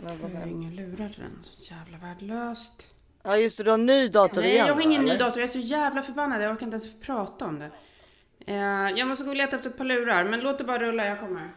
Lurar 0.00 1.08
till 1.08 1.22
den. 1.22 1.38
Så 1.42 1.72
jävla 1.74 1.98
värdelöst. 1.98 2.86
Ja 3.22 3.36
just 3.36 3.56
det, 3.58 3.64
du 3.64 3.70
har 3.70 3.78
en 3.78 3.86
ny 3.86 4.08
dator 4.08 4.40
Nej, 4.40 4.50
igen 4.50 4.66
jag 4.66 4.74
har 4.74 4.80
ingen 4.80 5.02
ny 5.04 5.10
eller? 5.10 5.18
dator. 5.18 5.40
Jag 5.40 5.48
är 5.48 5.52
så 5.52 5.58
jävla 5.58 6.02
förbannad. 6.02 6.42
Jag 6.42 6.52
orkar 6.52 6.66
inte 6.66 6.76
ens 6.76 7.00
prata 7.00 7.44
om 7.44 7.58
det. 7.58 7.70
Eh, 8.46 8.98
jag 8.98 9.08
måste 9.08 9.24
gå 9.24 9.30
och 9.30 9.36
leta 9.36 9.56
efter 9.56 9.70
ett 9.70 9.76
par 9.78 9.84
lurar, 9.84 10.24
men 10.24 10.40
låt 10.40 10.58
det 10.58 10.64
bara 10.64 10.78
rulla. 10.78 11.06
Jag 11.06 11.20
kommer. 11.20 11.50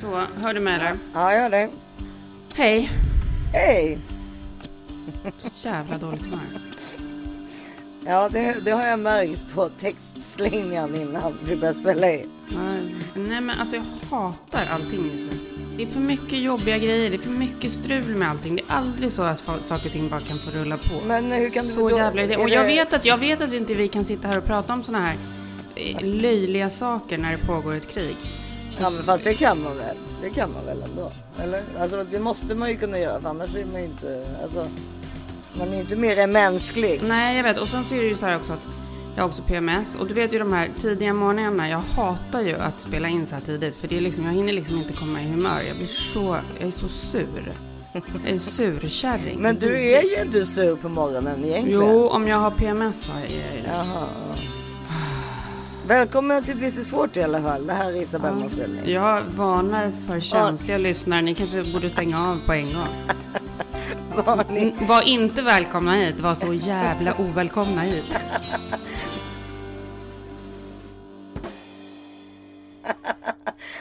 Så, 0.00 0.26
hör 0.40 0.54
du 0.54 0.60
mig 0.60 0.74
eller? 0.74 0.98
Ja, 1.14 1.32
jag 1.32 1.42
har 1.42 1.50
det. 1.50 1.70
Hej. 2.54 2.90
Hej! 3.52 3.98
Så 5.38 5.68
jävla 5.68 5.98
dåligt 5.98 6.24
humör. 6.24 6.67
Ja, 8.06 8.28
det, 8.32 8.56
det 8.64 8.70
har 8.70 8.86
jag 8.86 8.98
märkt 8.98 9.54
på 9.54 9.68
textslingan 9.68 10.94
innan 10.94 11.38
vi 11.44 11.56
började 11.56 11.78
spela 11.78 12.12
in. 12.12 12.30
Nej 13.14 13.40
men 13.40 13.50
alltså 13.50 13.76
jag 13.76 13.84
hatar 14.10 14.62
allting 14.70 15.10
just 15.12 15.24
nu. 15.32 15.38
Det 15.76 15.82
är 15.82 15.86
för 15.86 16.00
mycket 16.00 16.38
jobbiga 16.38 16.78
grejer, 16.78 17.10
det 17.10 17.16
är 17.16 17.18
för 17.18 17.30
mycket 17.30 17.72
strul 17.72 18.16
med 18.16 18.30
allting. 18.30 18.56
Det 18.56 18.62
är 18.68 18.72
aldrig 18.76 19.12
så 19.12 19.22
att 19.22 19.40
saker 19.64 19.86
och 19.86 19.92
ting 19.92 20.08
bara 20.10 20.20
kan 20.20 20.38
få 20.38 20.50
rulla 20.50 20.76
på. 20.78 21.00
Men 21.06 21.32
hur 21.32 21.50
kan 21.50 21.66
du 21.66 21.72
så 21.72 21.88
då- 21.88 21.96
jävla. 21.96 22.38
Och 22.38 22.48
jag 22.48 22.64
vet, 22.64 22.92
att, 22.92 23.04
jag 23.04 23.18
vet 23.18 23.40
att 23.40 23.52
inte 23.52 23.74
vi 23.74 23.88
kan 23.88 24.04
sitta 24.04 24.28
här 24.28 24.38
och 24.38 24.44
prata 24.44 24.72
om 24.72 24.82
såna 24.82 25.00
här 25.00 25.16
eh, 25.74 25.96
löjliga 26.04 26.70
saker 26.70 27.18
när 27.18 27.32
det 27.32 27.46
pågår 27.46 27.74
ett 27.74 27.88
krig. 27.88 28.16
Ja, 28.80 28.90
men 28.90 29.02
fast 29.02 29.24
det 29.24 29.34
kan 29.34 29.62
man 29.62 29.76
väl? 29.76 29.96
Det 30.22 30.30
kan 30.30 30.52
man 30.52 30.64
väl 30.66 30.82
ändå? 30.82 31.12
Eller? 31.42 31.62
Alltså 31.80 32.04
det 32.10 32.18
måste 32.20 32.54
man 32.54 32.70
ju 32.70 32.76
kunna 32.76 32.98
göra 32.98 33.20
för 33.20 33.28
annars 33.28 33.54
är 33.56 33.64
man 33.64 33.80
ju 33.80 33.86
inte... 33.86 34.26
Alltså, 34.42 34.68
man 35.54 35.72
är 35.72 35.80
inte 35.80 35.96
mer 35.96 36.18
än 36.18 36.32
mänsklig. 36.32 37.00
Nej, 37.02 37.36
jag 37.36 37.44
vet. 37.44 37.58
Och 37.58 37.68
sen 37.68 37.84
så 37.84 37.94
är 37.94 38.00
det 38.00 38.06
ju 38.06 38.14
så 38.14 38.26
här 38.26 38.36
också 38.36 38.52
att 38.52 38.68
jag 39.16 39.22
har 39.22 39.28
också 39.28 39.42
PMS. 39.42 39.96
Och 39.96 40.06
du 40.06 40.14
vet 40.14 40.32
ju 40.32 40.38
de 40.38 40.52
här 40.52 40.70
tidiga 40.78 41.12
morgnarna. 41.12 41.68
Jag 41.68 41.78
hatar 41.78 42.42
ju 42.42 42.56
att 42.56 42.80
spela 42.80 43.08
in 43.08 43.26
så 43.26 43.34
här 43.34 43.42
tidigt. 43.42 43.76
För 43.76 43.88
det 43.88 43.96
är 43.96 44.00
liksom, 44.00 44.24
jag 44.24 44.32
hinner 44.32 44.52
liksom 44.52 44.76
inte 44.76 44.92
komma 44.92 45.22
i 45.22 45.28
humör. 45.28 45.62
Jag 45.68 45.76
blir 45.76 45.86
så, 45.86 46.38
jag 46.58 46.68
är 46.68 46.70
så 46.70 46.88
sur. 46.88 47.52
Jag 47.92 48.32
är 48.32 48.38
surkärring. 48.38 49.38
Men 49.38 49.56
du 49.56 49.80
är 49.80 50.02
ju 50.02 50.22
inte 50.22 50.46
sur 50.46 50.76
på 50.76 50.88
morgonen 50.88 51.44
egentligen. 51.44 51.80
Jo, 51.80 52.08
om 52.08 52.28
jag 52.28 52.38
har 52.38 52.50
PMS 52.50 53.04
så 53.04 53.12
är 53.12 53.16
jag 53.16 53.64
det. 53.64 53.68
Jaha. 53.68 54.06
Välkommen 55.86 56.44
till 56.44 56.58
This 56.58 56.78
is 56.78 56.88
40 56.90 57.20
i 57.20 57.22
alla 57.22 57.42
fall. 57.42 57.66
Det 57.66 57.72
här 57.72 57.92
är 57.92 58.02
Isabelle 58.02 58.36
Monfrini. 58.36 58.92
Jag 58.92 59.22
varnar 59.22 59.92
för 60.06 60.20
känsliga 60.20 60.78
lyssnare. 60.78 61.22
Ni 61.22 61.34
kanske 61.34 61.64
borde 61.72 61.90
stänga 61.90 62.30
av 62.30 62.40
på 62.46 62.52
en 62.52 62.66
gång. 62.74 62.88
N- 64.26 64.72
Var 64.88 65.02
inte 65.02 65.42
välkomna 65.42 65.94
hit. 65.94 66.20
Var 66.20 66.34
så 66.34 66.54
jävla 66.54 67.20
ovälkomna 67.20 67.80
hit. 67.82 68.04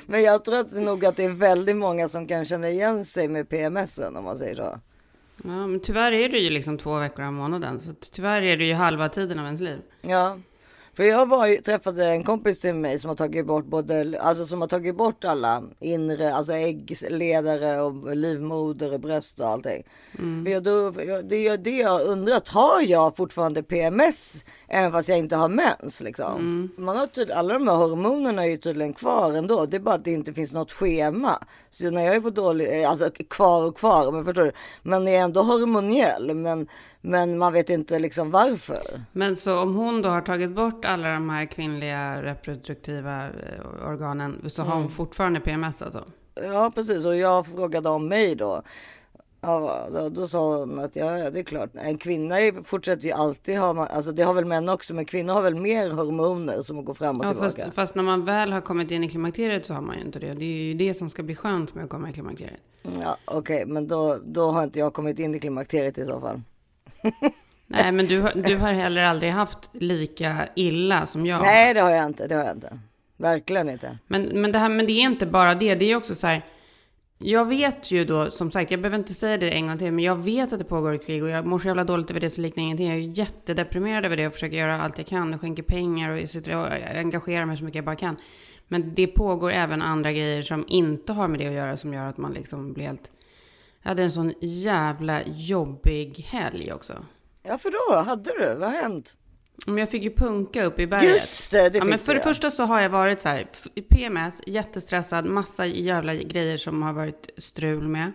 Men 0.06 0.24
jag 0.24 0.46
tror 0.46 0.56
att 0.60 0.72
nog 0.72 1.06
att 1.06 1.16
det 1.16 1.24
är 1.26 1.30
väldigt 1.30 1.78
många 1.78 2.08
som 2.08 2.28
kan 2.28 2.46
känna 2.46 2.70
igen 2.70 3.06
sig 3.06 3.28
med 3.28 3.50
PMSen 3.50 4.16
om 4.18 4.24
man 4.24 4.38
säger 4.38 4.56
så. 4.56 4.80
Ja, 5.44 5.68
men 5.68 5.80
tyvärr 5.80 6.12
är 6.12 6.30
det 6.30 6.38
ju 6.38 6.50
liksom 6.50 6.78
två 6.78 6.96
veckor 7.00 7.26
av 7.26 7.34
månaden. 7.34 7.80
Så 7.80 7.94
tyvärr 8.12 8.42
är 8.42 8.58
det 8.58 8.64
ju 8.64 8.74
halva 8.74 9.10
tiden 9.10 9.40
av 9.40 9.46
ens 9.46 9.62
liv. 9.62 9.80
Ja. 10.02 10.38
För 10.98 11.04
jag 11.04 11.30
var 11.30 11.48
ju, 11.48 11.58
träffade 11.58 12.06
en 12.06 12.24
kompis 12.24 12.60
till 12.60 12.74
mig 12.74 13.00
som 13.00 13.10
har 13.10 13.16
tagit 13.16 13.46
bort 13.46 13.66
både, 13.66 14.22
alltså 14.22 14.46
som 14.46 14.62
har 14.62 14.68
tagit 14.68 14.98
bort 14.98 15.26
alla 15.26 15.64
inre, 15.80 16.34
alltså 16.34 16.54
äggledare 16.54 17.82
och 17.82 18.16
livmoder 18.16 18.94
och 18.94 19.00
bröst 19.00 19.40
och 19.40 19.48
allting. 19.48 19.84
För 20.46 20.52
jag, 20.52 20.64
då, 20.64 20.92
det 21.24 21.48
är 21.48 21.58
det 21.58 21.78
jag 21.78 22.02
undrar, 22.02 22.42
har 22.46 22.82
jag 22.82 23.16
fortfarande 23.16 23.64
PMS 23.64 24.46
även 24.68 24.92
fast 24.92 25.10
jag 25.10 25.18
inte 25.18 25.36
har 25.36 25.50
mens 25.50 26.02
liksom? 26.02 26.70
Man 26.78 26.98
har 26.98 27.08
tydligen, 27.08 27.40
alla 27.40 27.54
de 27.54 27.68
här 27.68 27.76
hormonerna 27.76 28.46
är 28.46 28.50
ju 28.50 28.58
tydligen 28.58 28.94
kvar 28.94 29.34
ändå. 29.34 29.66
Det 29.66 29.78
är 29.78 29.82
bara 29.82 29.96
att 29.96 30.06
det 30.06 30.12
inte 30.12 30.34
finns 30.34 30.54
något 30.54 30.72
schema. 30.72 31.44
Så 31.70 31.90
när 31.90 32.06
jag 32.06 32.16
är 32.16 32.22
på 32.22 32.30
dålig, 32.30 32.82
eh, 32.82 32.90
alltså 32.90 33.10
kvar 33.30 33.64
och 33.64 33.78
kvar, 33.78 34.12
men 34.12 34.26
förstår 34.26 34.44
du? 34.44 34.52
Man 34.84 35.08
är 35.08 35.20
ändå 35.20 35.42
hormoniell, 35.42 36.34
men, 36.34 36.68
men 37.08 37.38
man 37.38 37.54
vet 37.54 37.70
inte 37.70 38.00
liksom 38.00 38.32
varför. 38.32 39.02
Men 39.12 39.36
så 39.36 39.60
om 39.60 39.76
hon 39.76 40.02
då 40.02 40.10
har 40.10 40.22
tagit 40.22 40.52
bort 40.52 40.86
alla 40.86 41.10
de 41.14 41.30
här 41.30 41.46
kvinnliga 41.46 42.24
reproduktiva 42.24 43.26
eh, 43.26 43.88
organen 43.90 44.42
så 44.48 44.64
har 44.64 44.76
hon 44.76 44.90
fortfarande 44.90 45.40
PMS 45.40 45.82
alltså? 45.82 46.04
Ja 46.44 46.72
precis 46.76 47.06
och 47.06 47.16
jag 47.16 47.46
frågade 47.46 47.90
om 47.90 48.08
mig 48.08 48.36
då. 48.36 48.62
Ja, 49.42 49.88
då, 49.94 50.10
då 50.10 50.28
sa 50.28 50.58
hon 50.60 50.80
att 50.80 50.96
ja, 50.96 51.18
ja, 51.18 51.30
det 51.30 51.40
är 51.40 51.44
klart. 51.44 51.70
En 51.74 51.98
kvinna 51.98 52.36
fortsätter 52.64 53.04
ju 53.04 53.12
alltid 53.12 53.58
ha, 53.60 53.86
alltså 53.88 54.12
det 54.12 54.24
har 54.24 54.34
väl 54.34 54.46
män 54.46 54.70
också, 54.70 54.94
men 54.94 55.06
kvinnor 55.06 55.34
har 55.34 55.42
väl 55.42 55.56
mer 55.56 55.90
hormoner 55.90 56.62
som 56.62 56.86
går 56.86 56.94
fram 56.94 57.20
och 57.20 57.26
Ja, 57.26 57.30
tillbaka. 57.30 57.50
fast, 57.64 57.76
fast 57.76 57.96
när 57.96 58.04
man 58.04 58.26
väl 58.26 58.52
har 58.52 58.62
kommit 58.62 58.92
in 58.92 59.04
i 59.04 59.10
klimakteriet 59.10 59.66
så 59.66 59.74
har 59.74 59.82
man 59.82 59.96
ju 59.98 60.02
inte 60.06 60.20
det. 60.20 60.34
Det 60.34 60.46
är 60.46 60.64
ju 60.64 60.74
det 60.74 60.94
som 60.94 61.10
ska 61.10 61.24
bli 61.24 61.36
skönt 61.36 61.76
med 61.76 61.84
att 61.84 61.90
komma 61.90 62.10
i 62.10 62.14
klimakteriet. 62.14 62.60
Ja, 63.02 63.18
Okej, 63.26 63.66
men 63.66 63.88
då, 63.88 64.18
då 64.26 64.50
har 64.52 64.64
inte 64.64 64.80
jag 64.80 64.94
kommit 64.94 65.20
in 65.20 65.36
i 65.36 65.40
klimakteriet 65.40 65.98
i 65.98 66.06
så 66.06 66.20
fall. 66.22 66.42
Nej, 67.68 67.92
men 67.92 68.06
du, 68.06 68.22
har- 68.22 68.34
du 68.36 68.58
har 68.58 68.72
heller 68.74 69.04
aldrig 69.04 69.32
haft 69.32 69.70
lika 69.74 70.48
illa 70.56 71.06
som 71.06 71.26
jag. 71.26 71.42
Nej, 71.42 71.74
det 71.74 71.80
har 71.82 71.92
jag 71.92 72.06
inte. 72.06 72.28
Det 72.28 72.36
har 72.36 72.44
jag 72.44 72.56
inte. 72.56 72.80
Verkligen 73.18 73.70
inte. 73.70 73.98
Men, 74.08 74.24
men, 74.24 74.52
det 74.52 74.60
här, 74.60 74.70
men 74.70 74.86
det 74.86 74.92
är 74.92 75.02
inte 75.02 75.26
bara 75.26 75.56
det. 75.56 75.76
Det 75.76 75.92
är 75.92 75.96
också 75.96 76.16
så 76.16 76.28
här. 76.28 76.46
Jag 77.20 77.46
vet 77.46 77.92
ju 77.92 78.06
då, 78.06 78.32
som 78.32 78.52
sagt, 78.52 78.72
jag 78.72 78.82
behöver 78.82 78.98
inte 78.98 79.14
säga 79.14 79.38
det 79.38 79.52
en 79.52 79.68
gång 79.68 79.78
till, 79.78 79.92
men 79.92 80.04
jag 80.06 80.16
vet 80.16 80.54
att 80.54 80.60
det 80.60 80.66
pågår 80.66 80.94
ett 80.94 81.06
krig 81.06 81.24
och 81.24 81.30
jag 81.30 81.46
mår 81.46 81.60
så 81.60 81.68
jävla 81.68 81.84
dåligt 81.84 82.10
över 82.12 82.20
det 82.20 82.30
så 82.30 82.42
liknar 82.42 82.64
ingenting. 82.64 82.88
Jag 82.88 82.96
är 82.98 83.02
jättedeprimerad 83.02 84.06
över 84.06 84.18
det 84.18 84.28
och 84.28 84.34
försöker 84.34 84.58
göra 84.58 84.82
allt 84.82 84.98
jag 84.98 85.08
kan 85.08 85.34
och 85.34 85.42
skänker 85.42 85.64
pengar 85.64 86.10
och 86.24 86.30
sitter 86.30 86.56
och 86.56 86.68
engagerar 86.98 87.46
mig 87.46 87.58
så 87.58 87.64
mycket 87.64 87.76
jag 87.76 87.86
bara 87.86 87.96
kan. 87.96 88.18
Men 88.68 88.94
det 88.96 89.08
pågår 89.08 89.52
även 89.52 89.82
andra 89.82 90.12
grejer 90.12 90.42
som 90.42 90.66
inte 90.68 91.14
har 91.14 91.28
med 91.28 91.40
det 91.40 91.48
att 91.48 91.54
göra 91.54 91.78
som 91.78 91.94
gör 91.94 92.06
att 92.08 92.18
man 92.18 92.34
liksom 92.34 92.74
blir 92.74 92.86
helt... 92.86 93.12
Jag 93.88 93.92
hade 93.92 94.04
en 94.04 94.12
sån 94.12 94.34
jävla 94.42 95.24
jobbig 95.26 96.26
helg 96.30 96.74
också. 96.74 97.06
Ja, 97.44 97.58
för 97.58 97.72
då 97.72 98.02
hade 98.02 98.32
du? 98.40 98.56
Vad 98.60 98.70
har 98.70 98.78
hänt? 98.78 99.16
Men 99.66 99.78
jag 99.78 99.90
fick 99.90 100.04
ju 100.04 100.14
punka 100.14 100.64
upp 100.64 100.80
i 100.80 100.88
berget. 100.88 101.16
Just 101.16 101.52
det, 101.52 101.70
det 101.70 101.78
ja, 101.78 101.84
men 101.84 102.00
för 102.00 102.14
det 102.14 102.20
ja. 102.20 102.24
första 102.24 102.52
så 102.52 102.64
har 102.64 102.82
jag 102.82 102.90
varit 102.90 103.22
så 103.22 103.30
här, 103.30 103.50
PMS, 103.90 104.42
jättestressad, 104.48 105.26
massa 105.26 105.66
jävla 105.66 106.16
grejer 106.16 106.58
som 106.58 106.84
har 106.84 106.94
varit 106.94 107.30
strul 107.38 107.88
med. 107.88 108.12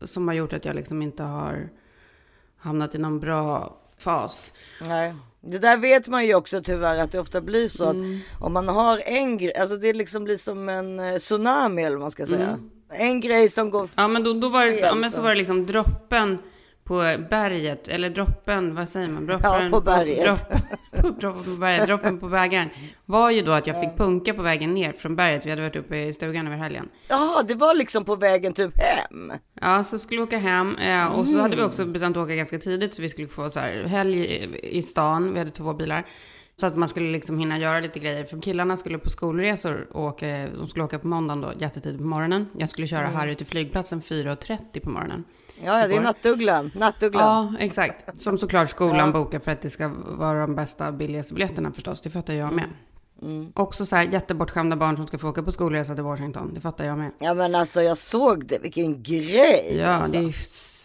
Som 0.00 0.28
har 0.28 0.34
gjort 0.34 0.52
att 0.52 0.64
jag 0.64 0.76
liksom 0.76 1.02
inte 1.02 1.22
har 1.22 1.68
hamnat 2.56 2.94
i 2.94 2.98
någon 2.98 3.20
bra 3.20 3.80
fas. 3.98 4.52
Nej. 4.80 5.14
Det 5.40 5.58
där 5.58 5.76
vet 5.76 6.08
man 6.08 6.26
ju 6.26 6.34
också 6.34 6.62
tyvärr 6.62 6.98
att 6.98 7.12
det 7.12 7.20
ofta 7.20 7.40
blir 7.40 7.68
så 7.68 7.84
att 7.84 7.96
om 8.40 8.52
man 8.52 8.68
har 8.68 9.02
en 9.04 9.38
grej, 9.38 9.54
alltså 9.54 9.76
det 9.76 9.92
liksom 9.92 10.24
blir 10.24 10.36
som 10.36 10.68
en 10.68 11.00
eh, 11.00 11.16
tsunami 11.16 11.82
eller 11.82 11.96
vad 11.96 12.02
man 12.02 12.10
ska 12.10 12.26
säga. 12.26 12.58
En 12.90 13.20
grej 13.20 13.48
som 13.48 13.70
går 13.70 13.88
Ja, 13.94 14.08
men 14.08 14.24
då, 14.24 14.32
då 14.32 14.48
var 14.48 14.64
det 14.66 14.72
så, 14.72 14.84
ja, 14.84 14.94
men 14.94 15.10
så 15.10 15.14
Fel, 15.16 15.22
var 15.24 15.30
det 15.30 15.36
liksom 15.38 15.66
droppen 15.66 16.38
på 16.84 17.14
berget, 17.30 17.88
eller 17.88 18.10
droppen, 18.10 18.74
vad 18.74 18.88
säger 18.88 19.08
man? 19.08 19.26
Droppen, 19.26 19.70
på 19.70 19.80
berget. 19.80 20.24
Droppen 20.24 20.60
på, 21.02 21.08
droppen 21.20 21.44
på 21.44 21.50
berget, 21.60 21.86
droppen 21.86 22.20
på 22.20 22.28
bägaren. 22.28 22.68
Var 23.04 23.30
ju 23.30 23.42
då 23.42 23.52
att 23.52 23.66
jag 23.66 23.80
fick 23.80 23.96
punka 23.96 24.34
på 24.34 24.42
vägen 24.42 24.74
ner 24.74 24.92
från 24.92 25.16
berget. 25.16 25.46
Vi 25.46 25.50
hade 25.50 25.62
varit 25.62 25.76
uppe 25.76 25.96
i 25.96 26.12
stugan 26.12 26.46
över 26.46 26.56
helgen. 26.56 26.88
Jaha, 27.08 27.42
det 27.42 27.54
var 27.54 27.74
liksom 27.74 28.04
på 28.04 28.16
vägen 28.16 28.52
typ 28.52 28.72
hem. 28.78 29.32
Ja, 29.60 29.84
så 29.84 29.98
skulle 29.98 30.20
vi 30.20 30.26
åka 30.26 30.38
hem 30.38 30.76
eh, 30.76 31.06
och 31.06 31.26
så 31.26 31.38
hade 31.38 31.48
vi 31.56 31.62
Mm. 31.62 31.66
också 31.68 31.84
bestämt 31.84 32.16
att 32.16 32.22
åka 32.24 32.34
ganska 32.34 32.58
tidigt 32.58 32.94
så 32.94 33.02
vi 33.02 33.08
skulle 33.08 33.28
få 33.28 33.50
så 33.50 33.60
här 33.60 33.82
helg 33.84 34.48
i 34.62 34.82
stan. 34.82 35.32
Vi 35.32 35.38
hade 35.38 35.50
två 35.50 35.74
bilar. 35.74 36.04
Så 36.60 36.66
att 36.66 36.76
man 36.76 36.88
skulle 36.88 37.10
liksom 37.10 37.38
hinna 37.38 37.58
göra 37.58 37.80
lite 37.80 37.98
grejer. 37.98 38.24
För 38.24 38.42
killarna 38.42 38.76
skulle 38.76 38.98
på 38.98 39.10
skolresor 39.10 39.86
och 39.92 40.04
åka, 40.04 40.26
de 40.58 40.68
skulle 40.68 40.84
åka 40.84 40.98
på 40.98 41.06
måndagen 41.06 41.40
då, 41.40 41.52
jättetidigt 41.58 41.98
på 41.98 42.06
morgonen. 42.06 42.46
Jag 42.56 42.68
skulle 42.68 42.86
köra 42.86 43.06
Harry 43.06 43.34
till 43.34 43.46
flygplatsen 43.46 44.00
4.30 44.00 44.80
på 44.80 44.90
morgonen. 44.90 45.24
Ja, 45.64 45.80
ja, 45.80 45.88
det 45.88 45.96
är 45.96 46.00
nattugglan. 46.00 46.70
Nattugglan. 46.74 47.56
Ja, 47.58 47.64
exakt. 47.64 48.20
Som 48.20 48.38
såklart 48.38 48.70
skolan 48.70 49.12
bokar 49.12 49.38
för 49.38 49.52
att 49.52 49.62
det 49.62 49.70
ska 49.70 49.88
vara 50.06 50.40
de 50.40 50.54
bästa, 50.54 50.92
billigaste 50.92 51.34
biljetterna 51.34 51.72
förstås. 51.72 52.00
Det 52.00 52.10
fattar 52.10 52.34
jag 52.34 52.52
med. 52.52 52.68
Mm. 53.22 53.52
Också 53.54 53.86
så 53.86 53.96
här 53.96 54.02
jättebortskämda 54.02 54.76
barn 54.76 54.96
som 54.96 55.06
ska 55.06 55.18
få 55.18 55.28
åka 55.28 55.42
på 55.42 55.52
skolresa 55.52 55.94
till 55.94 56.04
Washington. 56.04 56.54
Det 56.54 56.60
fattar 56.60 56.84
jag 56.84 56.98
med. 56.98 57.10
Ja 57.18 57.34
men 57.34 57.54
alltså 57.54 57.82
jag 57.82 57.98
såg 57.98 58.46
det, 58.46 58.58
vilken 58.62 59.02
grej. 59.02 59.76
Ja, 59.78 59.86
alltså. 59.86 60.12
det 60.12 60.18
är 60.18 60.32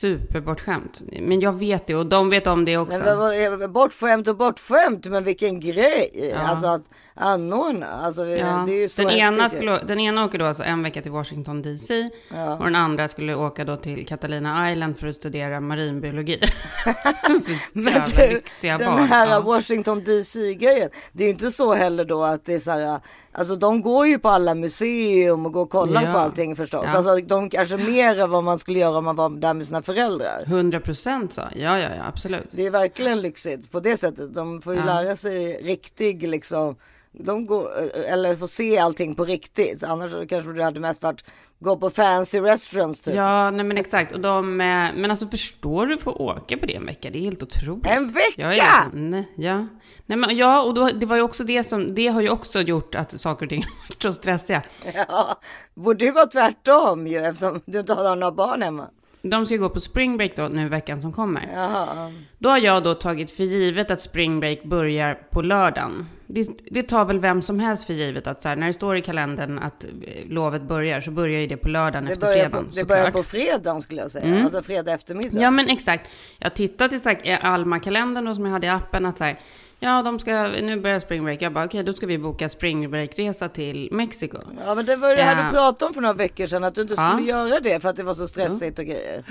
superbortskämt. 0.03 1.01
Men 1.21 1.39
jag 1.39 1.59
vet 1.59 1.87
det 1.87 1.95
och 1.95 2.05
de 2.05 2.29
vet 2.29 2.47
om 2.47 2.65
det 2.65 2.77
också. 2.77 3.03
Men 3.03 3.73
bortskämt 3.73 4.27
och 4.27 4.37
bortskämt, 4.37 5.05
men 5.05 5.23
vilken 5.23 5.59
grej. 5.59 6.29
Ja. 6.31 6.37
Alltså 6.37 6.67
att 6.67 6.83
anordna. 7.15 7.87
Alltså 7.87 8.25
Ja. 8.25 8.67
ju 8.67 8.89
så 8.89 9.01
den, 9.01 9.11
ena 9.11 9.49
skulle, 9.49 9.77
den 9.83 9.99
ena 9.99 10.25
åker 10.25 10.37
då 10.39 10.45
alltså 10.45 10.63
en 10.63 10.83
vecka 10.83 11.01
till 11.01 11.11
Washington 11.11 11.61
DC 11.61 12.09
Ja. 12.33 12.57
och 12.57 12.63
den 12.65 12.75
andra 12.75 13.07
skulle 13.07 13.35
åka 13.35 13.65
då 13.65 13.77
till 13.77 14.05
Catalina 14.07 14.71
Island 14.71 14.97
för 14.97 15.07
att 15.07 15.15
studera 15.15 15.59
marinbiologi. 15.59 16.39
Men 17.73 18.01
du, 18.05 18.41
den 18.61 18.79
barn. 18.79 18.99
här 18.99 19.27
Ja. 19.29 19.39
Washington 19.41 20.03
DC-grejen. 20.03 20.89
Det 21.11 21.23
är 21.23 21.27
ju 21.27 21.33
inte 21.33 21.51
så 21.51 21.73
heller 21.73 22.05
då 22.05 22.23
att 22.23 22.45
det 22.45 22.53
är 22.53 22.59
så 22.59 22.71
här. 22.71 22.99
Alltså 23.31 23.55
de 23.55 23.81
går 23.81 24.07
ju 24.07 24.19
på 24.19 24.29
alla 24.29 24.55
museum 24.55 25.45
och 25.45 25.53
går 25.53 25.61
och 25.61 25.69
kollar 25.69 26.03
Ja. 26.03 26.13
på 26.13 26.17
allting 26.19 26.55
förstås. 26.55 26.83
Ja. 26.87 26.97
Alltså 26.97 27.15
de 27.15 27.49
kanske 27.49 27.77
mer 27.77 28.19
än 28.19 28.29
vad 28.29 28.43
man 28.43 28.59
skulle 28.59 28.79
göra 28.79 28.97
om 28.97 29.05
man 29.05 29.15
var 29.15 29.29
där 29.29 29.53
med 29.53 29.65
sina 29.65 29.81
föräldrar. 29.81 30.43
100 30.45 30.79
procent 30.79 31.33
så. 31.33 31.41
Ja, 31.41 31.79
ja, 31.79 31.95
ja, 31.95 32.03
absolut. 32.07 32.47
Det 32.51 32.65
är 32.65 32.71
verkligen 32.71 33.21
lyxigt 33.21 33.71
på 33.71 33.79
det 33.79 33.97
sättet. 33.97 34.33
De 34.33 34.61
får 34.61 34.73
ju 34.73 34.79
Ja. 34.79 34.85
lära 34.85 35.15
sig 35.15 35.53
riktig 35.63 36.27
liksom 36.27 36.75
de 37.13 37.45
går, 37.45 37.69
eller 38.07 38.35
får 38.35 38.47
se 38.47 38.77
allting 38.77 39.15
på 39.15 39.25
riktigt. 39.25 39.83
Annars 39.83 40.29
kanske 40.29 40.53
det 40.53 40.63
hade 40.63 40.79
mest 40.79 41.03
varit 41.03 41.23
gå 41.59 41.77
på 41.77 41.89
fancy 41.89 42.39
restaurants 42.39 43.01
typ. 43.01 43.15
Ja, 43.15 43.51
nej 43.51 43.65
men 43.65 43.77
exakt. 43.77 44.11
Och 44.11 44.19
de, 44.19 44.61
eh, 44.61 44.65
men 44.95 45.05
alltså 45.09 45.27
förstår 45.27 45.87
du 45.87 45.97
får 45.97 46.21
åka 46.21 46.57
på 46.57 46.65
det 46.65 46.75
en 46.75 46.85
vecka? 46.85 47.09
Det 47.09 47.19
är 47.19 47.23
helt 47.23 47.43
otroligt. 47.43 47.87
En 47.87 48.07
vecka? 48.07 48.41
Jag 48.41 48.51
är 48.51 48.55
liksom, 48.55 49.09
nej, 49.11 49.29
ja. 49.35 49.67
Nej, 50.05 50.17
men, 50.17 50.37
ja, 50.37 50.61
och 50.61 50.73
då, 50.73 50.89
det 50.89 51.05
var 51.05 51.15
ju 51.15 51.21
också 51.21 51.43
det 51.43 51.63
som, 51.63 51.95
det 51.95 52.07
har 52.07 52.21
ju 52.21 52.29
också 52.29 52.61
gjort 52.61 52.95
att 52.95 53.19
saker 53.19 53.45
och 53.45 53.49
ting 53.49 53.63
har 53.63 53.87
varit 53.89 54.01
så 54.01 54.13
stressiga. 54.13 54.61
Ja, 55.07 55.39
borde 55.73 56.05
ju 56.05 56.11
vara 56.11 56.25
tvärtom 56.25 57.07
ju 57.07 57.17
eftersom 57.17 57.61
du 57.65 57.79
inte 57.79 57.93
har 57.93 58.15
några 58.15 58.31
barn 58.31 58.61
hemma. 58.61 58.87
De 59.21 59.45
ska 59.45 59.57
gå 59.57 59.69
på 59.69 59.79
spring 59.79 60.17
break 60.17 60.35
då 60.35 60.47
nu 60.47 60.69
veckan 60.69 61.01
som 61.01 61.13
kommer. 61.13 61.49
Jaha. 61.53 62.11
Då 62.37 62.49
har 62.49 62.57
jag 62.57 62.83
då 62.83 62.93
tagit 62.93 63.31
för 63.31 63.43
givet 63.43 63.91
att 63.91 64.01
spring 64.01 64.39
break 64.39 64.63
börjar 64.63 65.13
på 65.31 65.41
lördagen. 65.41 66.05
Det, 66.27 66.47
det 66.71 66.83
tar 66.83 67.05
väl 67.05 67.19
vem 67.19 67.41
som 67.41 67.59
helst 67.59 67.83
för 67.85 67.93
givet 67.93 68.27
att 68.27 68.41
så 68.41 68.49
här, 68.49 68.55
när 68.55 68.67
det 68.67 68.73
står 68.73 68.97
i 68.97 69.01
kalendern 69.01 69.59
att 69.59 69.83
eh, 69.83 69.89
lovet 70.29 70.61
börjar 70.61 71.01
så 71.01 71.11
börjar 71.11 71.39
ju 71.39 71.47
det 71.47 71.57
på 71.57 71.69
lördagen 71.69 72.05
Det 72.05 72.13
efter 72.13 72.27
börjar, 72.27 72.49
på, 72.49 72.51
fredagen 72.57 72.71
det 72.75 72.85
börjar 72.85 73.11
på 73.11 73.23
fredagen 73.23 73.81
skulle 73.81 74.01
jag 74.01 74.11
säga. 74.11 74.43
Alltså 74.43 74.61
fredag 74.63 74.93
eftermiddag. 74.93 75.41
Ja 75.41 75.51
men 75.51 75.69
exakt. 75.69 76.09
Jag 76.39 76.53
tittade 76.55 76.95
i 76.95 76.99
så 76.99 77.09
här, 77.09 77.39
Alma-kalendern 77.41 78.25
då 78.25 78.35
som 78.35 78.45
jag 78.45 78.51
hade 78.51 78.67
i 78.67 78.69
appen 78.69 79.05
att 79.05 79.17
så 79.17 79.23
här, 79.23 79.39
ja 79.79 80.01
de 80.03 80.19
ska, 80.19 80.47
nu 80.47 80.79
börjar 80.79 80.99
spring 80.99 81.23
break. 81.23 81.41
Jag 81.41 81.53
bara 81.53 81.65
okej 81.65 81.83
då 81.83 81.93
ska 81.93 82.05
vi 82.05 82.17
boka 82.17 82.49
spring 82.49 82.89
break-resa 82.89 83.49
till 83.49 83.89
Mexiko. 83.91 84.37
Ja 84.65 84.75
men 84.75 84.85
det 84.85 84.95
var 84.95 85.09
ju 85.09 85.15
det 85.15 85.23
här 85.23 85.37
Ja. 85.37 85.43
du 85.45 85.49
pratade 85.51 85.85
om 85.85 85.93
för 85.93 86.01
några 86.01 86.13
veckor 86.13 86.47
sedan 86.47 86.63
att 86.63 86.75
du 86.75 86.81
inte 86.81 86.93
Ja. 86.97 87.13
skulle 87.13 87.29
göra 87.29 87.59
det 87.59 87.79
för 87.79 87.89
att 87.89 87.95
det 87.95 88.03
var 88.03 88.13
så 88.13 88.27
stressigt 88.27 88.79
och 88.79 88.85
grejer. 88.85 89.23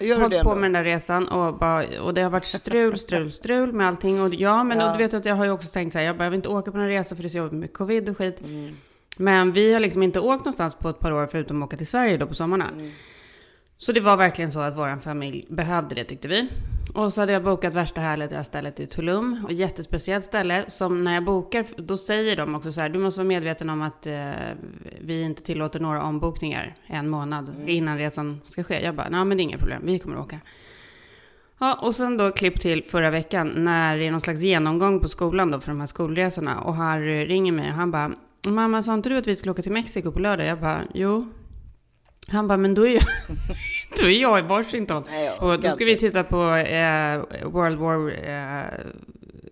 Gör 0.00 0.20
hållit 0.20 0.42
på 0.42 0.54
med 0.54 0.64
den 0.64 0.72
där 0.72 0.84
resan 0.84 1.28
och, 1.28 1.58
bara, 1.58 2.02
och 2.02 2.14
det 2.14 2.22
har 2.22 2.30
varit 2.30 2.44
strul, 2.44 2.98
strul, 2.98 3.32
strul 3.32 3.72
med 3.72 3.88
allting. 3.88 4.22
Och 4.22 4.34
ja, 4.34 4.64
men 4.64 4.78
Ja. 4.78 4.86
Och 4.92 4.98
du 4.98 5.04
vet 5.04 5.14
att 5.14 5.24
jag 5.24 5.34
har 5.34 5.44
ju 5.44 5.50
också 5.50 5.68
tänkt 5.72 5.92
så 5.92 5.98
här, 5.98 6.06
jag 6.06 6.16
behöver 6.16 6.36
inte 6.36 6.48
åka 6.48 6.72
på 6.72 6.78
någon 6.78 6.88
resa 6.88 7.16
för 7.16 7.22
det 7.22 7.26
är 7.26 7.30
så 7.30 7.38
jobbigt 7.38 7.60
med 7.60 7.72
covid 7.72 8.08
och 8.08 8.18
skit. 8.18 8.42
Men 9.16 9.52
vi 9.52 9.72
har 9.72 9.80
liksom 9.80 10.02
inte 10.02 10.20
åkt 10.20 10.44
någonstans 10.44 10.74
på 10.74 10.88
ett 10.88 10.98
par 11.00 11.12
år 11.12 11.26
förutom 11.30 11.62
att 11.62 11.66
åka 11.66 11.76
till 11.76 11.86
Sverige 11.86 12.16
då 12.16 12.26
på 12.26 12.34
sommarna. 12.34 12.70
Så 13.78 13.92
det 13.92 14.00
var 14.00 14.16
verkligen 14.16 14.50
så 14.50 14.60
att 14.60 14.76
vår 14.76 14.98
familj 14.98 15.46
behövde 15.48 15.94
det 15.94 16.04
tyckte 16.04 16.28
vi. 16.28 16.48
Och 16.94 17.12
så 17.12 17.20
hade 17.20 17.32
jag 17.32 17.44
bokat 17.44 17.74
värsta 17.74 18.00
härliga 18.00 18.44
stället 18.44 18.80
i 18.80 18.86
Tulum. 18.86 19.44
Och 19.44 19.52
jättespeciellt 19.52 20.24
ställe 20.24 20.64
som 20.68 21.00
när 21.00 21.14
jag 21.14 21.24
bokar, 21.24 21.64
då 21.76 21.96
säger 21.96 22.36
de 22.36 22.54
också 22.54 22.72
så 22.72 22.80
här, 22.80 22.88
du 22.88 22.98
måste 22.98 23.20
vara 23.20 23.28
medveten 23.28 23.70
om 23.70 23.82
att 23.82 24.06
eh, 24.06 24.30
vi 25.00 25.22
inte 25.22 25.42
tillåter 25.42 25.80
några 25.80 26.02
ombokningar 26.02 26.74
en 26.86 27.08
månad 27.08 27.54
innan 27.66 27.98
resan 27.98 28.40
ska 28.44 28.64
ske. 28.64 28.84
Jag 28.84 28.94
bara, 28.94 29.08
nej 29.08 29.24
men 29.24 29.36
det 29.36 29.40
är 29.40 29.44
inga 29.44 29.58
problem, 29.58 29.82
vi 29.84 29.98
kommer 29.98 30.16
att 30.16 30.24
åka. 30.24 30.40
Ja, 31.58 31.78
och 31.82 31.94
sen 31.94 32.16
då 32.16 32.30
klipp 32.30 32.60
till 32.60 32.84
förra 32.84 33.10
veckan 33.10 33.52
när 33.56 33.96
det 33.96 34.06
är 34.06 34.10
någon 34.10 34.20
slags 34.20 34.40
genomgång 34.40 35.00
på 35.00 35.08
skolan 35.08 35.50
då 35.50 35.60
för 35.60 35.70
de 35.70 35.80
här 35.80 35.86
skolresorna. 35.86 36.60
Och 36.60 36.74
Harry 36.74 37.26
ringer 37.26 37.52
mig 37.52 37.68
och 37.68 37.74
han 37.74 37.90
bara, 37.90 38.12
mamma 38.46 38.82
sa 38.82 38.94
inte 38.94 39.08
du 39.08 39.18
att 39.18 39.26
vi 39.26 39.34
skulle 39.34 39.52
åka 39.52 39.62
till 39.62 39.72
Mexiko 39.72 40.12
på 40.12 40.18
lördag? 40.18 40.46
Jag 40.46 40.60
bara, 40.60 40.82
jo. 40.94 41.28
Han 42.30 42.48
bara, 42.48 42.58
men 42.58 42.74
då 42.74 42.86
är 42.86 42.94
jag, 42.94 43.02
då 44.00 44.06
är 44.06 44.22
jag 44.22 44.38
i 44.38 44.42
Washington. 44.42 45.04
Nej, 45.06 45.24
jag 45.24 45.42
och 45.42 45.60
då 45.60 45.70
ska 45.70 45.84
vi 45.84 45.98
titta 45.98 46.24
på 46.24 46.54
eh, 46.54 47.22
World 47.44 47.78
War, 47.78 48.10
eh, 48.28 48.64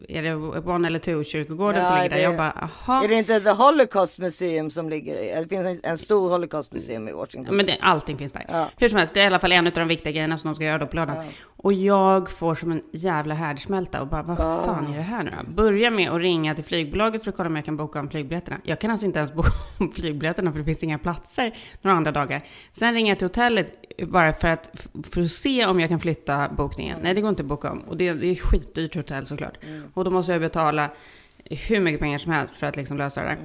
är 0.09 0.23
det 0.23 0.35
One 0.71 0.87
eller 0.87 0.99
Two 0.99 1.25
kyrkogården 1.25 1.83
Ja, 1.83 1.89
som 1.89 1.97
ligger 1.97 2.09
där? 2.11 2.17
det- 2.17 2.23
Jag 2.23 2.37
bara, 2.37 2.51
aha. 2.51 3.05
Är 3.05 3.09
det 3.09 3.15
inte 3.15 3.41
The 3.41 3.51
Holocaust 3.51 4.19
Museum 4.19 4.71
som 4.71 4.89
ligger? 4.89 5.41
Det 5.43 5.49
finns 5.49 5.67
en, 5.67 5.81
en 5.91 5.99
stor 5.99 6.31
Holocaust 6.31 6.73
Museum 6.73 7.09
i 7.09 7.13
Washington. 7.13 7.57
Men 7.57 7.67
det, 7.67 7.79
allting 7.81 8.19
finns 8.19 8.33
där. 8.33 8.45
Ja. 8.49 8.69
Hur 8.79 8.89
som 8.89 8.99
helst, 8.99 9.15
det 9.15 9.21
är 9.21 9.25
i 9.25 9.27
alla 9.27 9.39
fall 9.39 9.53
en 9.53 9.67
av 9.67 9.73
de 9.73 9.89
viktiga 9.89 10.13
grejerna 10.13 10.39
som 10.39 10.51
de 10.51 10.55
ska 10.55 10.65
göra 10.65 10.79
då 10.79 10.87
på 10.87 10.97
lördagen. 10.97 11.25
Och 11.59 11.73
jag 11.73 12.31
får 12.31 12.55
som 12.55 12.73
en 12.73 12.83
jävla 12.93 13.35
härdsmälta 13.35 14.01
och 14.01 14.07
bara, 14.07 14.23
vad 14.23 14.39
fan 14.39 14.93
är 14.93 14.97
det 14.97 15.03
här 15.03 15.23
nu 15.25 15.31
då? 15.47 15.51
Börja 15.53 15.91
med 15.91 16.11
att 16.11 16.21
ringa 16.21 16.55
till 16.55 16.65
flygbolaget 16.65 17.25
för 17.25 17.31
att 17.31 17.37
kolla 17.37 17.49
om 17.49 17.57
jag 17.57 17.65
kan 17.65 17.77
boka 17.77 18.01
om 18.01 18.11
flygbiljetterna. 18.11 18.57
Jag 18.65 18.79
kan 18.79 18.91
alltså 18.91 19.07
inte 19.07 19.19
ens 19.19 19.33
boka 19.35 19.49
om 19.81 19.93
flygbiljetterna 19.93 20.53
för 20.53 20.59
det 20.59 20.65
finns 20.65 20.83
inga 20.83 20.99
platser 20.99 21.55
några 21.83 21.97
andra 21.97 22.13
dagar. 22.13 22.43
Sen 22.73 22.95
ringer 22.95 23.11
jag 23.11 23.19
till 23.19 23.27
hotellet 23.29 23.73
bara 24.03 24.33
för 24.33 24.49
att, 24.49 24.87
för 25.13 25.21
att 25.23 25.31
se 25.31 25.67
om 25.67 25.81
jag 25.81 25.89
kan 25.89 26.01
flytta 26.01 26.49
bokningen. 26.49 26.99
Nej, 27.03 27.15
det 27.15 27.21
går 27.21 27.31
inte 27.31 27.43
att 27.43 27.47
boka 27.47 27.71
om. 27.71 27.79
Och 27.81 27.97
det, 27.97 28.13
det 28.13 28.27
är 28.27 28.35
skitdyrt 28.35 28.95
hotell 28.97 29.27
såklart. 29.27 29.55
Och 29.95 30.05
då 30.05 30.11
måste 30.11 30.33
jag 30.33 30.41
betala 30.41 30.91
hur 31.45 31.81
mycket 31.81 32.01
pengar 32.01 32.19
som 32.19 32.33
helst 32.33 32.57
för 32.57 32.67
att 32.67 32.77
liksom 32.77 32.97
lösa 32.97 33.23
det 33.23 33.29
där. 33.29 33.39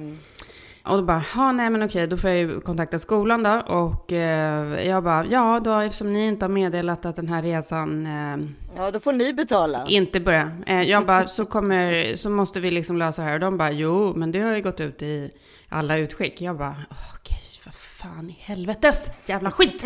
Och 0.84 0.96
då 0.96 1.02
bara, 1.02 1.22
ja 1.34 1.52
nej 1.52 1.70
men 1.70 1.82
okej, 1.82 2.06
då 2.06 2.16
får 2.16 2.30
jag 2.30 2.38
ju 2.38 2.60
kontakta 2.60 2.98
skolan 2.98 3.42
då. 3.42 3.62
Och 3.66 4.12
eh, 4.12 4.86
jag 4.88 5.04
bara, 5.04 5.26
ja 5.26 5.60
då 5.64 5.78
eftersom 5.80 6.12
ni 6.12 6.26
inte 6.26 6.44
har 6.44 6.50
meddelat 6.50 7.06
att 7.06 7.16
den 7.16 7.28
här 7.28 7.42
resan 7.42 8.06
eh, 8.06 8.48
Ja, 8.76 8.90
då 8.90 9.00
får 9.00 9.12
ni 9.12 9.32
betala. 9.32 9.84
inte 9.88 10.20
börjar. 10.20 10.50
Eh, 10.66 10.82
jag 10.82 11.06
bara, 11.06 11.26
så, 11.26 11.44
kommer, 11.54 12.16
så 12.16 12.30
måste 12.30 12.60
vi 12.60 12.70
liksom 12.70 12.96
lösa 12.96 13.22
det 13.22 13.28
här. 13.28 13.34
Och 13.34 13.40
de 13.40 13.56
bara, 13.58 13.72
jo 13.72 14.12
men 14.16 14.32
det 14.32 14.40
har 14.40 14.54
ju 14.56 14.62
gått 14.62 14.80
ut 14.80 15.02
i 15.02 15.30
alla 15.68 15.96
utskick. 15.98 16.40
Jag 16.40 16.56
bara, 16.58 16.76
okej 17.14 17.38
vad 17.64 17.74
fan 17.74 18.30
i 18.30 18.36
helvetes 18.40 19.10
jävla 19.26 19.50
skit. 19.50 19.84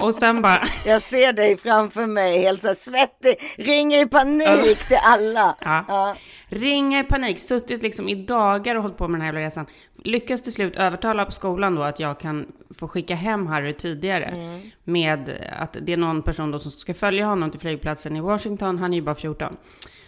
Och 0.00 0.14
sen 0.14 0.42
bara, 0.42 0.62
Jag 0.86 1.02
ser 1.02 1.32
dig 1.32 1.56
framför 1.56 2.06
mig 2.06 2.38
helt 2.38 2.60
så 2.60 2.66
här 2.66 2.74
svettig, 2.74 3.36
ringer 3.56 4.02
i 4.02 4.06
panik 4.06 4.88
till 4.88 4.98
alla. 5.02 5.56
Ja. 5.64 5.84
Ja. 5.88 6.16
Ringer 6.48 7.04
i 7.04 7.06
panik, 7.06 7.38
suttit 7.38 7.82
liksom 7.82 8.08
i 8.08 8.14
dagar 8.14 8.76
och 8.76 8.82
hållit 8.82 8.96
på 8.96 9.08
med 9.08 9.20
den 9.20 9.26
här 9.26 9.28
jävla 9.34 9.46
resan. 9.46 9.66
Lyckas 10.04 10.42
till 10.42 10.52
slut 10.52 10.76
övertala 10.76 11.24
på 11.24 11.32
skolan 11.32 11.74
då 11.74 11.82
att 11.82 12.00
jag 12.00 12.20
kan 12.20 12.46
få 12.78 12.88
skicka 12.88 13.14
hem 13.14 13.46
Harry 13.46 13.72
tidigare. 13.72 14.60
Med 14.84 15.30
att 15.58 15.76
det 15.80 15.92
är 15.92 15.96
någon 15.96 16.22
person 16.22 16.50
då 16.50 16.58
som 16.58 16.70
ska 16.70 16.94
följa 16.94 17.26
honom 17.26 17.50
till 17.50 17.60
flygplatsen 17.60 18.16
i 18.16 18.20
Washington. 18.20 18.78
Han 18.78 18.92
är 18.92 18.96
ju 18.96 19.02
bara 19.02 19.14
14. 19.14 19.56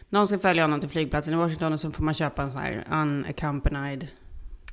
Någon 0.09 0.29
ska 0.29 0.39
följa 0.39 0.63
honom 0.65 0.81
till 0.81 0.89
flygplatsen 0.89 1.35
i 1.35 1.37
Washington 1.37 1.73
och 1.73 1.81
så 1.81 1.91
får 1.91 2.05
man 2.05 2.15
köpa 2.15 2.43
en 2.43 2.53
sån 2.53 2.61
här 2.61 2.87
unaccompanied. 2.91 4.09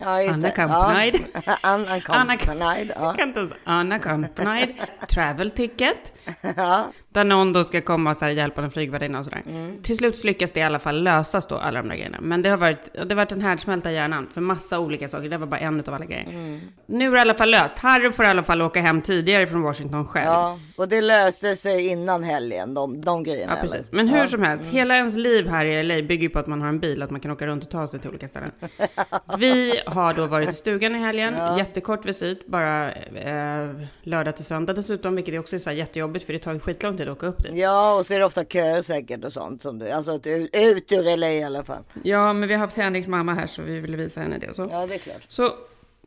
Ja, 0.02 0.22
just 0.22 0.42
det. 0.42 0.48
Unaccompanied. 0.48 1.16
Ja. 1.46 1.76
Unaccompanied. 1.76 2.92
Ja. 2.96 3.04
Jag 3.06 3.18
kan 3.18 3.28
inte 3.28 3.40
ens 3.40 3.54
unaccompanied 3.66 4.70
travel 5.10 5.52
ticket. 5.52 6.14
Ja. 6.58 6.92
Där 7.12 7.24
någon 7.24 7.54
då 7.54 7.64
ska 7.64 7.82
komma 7.82 8.12
och 8.12 8.18
så 8.18 8.26
här 8.26 8.32
hjälpa 8.32 8.62
en 8.62 8.72
flygvärdinna 8.72 9.20
och 9.20 9.26
sådär. 9.26 9.42
Till 9.84 9.98
slut 9.98 10.24
lyckas 10.24 10.52
det 10.52 10.60
i 10.60 10.64
alla 10.64 10.80
fall 10.80 11.04
lösas 11.04 11.48
då, 11.48 11.58
alla 11.58 11.82
de 11.82 11.90
där 11.90 11.96
grejerna. 11.96 12.18
Men 12.22 12.42
det 12.42 12.50
har 12.50 12.58
varit, 12.58 12.94
det 12.94 13.00
har 13.10 13.16
varit 13.16 13.32
en 13.32 13.42
härdsmälta 13.42 13.92
i 13.92 13.94
hjärnan 13.96 14.28
för 14.34 14.42
massa 14.42 14.80
olika 14.80 15.10
saker. 15.10 15.30
Det 15.30 15.38
var 15.38 15.48
bara 15.48 15.60
en 15.60 15.80
av 15.80 15.94
alla 15.94 16.06
grejer. 16.06 16.60
Nu 16.86 17.06
är 17.08 17.12
det 17.12 17.18
i 17.18 17.22
alla 17.22 17.34
fall 17.34 17.50
löst. 17.50 17.80
Harry 17.80 18.12
får 18.12 18.26
i 18.26 18.28
alla 18.28 18.44
fall 18.44 18.62
åka 18.62 18.82
hem 18.82 19.02
tidigare 19.02 19.48
från 19.48 19.62
Washington 19.62 20.08
själv. 20.08 20.26
ja, 20.26 20.60
och 20.76 20.88
det 20.90 21.02
löste 21.02 21.56
sig 21.56 21.88
innan 21.88 22.24
helgen, 22.24 22.74
de, 22.74 23.02
de 23.02 23.24
grejerna. 23.24 23.54
Ja, 23.56 23.62
precis. 23.62 23.92
Men 23.92 24.08
hur 24.08 24.18
Ja. 24.20 24.28
som 24.28 24.44
helst, 24.44 24.64
hela 24.66 24.96
ens 24.96 25.16
liv 25.16 25.48
här 25.48 25.66
i 25.66 25.84
LA 25.84 25.96
bygger 26.08 26.24
ju 26.24 26.30
på 26.30 26.40
att 26.40 26.48
man 26.48 26.62
har 26.62 26.70
en 26.70 26.80
bil, 26.80 27.04
att 27.04 27.10
man 27.10 27.20
kan 27.20 27.32
åka 27.32 27.48
runt 27.48 27.64
och 27.64 27.70
ta 27.70 27.88
sig 27.88 28.00
till 28.00 28.10
olika 28.10 28.28
ställen. 28.28 28.52
Vi 29.38 29.82
har 29.90 30.14
då 30.14 30.28
varit 30.28 30.50
i 30.50 30.54
stugan 30.54 30.96
i 30.96 31.00
helgen, 31.00 31.58
jättekort 31.58 32.06
visit, 32.06 32.48
bara 32.48 32.94
eh, 32.94 33.70
lördag 34.02 34.36
till 34.36 34.46
söndag 34.46 34.74
dessutom, 34.74 35.16
vilket 35.16 35.40
också 35.40 35.56
är 35.56 35.60
så 35.60 35.72
jättejobbigt 35.72 36.26
för 36.26 36.34
det 36.34 36.40
tar 36.40 36.54
ju 36.54 36.60
skitlång 36.60 36.98
tid 36.98 37.10
att 37.10 37.18
åka 37.18 37.28
upp 37.28 37.44
dit. 37.44 37.52
Ja, 37.56 37.98
och 37.98 38.06
så 38.06 38.14
är 38.14 38.20
det 38.20 38.26
ofta 38.26 38.46
köer 38.46 38.82
säkert 38.82 39.26
och 39.26 39.34
sånt. 39.34 39.62
Som 39.62 39.80
du, 39.80 39.90
alltså 39.92 40.16
ut, 40.16 40.50
ut 40.56 40.92
ur 40.92 41.18
LA 41.18 41.30
i 41.30 41.44
alla 41.44 41.64
fall. 41.64 41.84
Ja, 42.04 42.34
men 42.34 42.50
vi 42.50 42.54
har 42.54 42.62
haft 42.62 42.78
Henriks 42.78 43.08
mamma 43.08 43.34
här 43.34 43.48
så 43.48 43.62
vi 43.62 43.80
ville 43.80 43.98
visa 43.98 44.20
henne 44.22 44.38
det 44.38 44.50
och 44.50 44.56
så. 44.56 44.68
Ja, 44.72 44.86
det 44.86 44.94
är 44.94 45.00
klart. 45.00 45.26
Så 45.28 45.54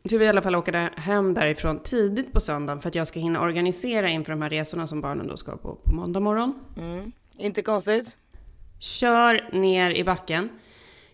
så 0.05 0.19
vi 0.19 0.25
i 0.25 0.29
alla 0.29 0.43
fall 0.43 0.55
åka 0.55 0.91
hem 0.97 1.35
därifrån 1.35 1.79
tidigt 1.79 2.33
på 2.33 2.41
söndagen 2.41 2.81
för 2.81 2.89
att 2.89 2.95
jag 2.95 3.07
ska 3.07 3.21
hinna 3.21 3.41
organisera 3.41 4.09
inför 4.09 4.33
de 4.33 4.43
här 4.43 4.51
resorna 4.51 4.87
som 4.87 5.01
barnen 5.01 5.27
då 5.27 5.37
ska 5.37 5.57
på 5.57 5.75
på 5.75 5.95
måndag 5.95 6.21
morgon. 6.21 6.55
Inte 7.39 7.63
konstigt. 7.63 8.17
Kör 8.79 9.51
ner 9.53 9.91
i 9.91 10.05
backen. 10.05 10.49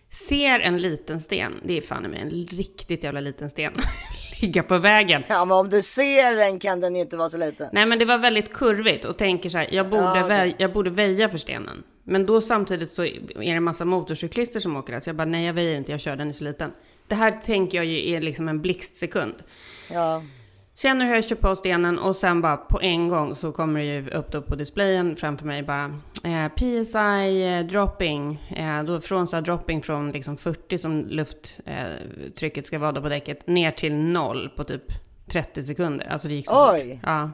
Ser 0.09 0.59
en 0.59 0.77
liten 0.77 1.19
sten. 1.19 1.53
Det 1.63 1.77
är 1.77 1.81
fan 1.81 2.03
mig 2.03 2.19
en 2.21 2.29
riktigt 2.29 3.03
jävla 3.03 3.19
liten 3.19 3.49
sten. 3.49 3.73
Ligga 4.41 4.63
på 4.63 4.77
vägen. 4.77 5.23
Ja, 5.27 5.45
men 5.45 5.57
om 5.57 5.69
du 5.69 5.81
ser 5.81 6.35
den 6.35 6.59
kan 6.59 6.81
den 6.81 6.95
inte 6.95 7.17
vara 7.17 7.29
så 7.29 7.37
liten. 7.37 7.69
Nej 7.73 7.85
men 7.85 7.99
det 7.99 8.05
var 8.05 8.17
väldigt 8.17 8.53
kurvigt 8.53 9.05
och 9.05 9.17
tänker 9.17 9.49
så 9.49 9.57
här, 9.57 9.67
jag 9.71 9.89
borde, 9.89 10.01
Ja, 10.03 10.27
vä- 10.29 10.53
jag 10.57 10.73
borde 10.73 10.89
väja 10.89 11.29
för 11.29 11.37
stenen. 11.37 11.83
Men 12.03 12.25
då 12.25 12.41
samtidigt 12.41 12.91
så 12.91 13.05
är 13.05 13.19
det 13.39 13.45
en 13.47 13.63
massa 13.63 13.85
motorcyklister 13.85 14.59
som 14.59 14.75
åker 14.77 14.93
där. 14.93 14.99
Så 14.99 15.09
jag 15.09 15.15
bara, 15.15 15.25
nej 15.25 15.45
jag 15.45 15.53
väjer 15.53 15.75
inte, 15.77 15.91
jag 15.91 16.01
kör 16.01 16.15
den 16.15 16.27
är 16.29 16.33
så 16.33 16.43
liten. 16.43 16.71
Det 17.07 17.15
här 17.15 17.31
tänker 17.31 17.77
jag 17.77 17.85
ju 17.85 18.15
är 18.15 18.21
liksom 18.21 18.49
en 18.49 18.61
blixtsekund. 18.61 19.35
Ja, 19.91 20.23
Känner 20.81 21.05
hur 21.05 21.15
jag 21.15 21.25
kör 21.25 21.35
på 21.35 21.55
stenen 21.55 21.99
och 21.99 22.15
sen 22.15 22.41
bara 22.41 22.57
på 22.57 22.81
en 22.81 23.07
gång 23.07 23.35
så 23.35 23.51
kommer 23.51 23.79
det 23.79 23.85
ju 23.85 24.09
upp 24.09 24.31
då 24.31 24.41
på 24.41 24.55
displayen 24.55 25.15
framför 25.15 25.45
mig 25.45 25.63
bara 25.63 25.99
eh, 26.23 26.47
PSI 26.55 27.43
eh, 27.43 27.65
dropping. 27.65 28.47
Eh, 28.55 28.83
då 28.83 29.01
från 29.01 29.27
så 29.27 29.35
här 29.35 29.41
dropping 29.41 29.81
från 29.81 30.11
liksom 30.11 30.37
40 30.37 30.77
som 30.77 31.05
lufttrycket 31.07 32.63
eh, 32.63 32.67
ska 32.67 32.79
vara 32.79 32.91
då 32.91 33.01
på 33.01 33.09
däcket 33.09 33.47
ner 33.47 33.71
till 33.71 33.95
noll 33.95 34.49
på 34.55 34.63
typ 34.63 34.83
30 35.31 35.63
sekunder. 35.63 36.07
Alltså 36.11 36.27
det 36.27 36.33
gick 36.33 36.49
så 36.49 36.73
Oj. 36.73 36.91
fort. 36.91 36.99
Ja. 37.03 37.31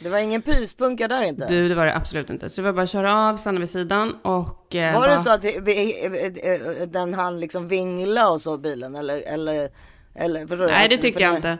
det 0.00 0.08
var 0.08 0.18
ingen 0.18 0.42
pyspunka 0.42 1.08
där 1.08 1.22
inte. 1.24 1.46
Du, 1.48 1.68
det 1.68 1.74
var 1.74 1.86
det 1.86 1.96
absolut 1.96 2.30
inte. 2.30 2.48
Så 2.48 2.60
det 2.60 2.64
var 2.64 2.72
bara 2.72 2.82
att 2.82 2.90
köra 2.90 3.28
av, 3.28 3.36
stanna 3.36 3.60
vid 3.60 3.68
sidan 3.70 4.16
och... 4.22 4.74
Eh, 4.74 4.94
var 4.94 5.00
bara, 5.00 5.16
det 5.16 5.22
så 5.22 5.30
att 5.30 5.42
det- 5.42 5.56
eh, 5.56 6.82
eh, 6.82 6.88
den 6.88 7.14
han 7.14 7.40
liksom 7.40 7.68
vingla 7.68 8.30
och 8.30 8.40
så 8.40 8.56
bilen 8.56 8.96
eller? 8.96 9.22
eller, 9.26 9.68
eller? 10.14 10.66
Nej, 10.66 10.88
det 10.88 10.96
tyckte 10.96 11.22
jag 11.22 11.32
det- 11.32 11.36
inte. 11.36 11.58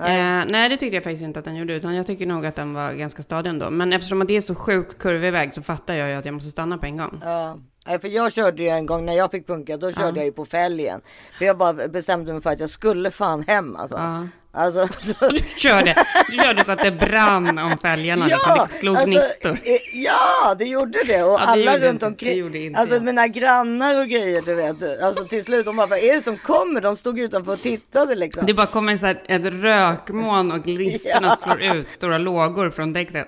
Nej. 0.00 0.40
Eh, 0.40 0.46
nej, 0.48 0.68
det 0.68 0.76
tyckte 0.76 0.96
jag 0.96 1.04
faktiskt 1.04 1.22
inte 1.22 1.38
att 1.38 1.44
den 1.44 1.56
gjorde, 1.56 1.74
utan 1.74 1.94
jag 1.94 2.06
tycker 2.06 2.26
nog 2.26 2.46
att 2.46 2.56
den 2.56 2.74
var 2.74 2.92
ganska 2.92 3.22
stadig 3.22 3.50
ändå. 3.50 3.70
Men 3.70 3.92
eftersom 3.92 4.22
att 4.22 4.28
det 4.28 4.36
är 4.36 4.40
så 4.40 4.54
sjukt 4.54 4.98
kurvig 4.98 5.32
väg 5.32 5.54
så 5.54 5.62
fattar 5.62 5.94
jag 5.94 6.08
ju 6.08 6.14
att 6.14 6.24
jag 6.24 6.34
måste 6.34 6.50
stanna 6.50 6.78
på 6.78 6.86
en 6.86 6.96
gång. 6.96 7.20
Ja, 7.24 7.58
Nej, 7.90 7.98
för 8.00 8.08
jag 8.08 8.32
körde 8.32 8.62
ju 8.62 8.68
en 8.68 8.86
gång 8.86 9.04
när 9.06 9.12
jag 9.16 9.30
fick 9.30 9.46
punka, 9.46 9.76
då 9.76 9.92
körde 9.92 10.18
jag 10.18 10.24
ju 10.26 10.32
på 10.32 10.44
fälgen. 10.44 11.00
För 11.38 11.44
jag 11.44 11.56
bara 11.58 11.72
bestämde 11.72 12.32
mig 12.32 12.42
för 12.42 12.50
att 12.50 12.60
jag 12.60 12.70
skulle 12.70 13.10
fan 13.10 13.44
hem 13.48 13.76
alltså. 13.76 13.96
Ja. 13.96 14.26
Alltså, 14.52 14.88
så, 14.88 15.28
Du 15.30 15.38
körde, 15.56 15.94
du 16.30 16.36
körde 16.36 16.64
så 16.64 16.72
att 16.72 16.78
det 16.82 16.90
brann 16.90 17.58
om 17.58 17.78
fälgarna, 17.78 18.26
liksom. 18.26 18.58
det 18.68 18.72
slog 18.74 18.96
gnistor. 18.96 19.50
eh, 19.52 19.58
Ja, 20.04 20.54
det 20.58 20.64
gjorde 20.64 21.04
det. 21.04 21.22
Och 21.22 21.38
det 21.40 21.44
alla 21.46 21.78
runt 21.78 22.02
omkring. 22.02 22.56
inte 22.56 22.78
alltså 22.80 22.94
jag. 22.94 23.04
mina 23.04 23.26
grannar 23.28 24.00
och 24.00 24.06
grejer, 24.08 24.42
du 24.42 24.54
vet. 24.54 25.02
Alltså 25.02 25.24
till 25.24 25.44
slut, 25.44 25.64
de 25.66 25.76
bara, 25.76 25.86
vad 25.86 25.98
är 25.98 26.14
det 26.14 26.22
som 26.22 26.36
kommer? 26.36 26.80
De 26.80 26.96
stod 26.96 27.18
utanför 27.18 27.52
och 27.52 27.60
tittade 27.62 28.14
liksom. 28.14 28.46
Det 28.46 28.54
bara 28.54 28.66
kommer 28.66 28.96
så 28.96 29.06
här 29.06 29.22
ett 29.28 29.44
rökmoln 29.44 30.52
och 30.52 30.64
gnistorna 30.64 31.28
Ja. 31.28 31.36
slår 31.36 31.76
ut 31.76 31.90
stora 31.90 32.18
lågor 32.18 32.70
från 32.70 32.92
däcken. 32.92 33.24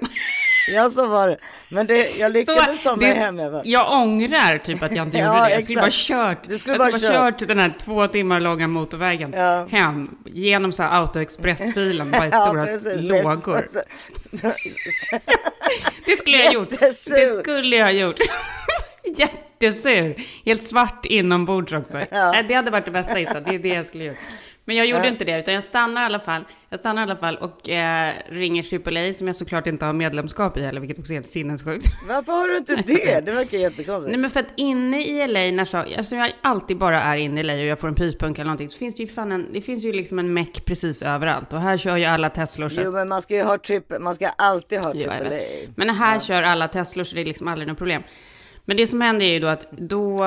Ja, 0.74 0.90
så 0.90 1.06
var 1.06 1.28
det. 1.28 1.36
Men 1.68 1.86
det, 1.86 2.18
jag 2.18 2.32
lyckades 2.32 2.82
ta 2.82 2.96
mig 2.96 3.08
det- 3.08 3.14
hem. 3.14 3.36
Bara, 3.36 3.62
Jag 3.64 3.92
ångrar 4.02 4.58
typ 4.58 4.82
att 4.82 4.96
jag 4.96 5.06
inte 5.06 5.18
gjorde 5.18 5.28
Ja, 5.38 5.44
det. 5.44 5.50
Jag 5.50 5.64
skulle 5.64 5.80
bara 5.80 5.90
kört, 5.90 6.38
Du 6.48 6.58
skulle 6.58 6.74
jag 6.74 6.78
bara 6.80 6.92
skulle 6.92 7.12
bara 7.18 7.30
kört. 7.30 7.40
kört 7.40 7.48
den 7.48 7.58
här 7.58 7.74
två 7.78 8.06
timmar 8.06 8.40
långa 8.40 8.68
motorvägen 8.68 9.32
Ja. 9.36 9.66
hem. 9.70 10.10
Genom 10.24 10.72
så 10.72 10.82
här 10.82 11.00
autoexpressfilen, 11.00 12.10
bara 12.10 12.26
i 12.26 12.30
stora 12.30 12.66
lågor. 13.00 13.36
Så- 13.36 13.78
så- 14.40 14.48
Det 16.06 16.16
skulle 16.18 16.36
jag 16.36 16.44
ha 16.46 16.52
gjort. 16.52 16.72
Jättesur. 16.72 17.36
Det 17.36 17.42
skulle 17.42 17.76
jag 17.76 17.84
ha 17.84 17.92
gjort. 17.92 18.18
Jättesur. 19.16 20.26
Helt 20.44 20.62
svart 20.62 21.06
inombords 21.06 21.72
också. 21.72 22.00
Ja. 22.10 22.42
Det 22.48 22.54
hade 22.54 22.70
varit 22.70 22.84
det 22.84 22.90
bästa 22.90 23.20
Issa. 23.20 23.40
Det 23.40 23.54
är 23.54 23.58
det 23.58 23.68
jag 23.68 23.86
skulle 23.86 24.04
ha 24.04 24.08
gjort. 24.08 24.18
Men 24.64 24.76
jag 24.76 24.86
gjorde 24.86 25.08
inte 25.08 25.24
det, 25.24 25.38
utan 25.38 25.54
jag 25.54 25.64
stannar 25.64 26.02
i 26.02 26.04
alla 26.04 26.20
fall. 26.20 26.44
Jag 26.68 26.80
stannar 26.80 27.02
i 27.02 27.04
alla 27.04 27.16
fall 27.16 27.36
och 27.36 27.68
eh, 27.68 28.12
ringer 28.28 28.62
AAA 28.62 29.12
som 29.12 29.26
jag 29.26 29.36
såklart 29.36 29.66
inte 29.66 29.84
har 29.84 29.92
medlemskap 29.92 30.56
i 30.58 30.62
heller, 30.62 30.80
vilket 30.80 30.98
också 30.98 31.12
är 31.12 31.14
helt 31.14 31.28
sinnessjukt. 31.28 31.86
Varför 32.08 32.32
har 32.32 32.48
du 32.48 32.56
inte 32.56 32.74
det? 32.76 33.20
Det 33.20 33.32
verkar 33.32 33.58
jättekonstigt. 33.58 34.10
Nej 34.10 34.20
men 34.20 34.30
för 34.30 34.40
att 34.40 34.52
inne 34.56 35.02
i 35.02 35.26
LA, 35.26 35.40
när 35.40 35.64
så, 35.64 35.78
alltså 35.78 36.16
jag 36.16 36.32
alltid 36.42 36.78
bara 36.78 37.02
är 37.02 37.16
inne 37.16 37.40
i 37.40 37.44
LA 37.44 37.52
och 37.52 37.58
jag 37.58 37.78
får 37.78 37.88
en 37.88 37.94
pyspunka 37.94 38.40
eller 38.40 38.48
någonting, 38.48 38.68
så 38.68 38.78
finns 38.78 38.94
det 38.94 39.02
ju 39.02 39.08
fan 39.08 39.32
en, 39.32 39.52
det 39.52 39.60
finns 39.60 39.84
ju 39.84 39.92
liksom 39.92 40.18
en 40.18 40.34
meck 40.34 40.64
precis 40.64 41.02
överallt. 41.02 41.52
Och 41.52 41.60
här 41.60 41.78
kör 41.78 41.96
ju 41.96 42.04
alla 42.04 42.30
Teslor. 42.30 42.68
Så 42.68 42.80
Jo, 42.84 42.92
men 42.92 43.08
man 43.08 43.22
ska 43.22 43.34
ju 43.34 43.42
ha 43.42 43.58
trippel, 43.58 44.02
man 44.02 44.14
ska 44.14 44.28
alltid 44.28 44.78
ha 44.78 44.94
Ja, 44.94 45.00
jag 45.00 45.10
trippel 45.10 45.30
vet. 45.30 45.68
A. 45.68 45.72
Men 45.76 45.90
här 45.90 46.18
kör 46.18 46.42
alla 46.42 46.68
Teslor 46.68 47.04
så 47.04 47.14
det 47.14 47.20
är 47.20 47.24
liksom 47.24 47.48
aldrig 47.48 47.68
något 47.68 47.78
problem. 47.78 48.02
Men 48.64 48.76
det 48.76 48.86
som 48.86 49.00
händer 49.00 49.26
är 49.26 49.32
ju 49.32 49.38
då 49.40 49.46
att 49.46 49.70
då 49.70 50.24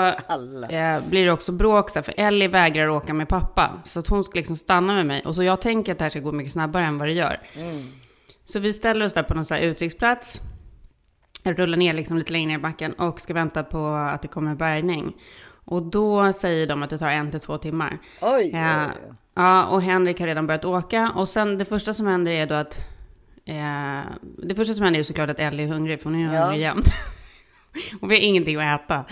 eh, 0.70 1.08
blir 1.10 1.26
det 1.26 1.32
också 1.32 1.52
bråk 1.52 1.90
för 1.90 2.14
Ellie 2.18 2.48
vägrar 2.48 2.88
åka 2.88 3.14
med 3.14 3.30
pappa. 3.30 3.70
Så 3.86 4.00
att 4.00 4.08
hon 4.08 4.24
ska 4.24 4.34
liksom 4.40 4.56
stanna 4.56 4.94
med 4.94 5.06
mig. 5.06 5.22
Och 5.26 5.36
så 5.36 5.44
jag 5.44 5.62
tänker 5.62 5.92
att 5.92 5.98
det 5.98 6.04
här 6.06 6.10
ska 6.10 6.20
gå 6.20 6.32
mycket 6.32 6.54
snabbare 6.54 6.84
än 6.86 6.98
vad 6.98 7.08
det 7.08 7.14
gör. 7.14 7.40
Så 8.46 8.60
vi 8.60 8.74
ställer 8.74 9.06
oss 9.06 9.14
där 9.14 9.24
på 9.24 9.34
någon 9.34 9.46
så 9.46 9.54
här 9.54 9.62
utsiktsplats. 9.62 10.42
Rullar 11.44 11.78
ner 11.78 11.94
liksom 11.94 12.18
lite 12.18 12.32
längre 12.32 12.48
ner 12.48 12.56
i 12.56 12.62
backen 12.62 12.94
och 12.94 13.20
ska 13.22 13.34
vänta 13.34 13.64
på 13.64 13.88
att 13.88 14.22
det 14.22 14.28
kommer 14.28 14.56
bärgning. 14.56 15.14
Och 15.66 15.82
då 15.84 16.34
säger 16.34 16.68
de 16.68 16.84
att 16.84 16.90
det 16.90 16.98
tar 16.98 17.10
en 17.10 17.32
till 17.32 17.40
två 17.40 17.58
timmar. 17.58 17.98
Oj, 18.22 18.50
Ja, 18.54 18.86
oj, 18.86 18.92
oj. 19.10 19.14
ja, 19.36 19.66
och 19.66 19.82
Henrik 19.82 20.20
har 20.20 20.28
redan 20.28 20.48
börjat 20.48 20.66
åka. 20.66 21.12
Och 21.16 21.30
sen 21.30 21.58
det 21.58 21.66
första 21.66 21.94
som 21.94 22.08
händer 22.08 22.32
är 22.32 22.46
då 22.46 22.56
att... 22.56 22.88
Eh, 23.46 24.00
det 24.38 24.56
första 24.56 24.74
som 24.74 24.84
händer 24.84 25.00
är 25.00 25.04
såklart 25.04 25.30
att 25.30 25.40
Ellie 25.40 25.64
är 25.64 25.68
hungrig, 25.68 26.02
för 26.02 26.10
hon 26.10 26.20
är 26.20 26.28
ju 26.30 26.34
Ja. 26.36 26.42
hungrig 26.42 26.62
jämt. 26.62 26.86
och 28.02 28.12
vi 28.12 28.16
har 28.16 28.22
ingenting 28.22 28.56
att 28.56 28.82
äta. 28.82 29.06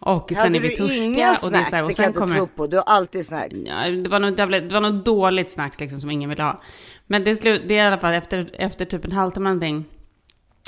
Och 0.00 0.28
sen 0.28 0.38
Hade 0.38 0.58
är 0.58 0.60
vi 0.60 0.68
du 0.68 0.76
törstiga. 0.76 1.04
inga 1.04 1.36
och 1.42 1.50
det, 1.50 1.58
är 1.58 1.62
snacks? 1.64 1.70
så 1.70 1.76
här, 1.76 1.82
och 1.82 1.88
det 1.88 1.94
kan 1.94 2.02
jag 2.02 2.10
inte 2.10 2.18
kommer, 2.18 2.36
tro 2.36 2.46
på. 2.46 2.66
Du 2.66 2.76
har 2.76 2.84
alltid 2.84 3.26
snacks. 3.26 3.58
Ja, 3.66 3.90
det, 3.90 4.08
var 4.08 4.20
något 4.20 4.36
det 4.36 4.72
var 4.72 4.80
något 4.80 5.04
dåligt 5.04 5.50
snacks 5.50 5.80
liksom 5.80 6.00
som 6.00 6.10
ingen 6.10 6.30
ville 6.30 6.42
ha. 6.42 6.60
Men 7.06 7.24
det 7.24 7.30
är, 7.30 7.34
slut, 7.34 7.62
det 7.68 7.78
är 7.78 7.84
i 7.84 7.86
alla 7.86 7.98
fall 7.98 8.14
efter, 8.14 8.50
efter 8.52 8.84
typ 8.84 9.04
en 9.04 9.12
halvtimme 9.12 9.48
någonting. 9.48 9.84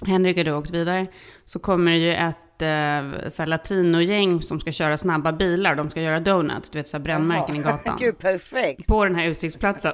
Henrik 0.06 0.38
hade 0.38 0.52
åkt 0.52 0.70
vidare. 0.70 1.06
Så 1.44 1.58
kommer 1.58 1.92
det 1.92 1.98
ju 1.98 2.14
ett 2.14 2.62
eh, 2.62 3.28
så 3.30 3.42
här 3.42 3.46
latinogäng 3.46 4.42
som 4.42 4.60
ska 4.60 4.72
köra 4.72 4.96
snabba 4.96 5.32
bilar. 5.32 5.74
De 5.74 5.90
ska 5.90 6.00
göra 6.00 6.20
donuts, 6.20 6.70
du 6.70 6.78
vet 6.78 6.88
så 6.88 6.96
här 6.96 7.04
brännmärken 7.04 7.56
i 7.56 7.58
gatan. 7.62 7.96
Gud, 8.00 8.18
perfekt. 8.18 8.86
på 8.86 9.04
den 9.04 9.14
här 9.14 9.26
utsiktsplatsen. 9.26 9.92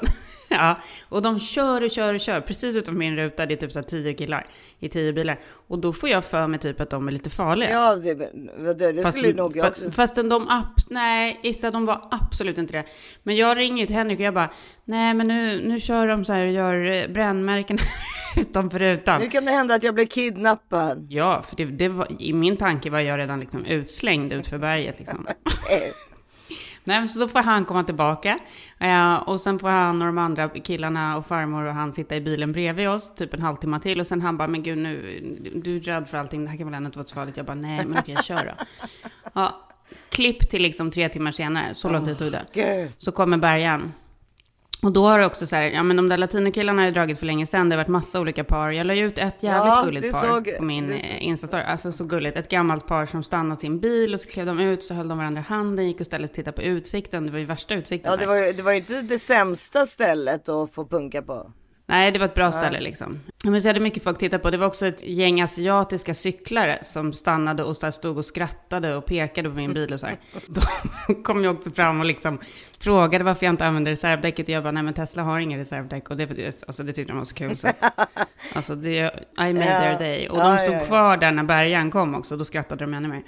ja, 0.59 0.77
och 1.09 1.23
de 1.23 1.39
kör 1.39 1.85
och 1.85 1.91
kör 1.91 2.15
och 2.15 2.21
kör 2.21 2.41
precis 2.41 2.77
utanför 2.77 2.99
min 2.99 3.17
ruta. 3.17 3.47
Det 3.47 3.55
är 3.55 3.57
typ 3.57 3.73
så 3.73 3.83
tio 3.83 4.15
killar 4.15 4.47
i 4.79 4.89
tio 4.89 5.13
bilar. 5.13 5.41
Och 5.69 5.79
då 5.79 5.93
får 5.93 6.09
jag 6.09 6.25
för 6.25 6.47
mig 6.47 6.59
typ 6.61 6.81
att 6.81 6.91
de 6.91 7.09
är 7.09 7.13
lite 7.13 7.31
farliga. 7.31 7.71
Ja, 7.71 7.97
det, 7.97 8.15
det, 8.15 8.93
det 8.93 9.03
Fast, 9.03 9.19
skulle 9.19 9.33
nog 9.33 9.57
jag 9.57 9.67
också. 9.67 9.91
fastän 9.91 10.29
de, 10.29 10.63
nej, 10.91 11.41
Issa, 11.43 11.71
de 11.71 11.87
var 11.87 12.09
absolut 12.11 12.59
inte 12.59 12.73
det. 12.73 12.85
Men 13.23 13.37
jag 13.37 13.57
ringer 13.57 13.81
ju 13.81 13.87
till 13.87 13.97
Henrik 13.97 14.19
och 14.19 14.25
jag 14.25 14.35
bara, 14.35 14.51
nej 14.85 15.15
men 15.15 15.29
nu, 15.29 15.69
nu 15.69 15.81
kör 15.81 16.07
de 16.07 16.25
så 16.25 16.33
här 16.33 16.47
och 16.47 16.53
gör 16.53 16.91
eh, 16.93 17.09
brännmärken 17.09 17.79
utanför 18.37 18.79
rutan. 18.79 19.21
Nu 19.21 19.29
kan 19.29 19.45
det 19.45 19.51
hända 19.51 19.75
att 19.75 19.83
jag 19.83 19.95
blir 19.95 20.07
kidnappad. 20.07 21.07
Ja, 21.11 21.43
för 21.49 21.57
det, 21.57 21.65
det 21.65 21.89
var, 21.89 22.23
i 22.23 22.33
min 22.33 22.57
tanke 22.57 22.91
var 22.91 23.01
jag 23.01 23.19
redan 23.19 23.41
liksom 23.41 23.65
utslängd 23.65 24.33
ut 24.33 24.47
för 24.47 24.59
berget 24.59 24.99
liksom. 24.99 25.27
Nej, 26.85 26.99
men 26.99 27.09
så 27.09 27.19
då 27.19 27.29
får 27.29 27.39
han 27.39 27.65
komma 27.65 27.85
tillbaka. 27.85 28.39
Eh, 28.79 29.15
och 29.15 29.41
sen 29.41 29.59
får 29.59 29.69
han 29.69 30.03
och 30.03 30.07
de 30.07 30.19
andra 30.19 30.49
killarna 30.49 31.17
och 31.17 31.27
farmor 31.27 31.65
och 31.65 31.75
han 31.75 31.93
sitta 31.93 32.17
i 32.17 32.21
bilen 32.21 32.53
bredvid 32.53 32.89
oss 32.89 33.15
typ 33.15 33.35
en 33.35 33.43
halvtimme 33.43 33.81
till. 33.81 34.01
Och 34.01 34.07
sen 34.07 34.21
han 34.21 34.37
bara, 34.37 34.49
men 34.49 34.63
gud 34.63 34.79
nu, 34.79 35.21
du 35.65 35.77
är 35.77 35.81
rädd 35.81 36.09
för 36.09 36.19
allting, 36.19 36.45
det 36.45 36.51
här 36.51 36.57
kan 36.59 36.67
väl 36.67 36.75
ändå 36.75 36.87
inte 36.87 36.99
vara 36.99 37.07
så 37.07 37.15
farligt. 37.15 37.37
Jag 37.37 37.47
bara, 37.47 37.55
nej 37.55 37.87
men 37.87 37.99
okej, 37.99 38.17
kör 38.23 38.45
då. 38.57 38.65
Ja, 39.35 39.69
klipp 40.09 40.51
till 40.51 40.63
liksom 40.63 40.91
tre 40.91 41.09
timmar 41.09 41.33
senare, 41.33 41.75
så 41.75 41.89
långt 41.93 42.07
det 42.07 42.15
tog 42.15 42.33
det. 42.33 42.45
Så 42.99 43.13
kommer 43.13 43.37
bärgaren. 43.37 43.93
Och 44.83 44.93
då 44.93 45.07
har 45.07 45.19
det 45.19 45.27
också 45.27 45.47
så 45.47 45.57
här, 45.57 45.63
ja 45.63 45.83
men 45.83 45.97
de 45.97 46.09
där 46.09 46.17
latinokillarna 46.19 46.83
har 46.83 46.87
ju 46.87 46.93
dragit 46.93 47.19
för 47.19 47.27
länge 47.27 47.47
sedan. 47.47 47.69
Det 47.69 47.75
har 47.75 47.79
varit 47.79 47.89
massa 47.89 48.21
olika 48.21 48.45
par. 48.45 48.71
Jag 48.71 48.87
la 48.87 48.95
ju 48.95 49.07
ut 49.07 49.19
ett 49.19 49.43
jävligt 49.43 49.73
Ja, 49.73 49.83
gulligt 49.85 50.13
par 50.13 50.29
såg- 50.29 50.57
på 50.59 50.65
min 50.65 50.93
eh, 50.93 51.25
Instastory. 51.27 51.63
Alltså 51.63 51.93
så 51.93 52.05
gulligt. 52.05 52.37
Ett 52.37 52.49
gammalt 52.49 52.87
par 52.87 53.07
som 53.07 53.23
stannat 53.23 53.61
sin 53.61 53.81
bil 53.81 54.15
och 54.15 54.21
så 54.21 54.29
klev 54.29 54.47
de 54.47 54.61
ut 54.61 54.83
så 54.83 54.95
höll 54.95 55.09
de 55.09 55.19
varandra 55.19 55.41
i 55.41 55.45
handen, 55.45 55.87
gick 55.87 56.01
och 56.01 56.07
ställde 56.07 56.29
sig 56.29 56.33
och 56.33 56.35
tittade 56.35 56.57
på 56.57 56.63
utsikten. 56.63 57.27
Det 57.27 57.33
var 57.33 57.39
ju 57.39 57.45
värsta 57.45 57.75
utsikten. 57.75 58.11
Ja, 58.11 58.17
det 58.17 58.27
var, 58.27 58.53
det 58.53 58.63
var 58.63 58.73
ju 58.73 58.79
inte 58.79 59.03
det 59.03 59.19
sämsta 59.19 59.87
stället 59.87 60.49
att 60.49 60.73
få 60.73 60.87
punka 60.87 61.23
på. 61.23 61.53
Nej, 61.93 62.13
det 62.13 62.19
var 62.19 62.27
ett 62.27 62.35
bra 62.35 62.53
ställe 62.53 62.81
liksom. 62.81 63.21
Men 63.45 63.63
så 63.63 63.69
hade 63.69 63.81
mycket 63.81 64.03
folk 64.03 64.19
tittat 64.19 64.43
på. 64.43 64.51
Det 64.51 64.57
var 64.57 64.67
också 64.67 64.87
ett 64.87 65.05
gäng 65.05 65.41
asiatiska 65.41 66.15
cyklare 66.15 66.79
som 66.83 67.13
stannade 67.13 67.63
och 67.63 67.77
stod 67.77 68.19
och 68.19 68.25
skrattade 68.25 68.97
och 68.97 69.07
pekade 69.07 69.49
på 69.49 69.55
min 69.55 69.75
bil 69.75 69.93
och 69.93 70.01
så 70.01 70.07
här. 70.07 70.17
De 71.07 71.23
kom 71.23 71.43
ju 71.43 71.49
också 71.49 71.71
fram 71.71 72.01
och 72.01 72.07
liksom 72.07 72.39
frågade 72.79 73.25
varför 73.25 73.47
jag 73.47 73.53
inte 73.53 73.67
använde 73.67 73.91
reservdäcket. 73.91 74.47
Och 74.47 74.55
jag 74.55 74.63
bara, 74.63 74.71
nej 74.71 74.83
men 74.83 74.95
Tesla 74.95 75.23
har 75.23 75.39
ingen 75.39 75.59
reservdäck. 75.59 76.11
Och 76.11 76.17
det, 76.17 76.65
alltså, 76.67 76.83
det 76.83 76.93
tyckte 76.93 77.13
de 77.13 77.19
var 77.19 77.25
så 77.25 77.35
kul. 77.35 77.57
Så. 77.57 77.69
Alltså, 78.55 78.75
det, 78.75 78.91
I 79.39 79.53
made 79.53 79.55
their 79.55 79.99
day. 79.99 80.29
Och 80.29 80.39
de 80.39 80.59
stod 80.59 80.87
kvar 80.87 81.17
där 81.17 81.33
när 81.33 81.43
bärgaren 81.43 81.91
kom 81.91 82.15
också. 82.15 82.37
Då 82.37 82.45
skrattade 82.45 82.85
de 82.85 82.95
ännu 82.95 83.09
mer. 83.09 83.23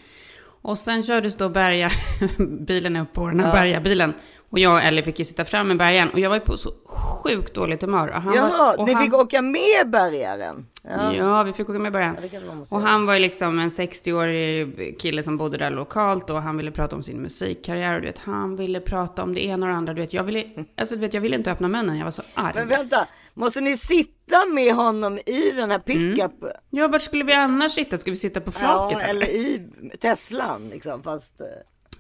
Och 0.63 0.79
sen 0.79 1.03
kördes 1.03 1.37
då 1.37 1.49
bärga, 1.49 1.91
bilen 2.67 2.97
upp 2.97 3.13
på 3.13 3.29
den 3.29 3.41
här 3.41 3.53
bärgarbilen. 3.53 4.15
Och 4.55 4.61
jag 4.61 4.75
och 4.75 4.83
Ellie 4.83 5.03
fick 5.03 5.19
ju 5.19 5.25
sitta 5.25 5.45
fram 5.45 5.69
med 5.69 5.77
bärgaren. 5.77 6.11
Och 6.11 6.19
jag 6.19 6.31
var 6.31 6.37
ju 6.37 6.41
på 6.41 6.57
så 6.57 6.73
sjukt 6.87 7.55
dåligt 7.55 7.83
humör. 7.83 8.09
Och 8.09 8.23
han 8.23 8.35
Jaha, 8.35 8.59
var, 8.59 8.81
och 8.81 8.87
ni 8.87 8.93
han, 8.93 9.03
fick 9.03 9.15
åka 9.15 9.43
med 9.43 9.91
bärgaren? 9.91 10.67
Ja, 10.83 11.15
Ja, 11.15 11.43
vi 11.43 11.53
fick 11.53 11.69
åka 11.69 11.79
med 11.79 11.93
bärgaren. 11.93 12.17
Ja, 12.33 12.77
Och 12.77 12.83
han 12.83 13.07
var 13.07 13.15
ju 13.15 13.21
liksom 13.21 13.59
en 13.59 13.71
60-årig 13.71 14.99
kille 15.01 15.23
som 15.23 15.37
bodde 15.37 15.59
där 15.59 15.71
lokalt 15.71 16.31
och 16.31 16.43
han 16.43 16.57
ville 16.57 16.71
prata 16.71 16.97
om 16.97 17.03
sin 17.03 17.23
musikkarriär 17.23 17.95
och 17.95 18.01
du 18.01 18.07
vet, 18.07 18.19
han 18.19 18.57
ville 18.57 18.81
prata 18.81 19.23
om 19.23 19.35
det 19.35 19.45
ena 19.45 19.67
och 19.67 19.73
det 19.73 19.79
andra. 19.79 19.95
Du 19.95 20.01
vet, 20.01 20.13
jag 20.13 20.25
ville, 20.25 20.45
alltså 20.77 20.95
du 20.95 21.01
vet, 21.01 21.15
jag 21.15 21.21
ville 21.21 21.37
inte 21.37 21.53
öppna 21.53 21.69
munnen, 21.69 21.97
jag 21.97 22.05
var 22.05 22.11
så 22.11 22.23
arg. 22.35 22.53
Men 22.55 22.69
vänta, 22.69 23.09
måste 23.35 23.61
ni 23.61 23.77
sitta 23.77 24.47
med 24.53 24.75
honom 24.75 25.19
i 25.19 25.51
den 25.57 25.71
här 25.71 25.79
pickup? 25.79 26.33
Ja, 26.71 26.89
vart 26.89 27.03
skulle 27.03 27.25
vi 27.25 27.33
annars 27.33 27.73
sitta? 27.73 27.99
Ska 27.99 28.11
vi 28.11 28.17
sitta 28.17 28.41
på 28.41 28.53
flaket? 28.53 28.99
Ja, 29.01 29.07
eller? 29.07 29.27
eller 29.27 29.37
i 29.37 29.71
Teslan 30.01 30.69
liksom, 30.69 31.03
fast... 31.03 31.41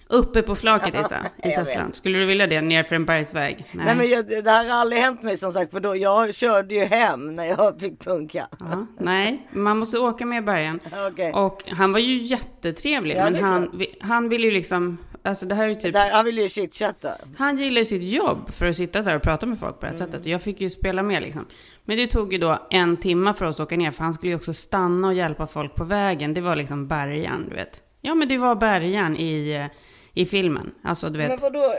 Uppe 0.08 0.42
på 0.42 0.54
flaket, 0.54 0.94
Issa, 0.94 1.16
i 1.36 1.50
Teslan. 1.50 1.92
Skulle 1.92 2.18
du 2.18 2.24
vilja 2.24 2.46
det, 2.46 2.60
ner 2.60 2.82
för 2.82 2.96
en 2.96 3.04
bergsväg? 3.04 3.66
Nej. 3.72 3.86
Nej, 3.86 3.96
men 3.96 4.08
jag, 4.08 4.44
det 4.44 4.50
här 4.50 4.68
har 4.68 4.80
aldrig 4.80 5.02
hänt 5.02 5.22
mig 5.22 5.36
som 5.36 5.52
sagt, 5.52 5.70
för 5.72 5.80
då, 5.80 5.96
jag 5.96 6.34
körde 6.34 6.74
ju 6.74 6.84
hem 6.84 7.36
när 7.36 7.44
jag 7.44 7.80
fick 7.80 8.00
punka. 8.04 8.46
Nej, 8.98 9.48
man 9.50 9.78
måste 9.78 9.98
åka 9.98 10.26
med 10.26 10.44
bärgaren. 10.44 10.80
Okej. 11.12 11.32
Och 11.32 11.62
han 11.70 11.92
var 11.92 11.98
ju 11.98 12.14
jättetrevlig, 12.14 13.16
Ja, 13.16 13.30
men 13.30 13.44
han, 13.44 13.84
han 14.00 14.28
ville 14.28 14.46
ju 14.46 14.50
liksom, 14.52 14.98
alltså 15.22 15.46
det 15.46 15.54
här 15.54 15.68
är 15.68 15.74
typ 15.74 15.92
Där, 15.92 16.10
han 16.10 16.24
ville 16.24 16.42
ju 16.42 16.48
chitchatta. 16.48 17.08
Han 17.38 17.56
gillar 17.56 17.84
sitt 17.84 18.02
jobb 18.02 18.52
för 18.52 18.66
att 18.66 18.76
sitta 18.76 19.02
där 19.02 19.16
och 19.16 19.22
prata 19.22 19.46
med 19.46 19.58
folk 19.58 19.80
på 19.80 19.86
det 19.86 19.92
här 19.92 19.98
sättet. 19.98 20.20
Och 20.20 20.26
jag 20.26 20.42
fick 20.42 20.60
ju 20.60 20.70
spela 20.70 21.02
med 21.02 21.22
liksom. 21.22 21.46
Men 21.84 21.96
det 21.96 22.06
tog 22.06 22.32
ju 22.32 22.38
då 22.38 22.66
en 22.70 22.96
timma 22.96 23.34
för 23.34 23.44
oss 23.44 23.54
att 23.54 23.60
åka 23.60 23.76
ner. 23.76 23.90
För 23.90 24.04
han 24.04 24.14
skulle 24.14 24.30
ju 24.30 24.36
också 24.36 24.54
stanna 24.54 25.08
och 25.08 25.14
hjälpa 25.14 25.46
folk 25.46 25.74
på 25.74 25.84
vägen. 25.84 26.34
Det 26.34 26.40
var 26.40 26.56
liksom 26.56 26.88
bärgaren, 26.88 27.46
du 27.48 27.54
vet. 27.54 27.82
Ja, 28.00 28.14
men 28.14 28.28
det 28.28 28.38
var 28.38 28.54
bärgaren 28.54 29.16
i, 29.16 29.50
eh, 29.50 29.66
i 30.14 30.26
filmen. 30.26 30.70
Alltså, 30.82 31.10
du 31.10 31.18
vet. 31.18 31.28
Men 31.28 31.38
vadå, 31.38 31.74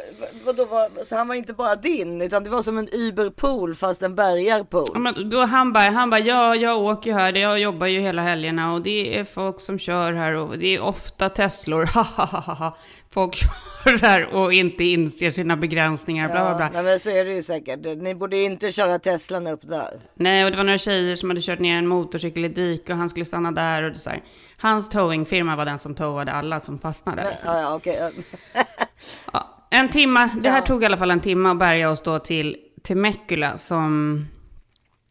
vadå 0.46 0.65
var, 0.65 1.04
så 1.04 1.15
han 1.15 1.27
var 1.27 1.36
inte 1.36 1.54
bara 1.54 1.75
din, 1.75 2.22
utan 2.22 2.44
det 2.44 2.50
var 2.50 2.63
som 2.63 2.77
en 2.77 2.89
Uberpool 2.94 3.75
fast 3.75 4.01
en 4.01 4.15
bärgarpool. 4.15 4.89
Ja, 4.94 5.00
men 5.00 5.30
då 5.30 5.46
han 5.46 5.74
bara, 5.74 5.89
han 5.89 6.10
bara, 6.10 6.20
ja, 6.20 6.56
jag 6.56 6.82
åker 6.82 7.10
ju 7.10 7.15
här, 7.15 7.34
jag 7.34 7.60
jobbar 7.60 7.88
ju 7.88 8.00
hela 8.00 8.22
helgerna 8.22 8.74
och 8.74 8.82
det 8.82 9.18
är 9.20 9.24
folk 9.24 9.62
som 9.62 9.80
kör 9.80 10.13
här 10.13 10.34
och 10.34 10.58
det 10.58 10.75
är 10.75 10.80
ofta 10.80 11.30
Teslor, 11.30 11.86
ha 11.94 12.04
ha 12.04 12.25
ha, 12.25 12.54
ha. 12.54 12.77
Folk 13.16 13.36
kör 14.00 14.36
och 14.36 14.54
inte 14.54 14.84
inser 14.84 15.32
sina 15.32 15.58
begränsningar. 15.58 16.28
Bla, 16.30 16.46
bla, 16.46 16.56
bla. 16.56 16.70
nej, 16.74 16.84
men 16.84 17.00
så 17.00 17.10
är 17.10 17.26
det 17.26 17.34
ju 17.34 17.42
säkert. 17.44 17.80
Ni 17.98 18.16
borde 18.16 18.38
inte 18.38 18.72
köra 18.72 19.00
Teslan 19.00 19.48
upp 19.48 19.60
där. 19.64 20.00
Nej, 20.16 20.46
och 20.46 20.52
det 20.52 20.58
var 20.58 20.64
några 20.64 20.78
tjejer 20.78 21.16
som 21.16 21.30
hade 21.30 21.42
kört 21.42 21.60
ner 21.60 21.78
en 21.78 21.88
motorcykel 21.88 22.46
i 22.46 22.48
dik 22.48 22.90
och 22.90 22.96
han 22.96 23.10
skulle 23.10 23.26
stanna 23.26 23.52
där. 23.52 23.92
Och 23.92 23.98
så 23.98 24.10
här. 24.10 24.24
Hans 24.58 24.90
towingfirma 24.90 25.56
var 25.56 25.66
den 25.66 25.80
som 25.80 25.96
towade 25.96 26.32
alla 26.32 26.60
som 26.60 26.80
fastnade. 26.80 27.30
Liksom. 27.32 27.52
Ja, 27.56 27.60
ja, 27.62 27.76
okej. 27.76 28.12
Ja, 29.34 29.68
en 29.72 29.90
timma, 29.90 30.30
det 30.42 30.50
här 30.50 30.58
Ja. 30.60 30.66
tog 30.66 30.84
i 30.84 30.86
alla 30.86 30.98
fall 30.98 31.12
en 31.12 31.20
timme 31.20 31.50
att 31.50 31.60
bärga 31.60 31.90
oss 31.90 32.02
då 32.02 32.20
till 32.20 32.58
Temecula 32.84 33.58
som 33.58 34.26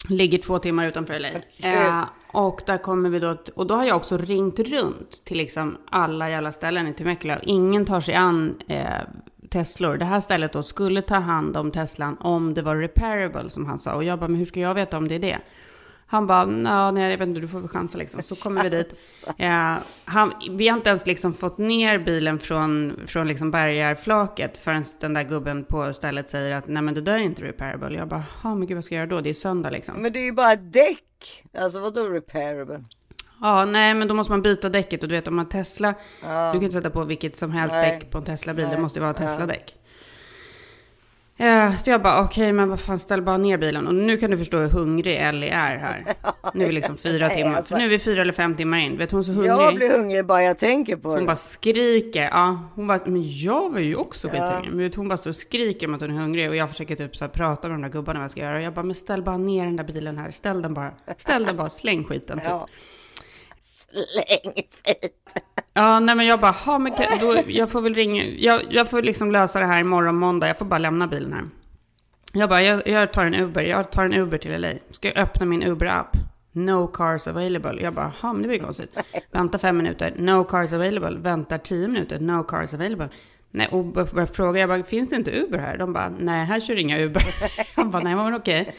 ligger 0.08 0.38
två 0.38 0.58
timmar 0.58 0.86
utanför 0.86 1.18
LA. 1.18 1.28
Eh, 1.62 2.04
och 2.34 2.62
där 2.66 2.78
kommer 2.78 3.10
vi 3.10 3.18
då, 3.18 3.36
och 3.54 3.66
då 3.66 3.74
har 3.74 3.84
jag 3.84 3.96
också 3.96 4.16
ringt 4.16 4.58
runt 4.58 5.24
till 5.24 5.36
liksom 5.36 5.76
alla 5.90 6.30
jävla 6.30 6.52
ställen 6.52 6.86
i 6.86 6.92
Temecula. 6.92 7.38
Ingen 7.42 7.84
tar 7.84 8.00
sig 8.00 8.14
an 8.14 8.54
eh, 8.68 8.86
Teslor. 9.50 9.96
Det 9.96 10.04
här 10.04 10.20
stället 10.20 10.52
då 10.52 10.62
skulle 10.62 11.02
ta 11.02 11.14
hand 11.14 11.56
om 11.56 11.70
Teslan 11.70 12.16
om 12.20 12.54
det 12.54 12.62
var 12.62 12.76
repairable 12.76 13.50
som 13.50 13.66
han 13.66 13.78
sa. 13.78 13.94
Och 13.94 14.04
jag 14.04 14.18
bara, 14.18 14.28
men 14.28 14.38
hur 14.38 14.46
ska 14.46 14.60
jag 14.60 14.74
veta 14.74 14.96
om 14.96 15.08
det 15.08 15.14
är 15.14 15.18
det? 15.18 15.38
Han 16.06 16.26
bara, 16.26 16.44
"Nå, 16.44 16.90
nej 16.90 17.10
jag 17.10 17.18
vet 17.18 17.28
inte, 17.28 17.40
du 17.40 17.48
får 17.48 17.60
väl 17.60 17.68
chansa 17.68 17.98
liksom. 17.98 18.22
Så 18.22 18.34
kommer 18.36 18.62
vi 18.62 18.68
dit. 18.68 19.24
Eh, 19.38 19.74
han, 20.04 20.32
vi 20.50 20.68
har 20.68 20.76
inte 20.76 20.88
ens 20.88 21.06
liksom 21.06 21.34
fått 21.34 21.58
ner 21.58 21.98
bilen 21.98 22.38
från, 22.38 23.00
från 23.06 23.28
liksom 23.28 23.50
bergarflaket 23.50 24.56
förrän 24.56 24.84
den 25.00 25.14
där 25.14 25.22
gubben 25.22 25.64
på 25.64 25.92
stället 25.94 26.28
säger 26.28 26.56
att 26.56 26.66
nej 26.68 26.82
men 26.82 26.94
det 26.94 27.00
där 27.00 27.12
är 27.12 27.18
inte 27.18 27.42
repairable. 27.42 27.96
Jag 27.96 28.08
bara, 28.08 28.24
ja 28.42 28.54
men 28.54 28.66
gud 28.66 28.76
vad 28.76 28.84
ska 28.84 28.94
jag 28.94 29.00
göra 29.00 29.16
då? 29.16 29.20
Det 29.20 29.30
är 29.30 29.34
söndag 29.34 29.70
liksom. 29.70 29.94
Men 30.02 30.12
det 30.12 30.18
är 30.18 30.24
ju 30.24 30.32
bara 30.32 30.56
däck. 30.56 31.44
Alltså 31.58 31.78
vadå 31.78 32.08
repairable? 32.08 32.84
Ja, 33.40 33.64
nej 33.64 33.94
men 33.94 34.08
då 34.08 34.14
måste 34.14 34.32
man 34.32 34.42
byta 34.42 34.68
däcket 34.68 35.02
och 35.02 35.08
du 35.08 35.14
vet 35.14 35.28
om 35.28 35.36
man 35.36 35.48
Tesla, 35.48 35.94
du 36.20 36.26
kan 36.26 36.62
inte 36.62 36.72
sätta 36.74 36.90
på 36.90 37.04
vilket 37.04 37.36
som 37.36 37.50
helst 37.50 37.74
Nej. 37.74 37.90
däck 37.90 38.10
på 38.10 38.18
en 38.18 38.24
Tesla-bil, 38.24 38.68
det 38.70 38.78
måste 38.78 38.98
ju 38.98 39.02
vara 39.02 39.14
Tesla-däck. 39.14 39.74
Ja, 41.36 41.76
så 41.76 41.90
jag 41.90 42.02
bara, 42.02 42.20
okej, 42.24 42.52
men 42.52 42.68
vad 42.68 42.80
fan, 42.80 42.98
ställ 42.98 43.22
bara 43.22 43.36
ner 43.36 43.58
bilen. 43.58 43.86
Och 43.86 43.94
nu 43.94 44.16
kan 44.16 44.30
du 44.30 44.38
förstå 44.38 44.58
hur 44.58 44.68
hungrig 44.68 45.16
Ellie 45.16 45.48
är 45.50 45.76
här. 45.76 46.04
Nu 46.54 46.62
är 46.64 46.68
vi 46.68 46.72
liksom 46.74 46.96
fyra 47.02 47.28
timmar, 47.28 47.56
alltså. 47.56 47.74
för 47.74 47.78
nu 47.78 47.84
är 47.84 47.88
vi 47.88 47.98
fyra 47.98 48.22
eller 48.22 48.32
fem 48.32 48.54
timmar 48.54 48.78
in. 48.78 48.98
Vet 48.98 49.10
hon 49.10 49.20
är 49.20 49.24
så 49.24 49.32
hungrig? 49.32 49.50
Jag 49.50 49.74
blir 49.74 49.98
hungrig 49.98 50.26
bara 50.26 50.42
jag 50.42 50.58
tänker 50.58 50.96
på 50.96 51.02
Så 51.02 51.08
hon 51.08 51.18
det. 51.20 51.26
bara 51.26 51.36
skriker. 51.36 52.22
Ja, 52.22 52.68
hon 52.74 52.86
bara, 52.86 52.98
men 53.06 53.22
jag 53.38 53.72
var 53.72 53.80
ju 53.80 53.96
också 53.96 54.28
skithungrig. 54.28 54.70
Men 54.70 54.78
vet, 54.78 54.94
hon 54.94 55.08
bara 55.08 55.16
står 55.16 55.30
och 55.30 55.36
skriker 55.36 55.86
om 55.88 55.94
att 55.94 56.00
hon 56.00 56.10
är 56.10 56.14
hungrig. 56.20 56.48
Och 56.48 56.56
jag 56.56 56.68
försöker 56.70 56.96
typ 56.96 57.16
så 57.16 57.24
här 57.24 57.30
prata 57.32 57.68
med 57.68 57.74
de 57.78 57.82
där 57.82 57.88
gubbarna 57.88 58.18
vad 58.18 58.24
jag 58.24 58.30
ska 58.30 58.40
göra. 58.40 58.56
Och 58.56 58.62
jag 58.62 58.72
bara, 58.74 58.82
men 58.84 58.94
ställ 58.94 59.22
bara 59.22 59.36
ner 59.38 59.64
den 59.64 59.76
där 59.76 59.84
bilen 59.84 60.18
här. 60.18 60.30
Ställ 60.30 60.62
den 60.62 60.74
bara. 60.74 60.90
Ställ 61.18 61.44
den 61.44 61.56
bara, 61.56 61.70
släng 61.70 62.04
skiten 62.04 62.38
typ. 62.38 62.48
Ja. 62.48 62.66
Längst 63.94 64.86
skit. 64.86 65.24
Ja, 65.74 66.00
nej 66.00 66.14
men 66.14 66.26
jag 66.26 66.40
bara, 66.40 66.50
ha, 66.50 66.78
men 66.78 66.92
kan, 66.92 67.06
då, 67.20 67.36
jag 67.46 67.70
får 67.70 67.80
väl 67.80 67.94
ringa, 67.94 68.24
jag, 68.24 68.62
jag 68.70 68.90
får 68.90 69.02
liksom 69.02 69.32
lösa 69.32 69.60
det 69.60 69.66
här 69.66 69.80
imorgon 69.80 70.16
måndag, 70.16 70.46
jag 70.48 70.58
får 70.58 70.64
bara 70.64 70.78
lämna 70.78 71.06
bilen 71.06 71.32
här. 71.32 71.44
Jag 72.32 72.48
bara, 72.48 72.62
jag, 72.62 72.88
jag 72.88 73.12
tar 73.12 73.24
en 73.26 73.34
Uber, 73.34 73.62
jag 73.62 73.90
tar 73.90 74.04
en 74.04 74.14
Uber 74.14 74.38
till 74.38 74.60
LA. 74.60 74.72
Ska 74.90 75.08
jag 75.08 75.16
öppna 75.16 75.46
min 75.46 75.62
Uber-app? 75.62 76.16
No 76.52 76.86
cars 76.86 77.26
available. 77.28 77.82
Jag 77.82 77.94
bara, 77.94 78.12
ha 78.20 78.32
men 78.32 78.42
det 78.42 78.48
blir 78.48 78.58
konstigt. 78.58 78.98
Vänta 79.30 79.58
fem 79.58 79.76
minuter, 79.76 80.14
no 80.18 80.44
cars 80.44 80.72
available. 80.72 81.18
Väntar 81.18 81.58
tio 81.58 81.88
minuter, 81.88 82.20
no 82.20 82.42
cars 82.42 82.74
available. 82.74 83.08
Nej, 83.56 83.68
och 83.70 83.84
började 83.84 84.32
fråga, 84.32 84.60
jag 84.60 84.68
bara, 84.68 84.84
finns 84.84 85.10
det 85.10 85.16
inte 85.16 85.30
Uber 85.30 85.58
här? 85.58 85.78
De 85.78 85.92
bara, 85.92 86.08
nej, 86.18 86.44
här 86.44 86.60
kör 86.60 86.76
inga 86.76 86.98
Uber. 87.00 87.34
Jag 87.76 87.88
bara, 87.88 88.02
nej, 88.02 88.14
men 88.14 88.34
okej. 88.34 88.74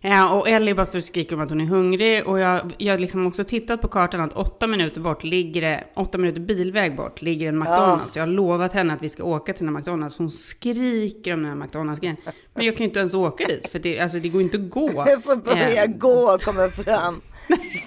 Ja, 0.00 0.30
och 0.30 0.48
Ellie 0.48 0.74
bara 0.74 0.86
står 0.86 0.98
och 0.98 1.04
skriker 1.04 1.36
om 1.36 1.42
att 1.42 1.50
hon 1.50 1.60
är 1.60 1.64
hungrig. 1.64 2.26
Och 2.26 2.40
jag 2.40 2.60
har 2.80 2.98
liksom 2.98 3.26
också 3.26 3.44
tittat 3.44 3.80
på 3.80 3.88
kartan 3.88 4.20
att 4.20 4.32
åtta 4.32 4.66
minuter 4.66 5.00
bort 5.00 5.24
ligger 5.24 5.60
det, 5.60 5.84
åtta 5.94 6.18
minuter 6.18 6.40
bilväg 6.40 6.96
bort 6.96 7.22
ligger 7.22 7.48
en 7.48 7.58
McDonalds. 7.58 8.16
Jag 8.16 8.22
har 8.22 8.26
lovat 8.28 8.72
henne 8.72 8.94
att 8.94 9.02
vi 9.02 9.08
ska 9.08 9.24
åka 9.24 9.52
till 9.52 9.66
den 9.66 9.74
här 9.74 9.80
McDonalds. 9.80 10.18
Hon 10.18 10.30
skriker 10.30 11.34
om 11.34 11.42
den 11.42 11.50
här 11.50 11.58
McDonalds-grejen. 11.66 12.16
Men 12.54 12.66
jag 12.66 12.76
kan 12.76 12.84
ju 12.84 12.88
inte 12.88 13.00
ens 13.00 13.14
åka 13.14 13.44
dit, 13.44 13.68
för 13.68 13.78
det, 13.78 14.00
alltså, 14.00 14.18
det 14.18 14.28
går 14.28 14.42
inte 14.42 14.56
att 14.56 14.70
gå. 14.70 14.90
Jag 15.06 15.22
får 15.24 15.36
börja 15.36 15.84
Eh, 15.84 15.90
gå 15.90 16.34
och 16.34 16.42
komma 16.42 16.68
fram. 16.68 17.20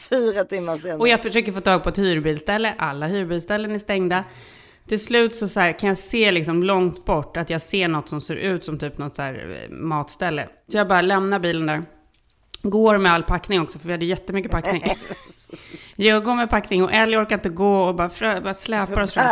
Fyra 0.09 0.43
timmar 0.43 0.77
senare. 0.77 0.97
Och 0.97 1.07
jag 1.07 1.21
försöker 1.21 1.51
få 1.51 1.59
tag 1.59 1.83
på 1.83 1.89
ett 1.89 1.97
hyrbilställe. 1.97 2.73
Alla 2.77 3.07
hyrbilställen 3.07 3.71
är 3.71 3.79
stängda. 3.79 4.23
Till 4.87 4.99
slut 4.99 5.35
så, 5.35 5.47
så 5.47 5.59
här, 5.59 5.71
kan 5.71 5.89
jag 5.89 5.97
se 5.97 6.31
liksom 6.31 6.63
långt 6.63 7.05
bort 7.05 7.37
att 7.37 7.49
jag 7.49 7.61
ser 7.61 7.87
något 7.87 8.09
som 8.09 8.21
ser 8.21 8.35
ut 8.35 8.63
som 8.63 8.79
typ 8.79 8.97
något 8.97 9.15
så 9.15 9.21
eh, 9.21 9.69
matställe. 9.69 10.47
Så 10.67 10.77
jag 10.77 10.87
bara 10.87 11.01
lämnar 11.01 11.39
bilen 11.39 11.65
där. 11.65 11.83
Går 12.65 12.97
med 12.97 13.11
all 13.11 13.23
packning 13.23 13.61
också, 13.61 13.79
för 13.79 13.87
vi 13.87 13.91
hade 13.91 14.05
jättemycket 14.05 14.51
packning. 14.51 14.83
jag 15.95 16.23
går 16.23 16.35
med 16.35 16.49
packning 16.49 16.83
och 16.83 16.93
Ellie 16.93 17.17
orkar 17.17 17.35
inte 17.35 17.49
gå 17.49 17.83
och 17.83 17.95
bara, 17.95 18.09
frö, 18.09 18.41
bara 18.41 18.53
släpar 18.53 19.01
oss 19.01 19.13
fram. 19.13 19.25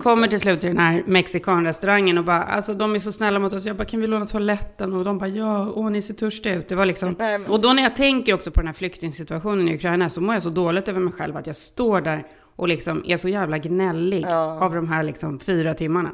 Kommer 0.00 0.28
till 0.28 0.40
slut 0.40 0.60
till 0.60 0.68
den 0.68 0.78
här 0.78 1.02
mexikanrestaurangen 1.06 2.18
och 2.18 2.24
bara, 2.24 2.42
alltså 2.42 2.74
de 2.74 2.94
är 2.94 2.98
så 2.98 3.12
snälla 3.12 3.38
mot 3.38 3.52
oss. 3.52 3.64
Jag 3.64 3.76
bara, 3.76 3.84
kan 3.84 4.00
vi 4.00 4.06
låna 4.06 4.26
toaletten? 4.26 4.92
Och 4.92 5.04
de 5.04 5.18
bara, 5.18 5.28
ja, 5.28 5.72
åh 5.74 5.90
ni 5.90 6.02
ser 6.02 6.14
törstiga 6.14 6.54
ut. 6.54 6.68
Det 6.68 6.74
var 6.74 6.86
liksom, 6.86 7.16
och 7.48 7.60
då 7.60 7.72
när 7.72 7.82
jag 7.82 7.96
tänker 7.96 8.34
också 8.34 8.50
på 8.50 8.60
den 8.60 8.66
här 8.66 8.74
flyktingsituationen 8.74 9.68
i 9.68 9.74
Ukraina 9.74 10.10
så 10.10 10.20
mår 10.20 10.34
jag 10.34 10.42
så 10.42 10.50
dåligt 10.50 10.88
över 10.88 11.00
mig 11.00 11.12
själv 11.12 11.36
att 11.36 11.46
jag 11.46 11.56
står 11.56 12.00
där 12.00 12.26
och 12.56 12.68
liksom 12.68 13.02
är 13.06 13.16
så 13.16 13.28
jävla 13.28 13.58
gnällig 13.58 14.24
Ja. 14.28 14.58
av 14.60 14.74
de 14.74 14.88
här 14.88 15.02
liksom 15.02 15.38
fyra 15.40 15.74
timmarna. 15.74 16.10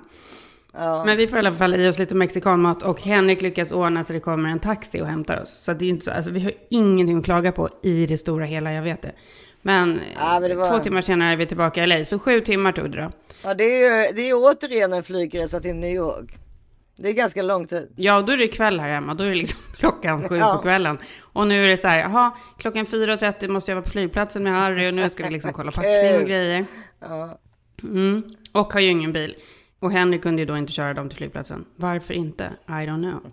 Ja. 0.72 1.03
Men 1.07 1.16
vi 1.16 1.29
får 1.29 1.37
i 1.37 1.38
alla 1.38 1.53
fall 1.53 1.74
i 1.74 1.88
oss 1.88 1.98
lite 1.98 2.14
mexikanmat 2.14 2.83
och 2.83 3.00
Henrik 3.03 3.42
lyckas 3.42 3.72
ordna 3.72 4.05
så 4.05 4.12
det 4.12 4.20
kommer 4.20 4.48
en 4.48 4.59
taxi 4.59 5.00
och 5.00 5.07
hämtar 5.07 5.40
oss. 5.42 5.61
Så 5.62 5.72
det 5.72 5.85
är 5.85 5.88
inte 5.88 6.05
så, 6.05 6.11
alltså 6.11 6.31
vi 6.31 6.40
har 6.40 6.53
ingenting 6.70 7.18
att 7.18 7.24
klaga 7.24 7.53
på 7.53 7.68
i 7.83 8.07
det 8.07 8.18
stora 8.18 8.44
hela, 8.44 8.72
jag 8.72 8.83
vet 8.83 9.03
det. 9.03 9.12
Men, 9.62 10.00
Ja, 10.16 10.40
men 10.40 10.59
var- 10.59 10.70
två 10.70 10.79
timmar 10.79 11.00
senare 11.00 11.33
är 11.33 11.37
vi 11.37 11.46
tillbaka 11.46 11.85
i 11.85 11.87
LA, 11.87 12.05
så 12.05 12.18
sju 12.18 12.40
timmar 12.40 12.72
tog 12.72 12.90
det 12.92 13.03
då. 13.03 13.11
ja, 13.44 13.55
det 13.55 13.64
är 13.64 14.07
ju 14.09 14.12
det 14.16 14.29
är 14.31 14.35
återigen 14.35 14.92
en 14.92 15.03
flygresa 15.03 15.61
till 15.61 15.74
New 15.76 15.90
York. 15.94 16.38
Det 17.03 17.09
är 17.09 17.13
ganska 17.13 17.43
lång 17.43 17.67
tid. 17.67 17.93
Ja, 17.97 18.23
då 18.23 18.33
är 18.33 18.37
det 18.37 18.49
kväll 18.49 18.81
här 18.81 18.89
hemma. 18.89 19.15
Då 19.15 19.25
är 19.25 19.29
det 19.29 19.35
liksom 19.35 19.61
klockan 19.77 20.29
sju 20.29 20.37
Ja. 20.37 20.55
på 20.57 20.63
kvällen. 20.63 20.99
Och 21.21 21.47
nu 21.47 21.65
är 21.65 21.69
det 21.69 21.77
så 21.77 21.89
här, 21.89 21.99
jaha, 21.99 22.33
klockan 22.59 22.87
4.30 22.87 23.49
måste 23.49 23.71
jag 23.71 23.77
vara 23.77 23.85
på 23.85 23.91
flygplatsen 23.91 24.43
med 24.43 24.53
Harry 24.53 24.89
och 24.91 24.95
nu 24.95 25.09
ska 25.11 25.25
vi 25.25 25.31
liksom 25.31 25.53
kolla 25.53 25.71
packning 25.71 26.17
och 26.21 26.27
grejer. 26.27 26.65
Ja. 27.01 27.39
Mm. 27.83 28.23
Och 28.53 28.73
har 28.73 28.81
ju 28.81 28.89
ingen 28.91 29.13
bil. 29.13 29.35
Och 29.79 29.93
Henry 29.93 30.19
kunde 30.21 30.43
ju 30.43 30.47
då 30.47 30.57
inte 30.57 30.73
köra 30.73 30.95
dem 30.95 31.09
till 31.09 31.19
flygplatsen. 31.19 31.65
Varför 31.77 32.15
inte? 32.15 32.45
I 32.69 32.71
don't 32.73 33.03
know. 33.11 33.33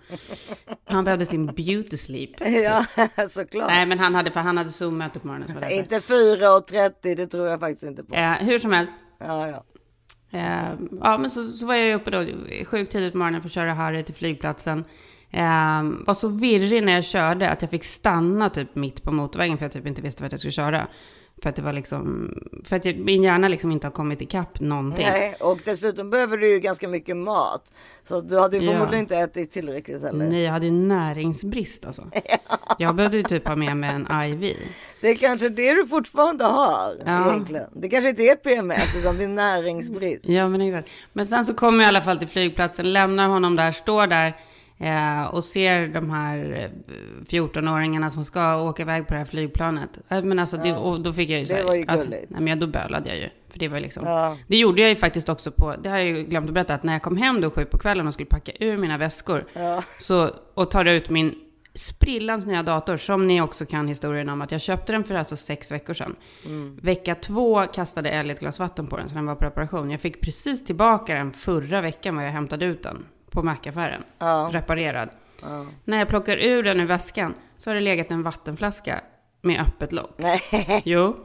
Han 0.86 1.04
behövde 1.04 1.26
sin 1.26 1.46
beauty 1.46 1.98
sleep. 1.98 2.30
Ja, 2.40 2.86
såklart. 3.30 3.68
Nej, 3.70 3.86
men 3.86 4.00
han 4.00 4.16
hade, 4.16 4.32
för 4.32 4.40
han 4.40 4.58
hade 4.58 4.72
Zoom-möte 4.72 5.20
på 5.20 5.28
morgonen. 5.28 5.72
Inte 5.72 6.00
4.30, 6.00 7.16
det 7.16 7.28
tror 7.28 7.48
jag 7.48 7.60
faktiskt 7.60 7.84
inte 7.84 8.04
på. 8.04 8.16
eh, 8.16 8.32
hur 8.34 8.60
som 8.60 8.72
helst. 8.72 8.92
Ja, 9.20 9.48
ja. 9.48 9.64
Eh, 10.32 10.74
ja, 11.02 11.18
men 11.18 11.32
så, 11.32 11.44
så 11.44 11.66
var 11.66 11.76
jag 11.76 11.86
ju 11.86 11.94
uppe 11.94 12.12
då 12.12 12.26
sjukt 12.66 12.92
tidigt 12.92 13.14
på 13.14 13.18
morgonen 13.18 13.42
för 13.42 13.50
att 13.50 13.54
köra 13.54 13.74
Harry 13.74 14.04
till 14.04 14.16
flygplatsen. 14.16 14.84
Eh, 15.32 15.84
var 16.06 16.14
så 16.14 16.28
virrig 16.28 16.84
när 16.84 16.94
jag 16.94 17.06
körde 17.06 17.50
att 17.50 17.62
jag 17.62 17.72
fick 17.72 17.84
stanna 17.84 18.50
typ 18.50 18.76
mitt 18.76 19.04
på 19.04 19.12
motorvägen 19.12 19.58
för 19.58 19.66
jag 19.66 19.72
typ 19.72 19.88
inte 19.88 20.02
visste 20.02 20.24
vart 20.24 20.32
jag 20.32 20.40
skulle 20.40 20.52
köra. 20.52 20.88
För 21.42 21.50
att 21.50 21.56
det 21.56 21.62
var 21.62 21.74
liksom, 21.74 22.34
för 22.64 22.76
att 22.76 22.86
min 22.86 23.24
hjärna 23.24 23.48
liksom 23.48 23.72
inte 23.72 23.88
har 23.88 23.92
kommit 23.92 24.22
ikapp 24.22 24.60
någonting. 24.60 25.06
Nej, 25.06 25.36
och 25.40 25.60
dessutom 25.66 26.10
behöver 26.10 26.38
du 26.38 26.50
ju 26.54 26.60
ganska 26.60 26.88
mycket 26.88 27.18
mat. 27.18 27.74
Så 28.04 28.22
du 28.22 28.40
hade 28.40 28.58
ju 28.58 28.64
Ja. 28.66 28.72
förmodligen 28.72 29.00
inte 29.04 29.18
ätit 29.18 29.52
tillräckligt 29.52 30.02
heller. 30.04 30.26
Nej, 30.26 30.42
jag 30.44 30.52
hade 30.52 30.66
ju 30.66 30.72
näringsbrist 30.72 31.86
alltså. 31.86 32.04
Jag 32.78 32.96
behövde 32.96 33.18
ju 33.18 33.24
typ 33.24 33.48
ha 33.48 33.56
med 33.56 33.78
mig 33.78 33.90
en 33.90 34.24
IV. 34.24 34.56
Det 35.02 35.08
är 35.10 35.16
kanske 35.16 35.50
det 35.50 35.74
du 35.74 35.88
fortfarande 35.88 36.44
har 36.44 36.94
Ja. 37.06 37.30
egentligen. 37.30 37.70
Det 37.74 37.90
kanske 37.90 38.10
inte 38.10 38.24
är 38.24 38.36
PMS 38.36 38.96
utan 38.96 39.18
det 39.18 39.24
är 39.24 39.28
näringsbrist. 39.28 40.30
Ja, 40.30 40.48
men 40.50 40.62
exakt. 40.62 40.90
Men 41.14 41.28
sen 41.28 41.46
så 41.46 41.54
kommer 41.54 41.78
jag 41.80 41.86
i 41.86 41.90
alla 41.90 42.02
fall 42.02 42.18
till 42.18 42.28
flygplatsen, 42.28 42.94
lämnar 42.94 43.28
honom 43.28 43.56
där, 43.56 43.72
står 43.72 44.08
där 44.08 44.34
eh, 44.80 45.24
och 45.26 45.44
ser 45.44 45.88
de 45.88 46.10
här 46.10 46.38
eh, 46.64 46.70
14-åringarna 47.30 48.10
som 48.10 48.24
ska 48.26 48.56
åka 48.62 48.82
iväg 48.84 49.08
på 49.08 49.14
det 49.14 49.18
här 49.18 49.26
flygplanet. 49.26 49.90
Eh, 50.10 50.22
Men 50.24 50.40
alltså, 50.40 50.58
det, 50.58 50.74
och 50.76 51.02
då 51.02 51.14
fick 51.14 51.30
jag 51.30 51.40
ju 51.40 51.44
Det 51.44 51.50
så 51.50 51.56
här, 51.56 51.64
var 51.64 51.76
ju 51.76 51.86
alltså, 51.88 52.10
gulligt. 52.10 52.30
nej, 52.30 52.42
men 52.42 52.48
jag, 52.48 52.60
då 52.60 52.68
bölade 52.68 53.10
jag 53.10 53.18
ju. 53.18 53.30
För 53.50 53.60
det 53.60 53.68
var 53.68 53.80
liksom, 53.80 54.04
Ja. 54.06 54.38
det 54.48 54.58
gjorde 54.58 54.82
jag 54.82 54.90
ju 54.90 54.96
faktiskt 54.96 55.30
också 55.30 55.52
på, 55.52 55.76
det 55.84 55.90
har 55.90 55.98
jag 55.98 56.08
ju 56.08 56.24
glömt 56.24 56.48
att 56.48 56.54
berätta, 56.54 56.74
att 56.74 56.84
när 56.84 56.94
jag 56.94 57.02
kom 57.02 57.18
hem 57.18 57.42
då 57.42 57.52
sju 57.52 57.66
på 57.66 57.78
kvällen 57.78 58.08
och 58.08 58.14
skulle 58.14 58.28
packa 58.30 58.52
ur 58.60 58.78
mina 58.78 58.98
väskor, 58.98 59.46
Ja. 59.54 59.84
så, 60.00 60.30
och 60.54 60.72
tar 60.72 60.86
ut 60.86 61.10
min 61.10 61.36
sprillans 61.74 62.46
nya 62.46 62.64
dator, 62.64 62.98
som 62.98 63.28
ni 63.28 63.42
också 63.42 63.66
kan 63.66 63.88
historien 63.88 64.30
om, 64.30 64.42
att 64.42 64.52
jag 64.52 64.62
köpte 64.62 64.92
den 64.94 65.04
för 65.04 65.16
alltså 65.16 65.36
sex 65.36 65.72
veckor 65.72 65.94
sedan. 65.94 66.16
Mm. 66.46 66.80
Vecka 66.82 67.16
två 67.16 67.66
kastade 67.66 68.10
Ellie 68.10 68.34
ett 68.34 68.40
glas 68.40 68.60
vatten 68.60 68.88
på 68.88 68.98
den, 68.98 69.10
så 69.10 69.16
den 69.16 69.26
var 69.26 69.36
på 69.36 69.46
reparation. 69.46 69.92
Jag 69.92 70.02
fick 70.02 70.22
precis 70.22 70.66
tillbaka 70.66 71.14
den 71.14 71.32
förra 71.34 71.82
veckan, 71.82 72.16
var 72.16 72.24
jag 72.24 72.32
hämtade 72.32 72.66
ut 72.66 72.84
den 72.84 73.06
på 73.38 73.44
mackaffären. 73.44 74.04
Ja. 74.20 74.50
Reparerad. 74.54 75.10
Ja. 75.42 75.66
När 75.84 75.98
jag 75.98 76.08
plockar 76.08 76.38
ur 76.38 76.64
den 76.64 76.80
ur 76.80 76.86
väskan, 76.86 77.34
så 77.58 77.70
har 77.70 77.76
det 77.76 77.82
legat 77.82 78.12
en 78.12 78.24
vattenflaska 78.24 79.02
med 79.42 79.62
öppet 79.62 79.92
lock. 79.92 80.12
Nej, 80.18 80.42
Jo. 80.86 81.16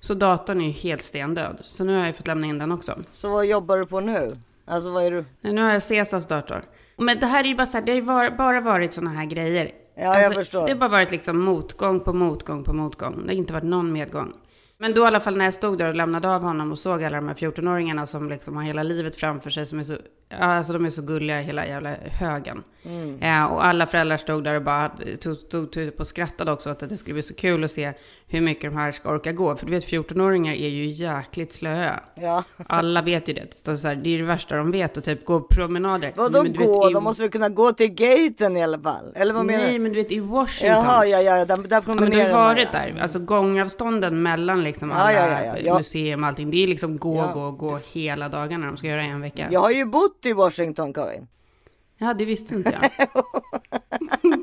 Så 0.00 0.14
datorn 0.14 0.60
är 0.60 0.64
ju 0.66 0.70
helt 0.70 1.02
stendöd. 1.02 1.58
Så 1.62 1.84
nu 1.84 1.98
har 1.98 2.06
jag 2.06 2.16
fått 2.16 2.26
lämna 2.26 2.46
in 2.46 2.58
den 2.58 2.72
också. 2.72 3.02
så 3.10 3.32
vad 3.32 3.46
jobbar 3.46 3.76
du 3.76 3.86
på 3.86 4.00
nu? 4.00 4.32
Alltså 4.64 4.90
vad 4.90 5.04
är 5.04 5.10
du? 5.10 5.24
Nu 5.40 5.62
har 5.62 5.72
jag 5.72 5.82
Cesars 5.82 6.26
dator. 6.26 6.62
Men 6.96 7.20
det 7.20 7.26
här 7.26 7.44
är 7.44 7.48
ju 7.48 7.54
bara 7.54 7.66
så 7.66 7.78
här, 7.78 7.84
det 7.84 7.92
har 7.92 7.96
ju 7.96 8.02
var, 8.02 8.30
bara 8.30 8.60
varit 8.60 8.92
sådana 8.92 9.10
här 9.10 9.26
grejer. 9.26 9.72
Ja, 9.94 10.20
jag 10.20 10.34
förstår. 10.34 10.66
Det 10.66 10.72
har 10.72 10.78
bara 10.78 10.90
varit 10.90 11.10
liksom 11.10 11.38
motgång 11.38 12.00
på 12.00 12.12
motgång 12.12 12.64
på 12.64 12.72
motgång. 12.72 13.22
Det 13.26 13.32
har 13.32 13.38
inte 13.38 13.52
varit 13.52 13.64
någon 13.64 13.92
medgång. 13.92 14.32
Men 14.78 14.94
då 14.94 15.02
i 15.02 15.06
alla 15.06 15.20
fall 15.20 15.36
när 15.36 15.44
jag 15.44 15.54
stod 15.54 15.78
där 15.78 15.88
och 15.88 15.94
lämnade 15.94 16.28
av 16.28 16.42
honom 16.42 16.72
och 16.72 16.78
såg 16.78 17.04
alla 17.04 17.16
de 17.16 17.28
här 17.28 17.34
14-åringarna 17.34 18.06
som 18.06 18.28
liksom 18.28 18.56
har 18.56 18.62
hela 18.62 18.82
livet 18.82 19.16
framför 19.16 19.50
sig, 19.50 19.66
som 19.66 19.78
är 19.78 19.82
så, 19.82 19.96
alltså 20.30 20.72
de 20.72 20.84
är 20.84 20.90
så 20.90 21.02
gulliga 21.02 21.40
hela 21.40 21.66
jävla 21.66 21.94
högen. 21.94 22.62
Eh, 23.20 23.44
och 23.44 23.66
alla 23.66 23.86
föräldrar 23.86 24.16
stod 24.16 24.44
där 24.44 24.54
och 24.54 24.62
bara 24.62 24.90
tog, 25.20 25.36
stod 25.36 25.72
typ 25.72 26.00
och 26.00 26.06
skrattade 26.06 26.52
också 26.52 26.70
åt 26.70 26.82
att 26.82 26.88
det 26.88 26.96
skulle 26.96 27.14
bli 27.14 27.22
så 27.22 27.34
kul 27.34 27.64
att 27.64 27.70
se 27.70 27.92
hur 28.28 28.40
mycket 28.40 28.70
de 28.70 28.76
här 28.76 28.92
ska 28.92 29.10
orka 29.10 29.32
gå. 29.32 29.56
För 29.56 29.66
du 29.66 29.72
vet 29.72 29.84
14-åringar 29.86 30.52
är 30.54 30.68
ju 30.68 30.86
jäkligt 30.86 31.52
slöa. 31.52 32.00
Ja. 32.14 32.44
Alla 32.66 33.02
vet 33.02 33.28
ju 33.28 33.32
det. 33.32 33.54
Så 33.64 33.76
så 33.76 33.88
här, 33.88 33.94
det 33.94 34.14
är 34.14 34.18
det 34.18 34.24
värsta 34.24 34.56
de 34.56 34.70
vet, 34.70 34.98
att 34.98 35.04
typ 35.04 35.24
gå 35.24 35.40
promenader. 35.40 36.12
Vadå 36.16 36.42
gå? 36.42 36.90
i- 36.90 36.92
De 36.92 37.04
måste 37.04 37.22
väl 37.22 37.30
kunna 37.30 37.48
gå 37.48 37.72
till 37.72 37.88
gaten 37.94 38.56
i 38.56 38.62
alla 38.62 38.78
fall? 38.78 39.12
Eller 39.14 39.34
vad 39.34 39.44
menar 39.46 39.64
Nej, 39.64 39.72
du? 39.72 39.78
men 39.78 39.92
du 39.92 40.02
vet 40.02 40.12
i 40.12 40.20
Washington. 40.20 40.76
Jaha, 40.76 41.06
ja, 41.06 41.20
ja, 41.20 41.44
där, 41.44 41.56
där 41.56 41.56
Ja, 41.56 41.82
men 41.86 41.96
du 41.96 42.02
promenerar 42.02 42.32
har 42.32 42.44
varit 42.44 42.68
ja. 42.72 42.78
där, 42.78 43.00
alltså 43.02 43.18
gångavstånden 43.18 44.22
mellan 44.22 44.64
liksom 44.64 44.90
Ja, 44.90 44.96
alla 44.96 45.12
ja, 45.12 45.26
ja, 45.28 45.44
ja, 45.44 45.56
ja. 45.64 45.76
museum 45.76 46.22
och 46.22 46.28
allting. 46.28 46.50
Det 46.50 46.62
är 46.64 46.68
liksom 46.68 46.96
gå, 46.98 47.16
Ja. 47.16 47.32
gå, 47.34 47.50
gå 47.50 47.78
hela 47.92 48.28
dagarna 48.28 48.66
de 48.66 48.76
ska 48.76 48.86
göra 48.86 49.02
en 49.02 49.20
vecka. 49.20 49.42
Ja, 49.42 49.48
Jag 49.52 49.60
har 49.60 49.70
ju 49.70 49.84
bott 49.84 50.26
i 50.26 50.32
Washington, 50.32 50.92
Karin. 50.92 51.28
det 52.18 52.24
visste 52.24 52.54
inte 52.54 52.74
jag. 52.80 52.90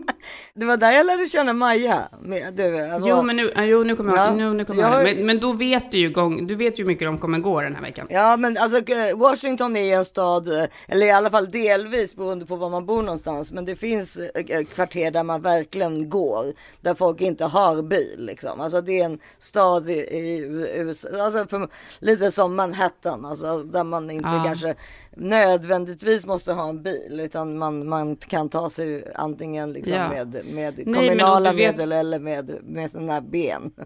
Det 0.54 0.66
var 0.66 0.78
där 0.78 0.92
jag 0.92 1.06
lärde 1.06 1.26
känna 1.26 1.54
Maja. 1.54 2.08
Men 2.22 2.56
Du, 2.56 2.72
var- 2.72 3.08
jo, 3.10 3.22
men 3.22 3.36
nu, 3.36 3.52
jo, 3.58 3.84
nu 3.84 3.96
kommer 3.96 4.16
jag, 4.18 4.28
Ja, 4.28 4.34
nu, 4.36 4.54
nu 4.54 4.66
kommer 4.66 4.82
jag 4.82 4.94
jag, 5.08 5.16
men, 5.16 5.26
men 5.26 5.40
då 5.40 5.54
vet 5.54 5.92
du 5.92 5.98
ju 5.98 6.10
gång, 6.10 6.48
du 6.48 6.56
vet 6.56 6.80
ju 6.80 6.84
hur 6.84 6.88
mycket 6.88 7.08
de 7.08 7.18
kommer 7.18 7.40
gå 7.40 7.62
den 7.62 7.76
här 7.76 7.82
veckan. 7.82 8.08
Ja, 8.10 8.38
men 8.38 8.58
alltså 8.58 8.78
eh, 8.78 9.18
Washington 9.18 9.76
är 9.76 9.98
en 9.98 10.06
stad, 10.06 10.48
eh, 10.60 10.66
eller 10.88 11.06
i 11.06 11.12
alla 11.12 11.30
fall 11.30 11.52
delvis 11.52 12.16
beroende 12.16 12.46
på 12.46 12.56
var 12.56 12.70
man 12.70 12.86
bor 12.86 13.04
någonstans. 13.04 13.52
Men 13.52 13.66
det 13.66 13.76
finns 13.76 14.18
eh, 14.18 14.64
kvarter 14.64 15.12
där 15.12 15.24
man 15.24 15.42
verkligen 15.42 16.10
går, 16.10 16.46
där 16.82 16.94
folk 16.94 17.22
inte 17.22 17.46
har 17.46 17.82
bil 17.82 18.16
liksom. 18.18 18.62
Alltså 18.62 18.82
det 18.82 19.00
är 19.00 19.06
en 19.06 19.20
stad 19.40 19.90
i, 19.90 19.94
i 19.94 20.38
USA, 20.76 21.08
alltså 21.22 21.46
för, 21.48 21.68
lite 22.00 22.32
som 22.32 22.56
Manhattan, 22.56 23.26
alltså 23.26 23.64
där 23.64 23.84
man 23.84 24.12
inte 24.12 24.30
Ja. 24.30 24.44
kanske 24.46 24.76
nödvändigtvis 25.16 26.26
måste 26.26 26.54
ha 26.54 26.70
en 26.70 26.84
bil, 26.84 27.20
utan 27.20 27.58
man, 27.58 27.88
man 27.88 28.16
kan 28.16 28.50
ta 28.50 28.70
sig 28.70 29.12
antingen 29.16 29.74
liksom 29.74 29.94
Ja. 29.94 30.13
Med, 30.14 30.46
med 30.46 30.74
men 30.86 30.94
kommunala 30.96 31.54
vet- 31.54 31.76
medel 31.76 31.92
eller 31.92 32.20
med, 32.20 32.58
med 32.64 32.92
sina 32.92 33.22
ben. 33.22 33.72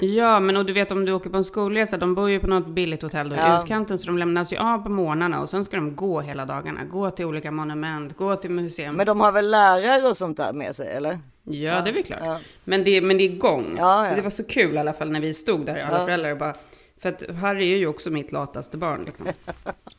Ja, 0.00 0.40
men 0.40 0.56
och 0.56 0.66
du 0.66 0.72
vet 0.72 0.92
om 0.92 1.04
du 1.04 1.12
åker 1.12 1.30
på 1.30 1.36
en 1.36 1.44
skolresa, 1.44 1.96
de 1.96 2.14
bor 2.14 2.30
ju 2.30 2.40
på 2.40 2.46
något 2.46 2.66
billigt 2.68 3.02
hotell 3.02 3.28
då 3.28 3.36
Ja. 3.36 3.58
i 3.58 3.62
utkanten, 3.62 3.98
så 3.98 4.06
de 4.06 4.18
lämnas 4.18 4.52
ju 4.52 4.56
av 4.56 4.78
på 4.78 4.88
morgnarna 4.88 5.40
och 5.40 5.50
sen 5.50 5.64
ska 5.64 5.76
de 5.76 5.96
gå 5.96 6.20
hela 6.20 6.44
dagarna. 6.46 6.84
Gå 6.84 7.10
till 7.10 7.24
olika 7.24 7.50
monument, 7.50 8.16
gå 8.16 8.36
till 8.36 8.50
museum. 8.50 8.94
Men 8.96 9.06
de 9.06 9.20
har 9.20 9.32
väl 9.32 9.50
lärare 9.50 10.08
och 10.08 10.16
sånt 10.16 10.36
där 10.36 10.52
med 10.52 10.76
sig, 10.76 10.88
eller? 10.92 11.18
Ja, 11.42 11.80
det 11.80 11.90
är 11.90 11.94
väl 11.94 12.02
klart. 12.02 12.18
ja. 12.24 12.38
Men, 12.64 12.84
det, 12.84 13.00
men 13.00 13.18
det 13.18 13.24
är 13.24 13.36
gång. 13.36 13.74
Ja, 13.78 14.08
ja. 14.08 14.14
Det 14.16 14.22
var 14.22 14.30
så 14.30 14.44
kul 14.44 14.74
i 14.74 14.78
alla 14.78 14.92
fall 14.92 15.10
när 15.10 15.20
vi 15.20 15.34
stod 15.34 15.66
där, 15.66 15.82
alla 15.84 15.98
Ja. 15.98 16.04
föräldrar, 16.04 16.30
och 16.32 16.38
bara... 16.38 16.54
För 17.02 17.08
att 17.08 17.22
Harry 17.40 17.72
är 17.72 17.76
ju 17.78 17.86
också 17.86 18.10
mitt 18.10 18.32
lataste 18.32 18.76
barn 18.76 19.02
liksom. 19.06 19.26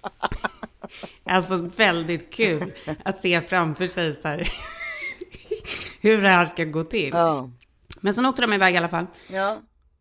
alltså 1.26 1.70
väldigt 1.76 2.34
kul 2.34 2.72
att 3.04 3.20
se 3.20 3.42
framför 3.42 3.88
sig 3.88 4.14
så 4.14 4.28
här 4.28 4.52
hur 6.02 6.22
det 6.22 6.30
här 6.30 6.46
ska 6.46 6.64
gå 6.64 6.84
till. 6.84 7.10
Ja. 7.14 7.50
Men 8.02 8.14
sen 8.14 8.26
åkte 8.26 8.42
de 8.42 8.54
iväg 8.54 8.74
i 8.74 8.78
alla 8.78 8.90
fall. 8.90 9.06
Ja. 9.32 9.58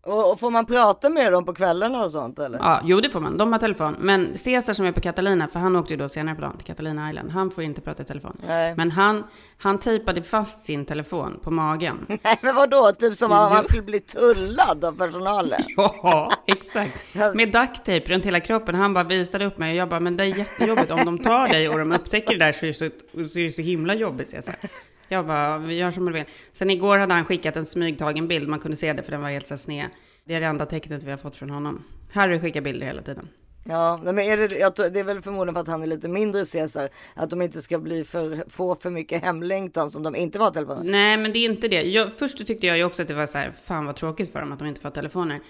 Och, 0.06 0.32
och 0.32 0.40
får 0.40 0.50
man 0.50 0.66
prata 0.66 1.08
med 1.08 1.32
dem 1.32 1.44
på 1.44 1.54
kvällarna 1.54 2.04
och 2.04 2.12
sånt 2.12 2.38
eller? 2.38 2.58
Ja, 2.58 2.80
jo 2.84 3.00
det 3.00 3.10
får 3.10 3.20
man. 3.20 3.36
De 3.36 3.52
har 3.52 3.58
telefon. 3.58 3.96
Men 4.00 4.38
Cesar 4.38 4.74
som 4.74 4.86
är 4.86 4.92
på 4.92 5.00
Catalina, 5.00 5.48
för 5.48 5.60
han 5.60 5.76
åkte 5.76 5.92
ju 5.94 5.98
då 5.98 6.08
senare 6.08 6.34
på 6.34 6.40
dagen 6.40 6.56
till 6.56 6.66
Catalina 6.66 7.10
Island. 7.10 7.30
Han 7.30 7.50
får 7.50 7.64
inte 7.64 7.80
prata 7.80 8.02
i 8.02 8.06
telefon. 8.06 8.36
Nej. 8.46 8.74
Men 8.76 8.90
han, 8.90 9.24
han 9.58 9.78
tejpade 9.78 10.22
fast 10.22 10.64
sin 10.64 10.84
telefon 10.84 11.40
på 11.42 11.50
magen. 11.50 12.06
Nej 12.22 12.38
men 12.40 12.54
vadå, 12.54 12.92
typ 12.92 13.16
som 13.16 13.32
om 13.32 13.52
man 13.52 13.64
skulle 13.64 13.82
bli 13.82 14.00
tullad 14.00 14.84
av 14.84 14.98
personalen? 14.98 15.60
Ja, 15.76 16.30
exakt. 16.46 17.14
Med 17.34 17.52
ducktape 17.52 18.02
runt 18.06 18.24
hela 18.24 18.40
kroppen. 18.40 18.74
Han 18.74 18.94
bara 18.94 19.04
visade 19.04 19.44
upp 19.44 19.58
mig 19.58 19.70
och 19.70 19.76
jag 19.76 19.88
bara, 19.88 20.00
men 20.00 20.16
det 20.16 20.24
är 20.24 20.38
jättejobbigt. 20.38 20.90
Om 20.90 21.04
de 21.04 21.18
tar 21.18 21.48
dig 21.48 21.68
och 21.68 21.78
de 21.78 21.92
upptäcker 21.92 22.38
det 22.38 22.44
där 22.44 22.52
så 22.52 22.66
är 22.66 22.68
det 22.68 22.74
så, 22.74 23.28
så, 23.28 23.38
är 23.38 23.44
det 23.44 23.50
så 23.50 23.62
himla 23.62 23.94
jobbigt, 23.94 24.28
Cesar. 24.28 24.54
Jag 25.12 25.26
bara, 25.26 25.58
vi 25.58 25.74
gör 25.74 25.90
som 25.90 26.06
du 26.06 26.12
vill. 26.12 26.24
Sen 26.52 26.70
igår 26.70 26.98
hade 26.98 27.14
han 27.14 27.24
skickat 27.24 27.56
en 27.56 27.66
smygtagen 27.66 28.28
bild. 28.28 28.48
Man 28.48 28.58
kunde 28.58 28.76
se 28.76 28.92
det 28.92 29.02
för 29.02 29.12
den 29.12 29.22
var 29.22 29.28
helt 29.28 29.46
så 29.46 29.56
sned. 29.56 29.86
Det 30.24 30.34
är 30.34 30.40
det 30.40 30.46
enda 30.46 30.66
tecknet 30.66 31.02
vi 31.02 31.10
har 31.10 31.18
fått 31.18 31.36
från 31.36 31.50
honom. 31.50 31.84
Harry 32.12 32.40
skickar 32.40 32.60
bilder 32.60 32.86
hela 32.86 33.02
tiden. 33.02 33.28
Ja, 33.64 34.00
men 34.04 34.18
är 34.18 34.36
det, 34.36 34.58
jag 34.58 34.72
det 34.76 35.00
är 35.00 35.04
väl 35.04 35.22
förmodligen 35.22 35.54
för 35.54 35.60
att 35.60 35.68
han 35.68 35.82
är 35.82 35.86
lite 35.86 36.08
mindre 36.08 36.44
Caesar. 36.52 36.88
Att 37.14 37.30
de 37.30 37.42
inte 37.42 37.62
ska 37.62 37.78
bli 37.78 38.04
för, 38.04 38.50
få 38.50 38.76
för 38.76 38.90
mycket 38.90 39.22
hemlängtan 39.24 39.90
som 39.90 40.02
de 40.02 40.16
inte 40.16 40.38
får 40.38 40.50
telefoner. 40.50 40.90
Nej, 40.90 41.16
men 41.16 41.32
det 41.32 41.38
är 41.38 41.44
inte 41.50 41.68
det. 41.68 41.82
Jag, 41.82 42.08
först 42.18 42.46
tyckte 42.46 42.66
jag 42.66 42.76
ju 42.76 42.84
också 42.84 43.02
att 43.02 43.08
det 43.08 43.14
var 43.14 43.26
så 43.26 43.38
här, 43.38 43.52
fan 43.64 43.86
vad 43.86 43.96
tråkigt 43.96 44.32
för 44.32 44.40
dem 44.40 44.52
att 44.52 44.58
de 44.58 44.68
inte 44.68 44.80
får 44.80 44.90
telefoner. 44.90 45.40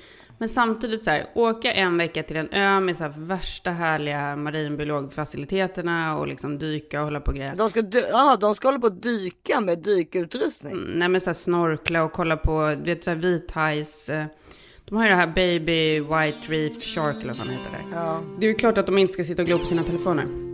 Men 0.43 0.49
samtidigt 0.49 1.03
så 1.03 1.11
här, 1.11 1.27
åka 1.35 1.73
en 1.73 1.97
vecka 1.99 2.23
till 2.23 2.37
en 2.37 2.49
ö 2.53 2.81
med 2.81 2.97
så 2.97 3.05
här 3.05 3.15
värsta 3.17 3.71
härliga 3.71 4.37
marinbiologfaciliteterna 4.37 6.19
och 6.19 6.27
liksom 6.27 6.59
dyka 6.59 6.99
och 7.01 7.05
hålla 7.05 7.21
på 7.21 7.31
och 7.31 7.37
grejer. 7.37 7.55
De 7.57 7.71
ska, 7.71 7.83
ja, 8.11 8.37
de 8.41 8.55
ska 8.55 8.69
hålla 8.69 8.79
på 8.79 8.87
att 8.87 9.03
dyka 9.03 9.61
med 9.61 9.79
dykutrustning. 9.79 10.73
Mm, 10.73 10.91
Nej 10.99 11.09
men 11.09 11.21
så 11.21 11.27
här 11.31 11.35
snorkla 11.35 12.03
och 12.05 12.13
kolla 12.13 12.37
på, 12.37 12.75
du 12.85 12.95
vet 12.95 13.05
så 13.05 13.11
här 13.11 13.17
vithajs. 13.17 14.09
eh, 14.09 14.25
De 14.85 14.97
har 14.97 15.05
ju 15.05 15.11
det 15.11 15.17
här 15.17 15.27
baby 15.35 16.01
white 16.01 16.39
reef 16.53 16.83
shark 16.85 17.17
eller 17.17 17.29
vad 17.29 17.37
fan 17.37 17.49
heter 17.51 17.71
det. 17.71 17.97
Ja. 17.97 18.21
Det 18.39 18.47
är 18.47 18.51
ju 18.51 18.55
klart 18.55 18.79
att 18.79 18.87
de 18.87 18.99
inte 18.99 19.13
ska 19.13 19.25
sitta 19.25 19.43
och 19.43 19.47
glo 19.49 19.59
på 19.59 19.65
sina 19.67 19.83
telefoner. 19.85 20.52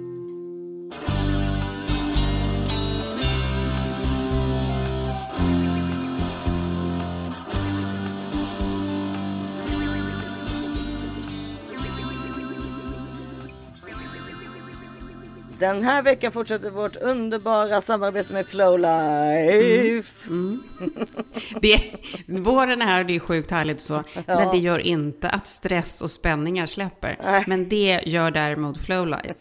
Den 15.58 15.82
här 15.82 16.02
veckan 16.02 16.32
fortsätter 16.32 16.70
vårt 16.70 16.96
underbara 16.96 17.80
samarbete 17.80 18.32
med 18.32 18.46
Flowlife. 18.46 20.28
Det, 21.62 21.80
våren 22.26 22.82
är 22.82 22.86
här 22.86 23.00
och 23.00 23.06
det 23.06 23.16
är 23.16 23.20
sjukt 23.20 23.50
härligt 23.50 23.80
så. 23.80 24.04
Men 24.26 24.50
det 24.52 24.58
gör 24.58 24.78
inte 24.78 25.28
att 25.28 25.46
stress 25.46 26.00
och 26.00 26.10
spänningar 26.10 26.66
släpper. 26.66 27.42
Men 27.46 27.68
det 27.68 28.00
gör 28.06 28.30
däremot 28.30 28.78
Flowlife. 28.78 29.34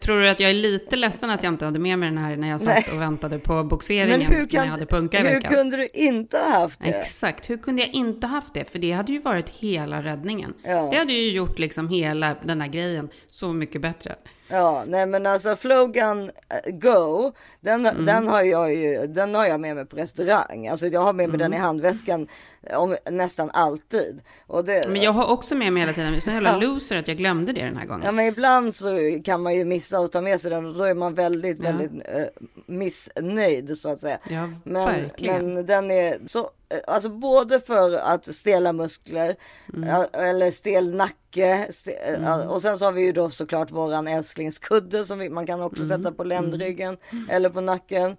Tror 0.00 0.20
du 0.20 0.28
att 0.28 0.40
jag 0.40 0.50
är 0.50 0.54
lite 0.54 0.96
ledsen 0.96 1.30
att 1.30 1.42
jag 1.42 1.52
inte 1.52 1.64
hade 1.64 1.78
med 1.78 1.98
mig 1.98 2.08
den 2.08 2.18
här 2.18 2.36
när 2.36 2.48
jag 2.48 2.60
satt 2.60 2.92
och 2.92 3.00
väntade 3.00 3.38
på 3.38 3.64
boxeringen 3.64 4.18
Men 4.18 4.26
hur, 4.26 4.48
när 4.52 4.64
jag 4.64 4.70
hade 4.70 4.86
kan, 4.86 4.98
punka 4.98 5.18
i 5.18 5.22
hur 5.22 5.34
veckan? 5.34 5.54
kunde 5.54 5.76
du 5.76 5.88
inte 5.92 6.38
ha 6.38 6.50
haft 6.60 6.80
det? 6.80 6.88
Exakt, 6.88 7.50
hur 7.50 7.56
kunde 7.56 7.82
jag 7.82 7.94
inte 7.94 8.26
haft 8.26 8.54
det? 8.54 8.70
För 8.70 8.78
det 8.78 8.92
hade 8.92 9.12
ju 9.12 9.18
varit 9.20 9.48
hela 9.48 10.02
räddningen. 10.02 10.54
Ja. 10.62 10.88
Det 10.90 10.96
hade 10.96 11.12
ju 11.12 11.32
gjort 11.32 11.58
liksom 11.58 11.88
hela 11.88 12.36
den 12.44 12.60
här 12.60 12.68
grejen 12.68 13.08
så 13.26 13.52
mycket 13.52 13.80
bättre. 13.80 14.14
Ja, 14.48 14.84
nej 14.86 15.06
men 15.06 15.26
alltså 15.26 15.56
Flogan 15.56 16.30
eh, 16.48 16.72
Go, 16.74 17.32
den, 17.60 17.86
Mm. 17.86 18.06
den, 18.06 18.28
har 18.28 18.42
jag 18.42 18.74
ju, 18.74 19.06
den 19.06 19.34
har 19.34 19.46
jag 19.46 19.60
med 19.60 19.76
mig 19.76 19.86
på 19.86 19.96
restaurang. 19.96 20.68
Alltså 20.68 20.86
jag 20.86 21.00
har 21.00 21.12
med 21.12 21.28
mig 21.28 21.38
den 21.38 21.46
Mm. 21.52 21.58
i 21.58 21.62
handväskan 21.62 22.22
eh, 22.22 22.28
om, 22.72 22.96
nästan 23.10 23.50
alltid. 23.52 24.22
Och 24.46 24.64
det, 24.64 24.84
Men 24.88 25.02
jag 25.02 25.12
har 25.12 25.26
också 25.26 25.54
med 25.54 25.72
mig 25.72 25.80
hela 25.82 25.92
tiden, 25.92 26.20
så 26.20 26.30
jävla 26.30 26.56
loser 26.56 26.96
att 26.96 27.08
jag 27.08 27.16
glömde 27.16 27.52
det 27.52 27.64
den 27.64 27.76
här 27.76 27.86
gången. 27.86 28.02
Ja 28.04 28.12
men 28.12 28.26
ibland 28.26 28.74
så 28.74 29.18
kan 29.24 29.42
man 29.42 29.54
ju 29.54 29.64
missa 29.64 29.98
att 29.98 30.12
ta 30.12 30.20
med 30.20 30.40
sig 30.40 30.50
den 30.50 30.66
och 30.66 30.74
då 30.74 30.84
är 30.84 30.94
man 30.94 31.14
väldigt, 31.14 31.58
väldigt 31.58 31.90
eh, 32.04 32.24
missnöjd 32.66 33.78
så 33.78 33.88
att 33.88 34.00
säga. 34.00 34.18
Ja, 34.28 34.48
men, 34.64 34.86
verkligen. 34.86 35.54
men 35.54 35.66
den 35.66 35.90
är 35.90 36.18
så, 36.26 36.38
eh, 36.38 36.78
alltså 36.86 37.08
både 37.08 37.60
för 37.60 37.94
att 37.98 38.34
stela 38.34 38.72
muskler 38.72 39.34
Mm. 39.74 39.88
ja, 39.88 40.20
eller 40.20 40.50
stel 40.50 40.94
nacke 40.94 41.66
ste, 41.70 41.92
eh, 41.92 42.22
ja, 42.24 42.48
och 42.48 42.62
sen 42.62 42.78
så 42.78 42.84
har 42.84 42.92
vi 42.92 43.06
ju 43.06 43.12
då 43.12 43.30
såklart 43.30 43.70
våran 43.70 44.08
älsklingskudde 44.08 45.04
som 45.04 45.18
vi, 45.18 45.28
man 45.30 45.46
kan 45.46 45.62
också 45.62 45.82
Mm. 45.82 45.96
sätta 45.98 46.12
på 46.16 46.24
ländryggen 46.24 46.96
eller 47.30 47.50
på 47.50 47.60
nacken. 47.60 48.16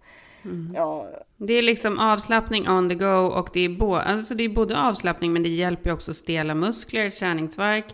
Ja, 0.76 1.08
Det 1.38 1.54
är 1.54 1.62
liksom 1.62 2.00
avslappning 2.00 2.70
on 2.70 2.90
the 2.90 2.96
go 2.96 3.06
och 3.16 3.50
det 3.54 3.60
är, 3.66 3.70
bo- 3.70 3.96
alltså 3.96 4.36
det 4.36 4.44
är 4.44 4.50
både 4.50 4.78
avslappning 4.80 5.34
men 5.34 5.44
det 5.44 5.50
hjälper 5.50 5.92
också 5.92 6.14
stela 6.14 6.56
muskler, 6.56 7.10
kärningsverk. 7.10 7.86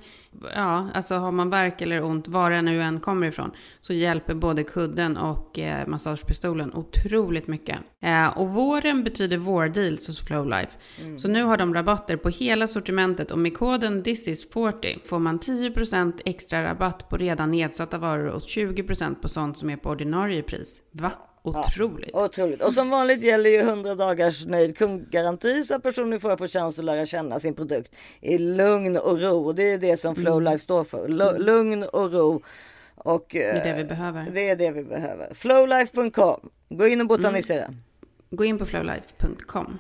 Ja, 0.56 0.90
alltså 0.94 1.16
har 1.16 1.32
man 1.32 1.50
värk 1.50 1.82
eller 1.82 2.04
ont, 2.04 2.28
var 2.28 2.52
det 2.52 2.62
nu 2.62 2.82
än 2.82 3.00
kommer 3.00 3.28
ifrån, 3.28 3.52
så 3.82 3.94
hjälper 3.94 4.34
både 4.34 4.64
kudden 4.64 5.18
och 5.18 5.60
eh, 5.60 5.88
massagepistolen 5.88 6.74
otroligt 6.74 7.48
mycket. 7.48 7.80
Eh, 8.02 8.38
och 8.38 8.50
våren 8.50 9.04
betyder 9.04 9.38
vårdeals 9.38 10.08
hos 10.08 10.26
Flowlife. 10.26 10.72
Så 11.18 11.28
nu 11.28 11.44
har 11.44 11.58
de 11.58 11.74
rabatter 11.74 12.18
på 12.18 12.30
hela 12.30 12.68
sortimentet 12.68 13.32
och 13.32 13.40
med 13.40 13.58
koden 13.58 14.04
thisis40 14.04 15.00
får 15.06 15.20
man 15.20 15.40
10% 15.40 16.22
extra 16.26 16.64
rabatt 16.64 17.10
på 17.10 17.18
redan 17.18 17.52
nedsatta 17.52 17.98
varor 17.98 18.28
och 18.28 18.42
20% 18.42 19.16
på 19.22 19.28
sånt 19.28 19.58
som 19.58 19.70
är 19.70 19.78
på 19.78 19.90
ordinarie 19.90 20.44
pris. 20.44 20.82
Va? 20.92 21.12
Otroligt. 21.44 22.16
Otroligt. 22.16 22.62
Och 22.62 22.74
som 22.74 22.90
vanligt 22.90 23.22
gäller 23.22 23.50
ju 23.50 23.58
100 23.60 23.96
dagars 23.96 24.46
nöjd 24.46 24.78
kundgaranti 24.78 25.64
så 25.64 25.76
att 25.76 25.84
personen 25.84 26.20
får 26.20 26.38
få 26.38 26.48
chans 26.48 26.80
att 26.80 26.86
lära 26.86 27.06
känna 27.06 27.40
sin 27.40 27.54
produkt 27.54 27.96
i 28.22 28.38
lugn 28.38 28.98
och 28.98 29.22
ro. 29.22 29.46
Och 29.46 29.56
det 29.56 29.72
är 29.72 29.78
det 29.78 29.98
som 29.98 30.16
Flowlife 30.16 30.60
står 30.60 30.84
för. 30.84 31.08
Lu- 31.08 31.38
Lugn 31.40 31.84
och 31.84 32.14
ro. 32.14 32.42
Och 32.96 33.26
Det 33.32 33.44
är 33.44 33.64
det 33.64 33.70
eh, 33.70 33.78
vi 33.78 33.84
behöver. 33.84 34.28
det 34.34 34.50
är 34.50 34.56
det 34.56 34.72
vi 34.72 34.84
behöver. 34.84 35.34
Flowlife.com. 35.34 36.50
Gå 36.70 36.88
in 36.88 37.02
och 37.02 37.08
botanisera. 37.08 37.74
Gå 38.30 38.46
in 38.46 38.58
på 38.58 38.66
flowlife.com. 38.66 39.80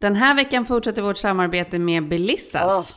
Den 0.00 0.14
här 0.16 0.34
veckan 0.34 0.66
fortsätter 0.66 1.02
vårt 1.02 1.16
samarbete 1.16 1.78
med 1.78 2.08
Belissas. 2.08 2.64
Åh. 2.64 2.96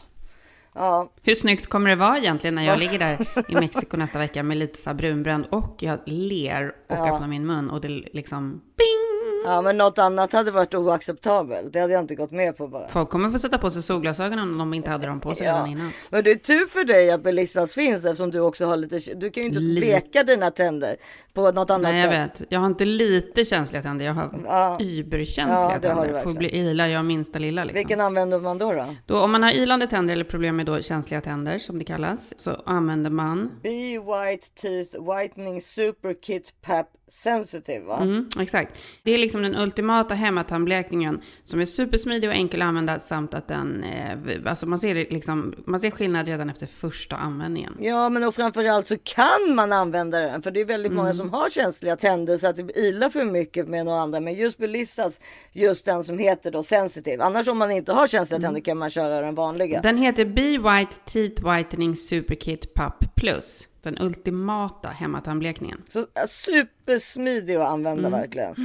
Ja, 0.76 1.12
Hur 1.24 1.36
snyggt 1.36 1.68
kommer 1.68 1.90
det 1.90 1.96
vara 1.96 2.18
egentligen 2.18 2.56
när 2.56 2.64
jag 2.66 2.80
ligger 2.80 3.00
där 3.00 3.28
i 3.50 3.54
Mexiko 3.56 3.98
nästa 3.98 4.20
vecka 4.20 4.44
med 4.44 4.58
lite 4.58 4.78
så 4.80 4.94
brunbränd 4.94 5.46
och 5.50 5.76
jag 5.80 6.00
ler 6.06 6.68
och 6.68 6.74
Ja. 6.98 7.14
öppnar 7.16 7.28
min 7.28 7.46
mun 7.46 7.70
och 7.70 7.82
det 7.82 7.88
liksom 7.90 8.52
bing! 8.52 9.01
Ja, 9.46 9.62
men 9.62 9.78
något 9.78 9.98
annat 10.00 10.34
hade 10.34 10.52
varit 10.52 10.76
oacceptabelt. 10.76 11.74
Det 11.74 11.80
hade 11.80 11.94
jag 11.94 12.00
inte 12.04 12.16
gått 12.16 12.32
med 12.32 12.58
på 12.58 12.68
bara. 12.68 12.88
Folk 12.90 13.10
kommer 13.10 13.30
få 13.30 13.40
sätta 13.40 13.58
på 13.58 13.72
sig 13.72 13.84
solglasögon 13.84 14.40
om 14.40 14.58
de 14.58 14.74
inte 14.74 14.90
hade 14.90 15.08
dem 15.08 15.20
på 15.20 15.36
sig 15.36 15.48
redan 15.48 15.68
innan. 15.68 15.92
Men 16.10 16.24
det 16.24 16.32
är 16.32 16.36
tur 16.36 16.66
för 16.68 16.84
dig 16.86 17.12
att 17.12 17.24
Belissas 17.24 17.74
finns 17.74 18.06
eftersom 18.06 18.32
du 18.32 18.40
också 18.40 18.66
har 18.66 18.78
lite, 18.78 19.00
du 19.16 19.30
kan 19.32 19.44
ju 19.44 19.50
inte 19.50 19.60
Lite. 19.62 19.82
bleka 19.88 20.24
dina 20.24 20.52
tänder 20.52 20.96
på 21.34 21.52
något 21.52 21.70
annat 21.70 21.82
Nej, 21.92 22.02
jag 22.02 22.12
sätt. 22.12 22.42
vet. 22.42 22.48
Jag 22.52 22.60
har 22.60 22.68
inte 22.68 22.86
lite 22.86 23.46
känsliga 23.46 23.82
tänder, 23.84 24.06
jag 24.06 24.14
har 24.14 24.40
Ja. 24.46 24.78
überkänsliga 24.80 25.72
Ja, 25.74 25.78
det 25.82 25.88
har 25.90 26.04
tänder. 26.06 26.24
Får 26.24 26.34
bli 26.34 26.50
ilar 26.56 26.88
jag 26.88 27.06
minsta 27.06 27.40
lilla 27.40 27.64
liksom. 27.64 27.76
Vilken 27.78 28.02
använder 28.02 28.40
man 28.40 28.58
då? 28.58 28.72
då? 28.74 28.86
Då, 29.06 29.20
om 29.20 29.32
man 29.32 29.44
har 29.44 29.52
ilande 29.52 29.88
tänder 29.88 30.14
eller 30.14 30.24
problem 30.24 30.56
med 30.56 30.66
då 30.66 30.82
känsliga 30.82 31.22
tänder 31.22 31.60
som 31.60 31.80
det 31.80 31.86
kallas 31.86 32.34
så 32.38 32.62
använder 32.66 33.10
man 33.10 33.52
Be 33.64 33.70
White 34.00 34.48
Teeth 34.62 34.96
Whitening 35.12 35.62
Super 35.62 36.16
Kit 36.22 36.54
Pap 36.62 36.88
Sensitive 37.12 37.86
va? 37.86 37.98
Mm, 38.02 38.30
exakt. 38.40 38.84
Det 39.04 39.12
är 39.12 39.18
liksom 39.18 39.42
den 39.42 39.56
ultimata 39.56 40.14
hemmatandblekningen 40.14 41.22
som 41.44 41.60
är 41.60 41.66
supersmidig 41.66 42.30
och 42.30 42.36
enkel 42.36 42.62
att 42.62 42.68
använda 42.68 43.00
samt 43.00 43.34
att 43.34 43.48
den, 43.48 43.84
eh, 43.84 44.18
alltså 44.46 44.68
man 44.68 44.80
ser, 44.80 44.96
liksom, 44.96 45.54
man 45.66 45.80
ser 45.80 45.92
skillnad 45.92 46.28
redan 46.28 46.50
efter 46.50 46.66
första 46.66 47.16
användningen. 47.16 47.78
Ja 47.80 48.10
men 48.10 48.24
och 48.24 48.36
framförallt 48.36 48.88
så 48.88 48.98
kan 48.98 49.56
man 49.56 49.74
använda 49.74 50.20
den 50.20 50.42
för 50.42 50.52
det 50.52 50.62
är 50.62 50.66
väldigt 50.66 50.92
många 50.92 51.14
som 51.14 51.30
har 51.30 51.50
känsliga 51.50 51.96
tänder 51.96 52.38
så 52.38 52.48
att 52.48 52.56
det 52.56 52.78
ilar 52.80 53.10
för 53.10 53.26
mycket 53.26 53.68
med 53.68 53.86
några 53.86 54.00
andra. 54.00 54.20
Men 54.20 54.34
just 54.34 54.58
Belissas, 54.58 55.20
just 55.52 55.86
den 55.86 56.04
som 56.04 56.18
heter 56.18 56.52
då 56.52 56.64
sensitive. 56.64 57.24
Annars 57.24 57.48
om 57.48 57.58
man 57.58 57.72
inte 57.72 57.94
har 57.94 58.08
känsliga 58.08 58.40
tänder 58.40 58.62
kan 58.62 58.78
man 58.78 58.90
köra 58.90 59.22
den 59.22 59.36
vanliga. 59.36 59.82
Den 59.82 59.98
heter 59.98 60.26
Be 60.26 60.42
White 60.58 60.96
Teeth 61.06 61.52
Whitening 61.52 61.96
Super 61.96 62.36
Kit 62.36 62.74
Pup 62.76 63.16
Plus. 63.16 63.68
Den 63.82 63.98
ultimata 64.02 64.90
hemmatandblekningen. 64.90 65.84
Så 65.90 66.06
ja, 66.14 66.28
supersmidig 66.28 67.56
att 67.56 67.68
använda 67.70 68.10
verkligen. 68.10 68.56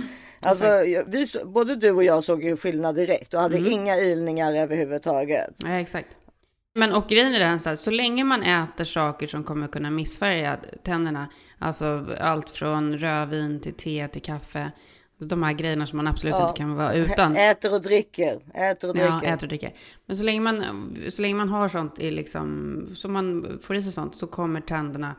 Alltså 0.41 0.67
jag- 0.67 1.05
vi, 1.07 1.27
både 1.45 1.77
du 1.77 1.91
och 1.91 2.05
jag 2.05 2.25
såg 2.25 2.45
ju 2.45 2.57
skillnad 2.57 2.95
direkt 2.95 3.35
och 3.35 3.41
hade 3.41 3.59
inga 3.71 3.97
ilningar 3.97 4.55
överhuvudtaget. 4.55 5.55
Ja, 5.65 5.69
exakt. 5.71 6.09
Men 6.75 6.93
och 6.93 7.09
grejen 7.09 7.35
är 7.35 7.39
den 7.39 7.61
så 7.61 7.69
här, 7.69 7.77
så 7.77 7.91
länge 7.91 8.25
man 8.25 8.43
äter 8.43 8.85
saker 8.85 9.27
som 9.27 9.45
kommer 9.45 9.69
kunna 9.69 9.91
missfärga 9.91 10.57
tänderna, 10.83 11.29
alltså 11.59 12.07
allt 12.21 12.51
från 12.51 12.99
rödvin 12.99 13.61
till 13.61 13.75
te 13.75 14.09
till 14.09 14.23
kaffe, 14.23 14.73
de 15.19 15.43
här 15.43 15.53
grejerna 15.53 15.87
som 15.87 15.97
man 15.97 16.07
absolut 16.07 16.35
Ja. 16.39 16.49
inte 16.49 16.59
kan 16.59 16.75
vara 16.75 16.95
utan. 16.95 17.37
Äter 17.37 17.75
och 17.75 17.83
dricker, 17.83 18.41
äter 18.55 18.91
och 18.91 18.97
Ja, 18.97 19.11
dricker. 19.19 19.35
äter 19.35 19.45
och 19.45 19.49
dricker. 19.49 19.73
Men 20.07 20.17
så 20.17 20.23
länge 20.23 20.41
man, 20.41 20.65
så 21.11 21.23
länge 21.23 21.35
man 21.35 21.49
har 21.49 21.69
sånt 21.69 21.99
i 21.99 22.11
liksom, 22.11 22.87
så 22.95 23.09
man 23.09 23.59
får 23.63 23.77
i 23.77 23.83
sig 23.83 23.93
sånt, 23.93 24.15
så 24.17 24.27
kommer 24.27 24.61
tänderna 24.61 25.15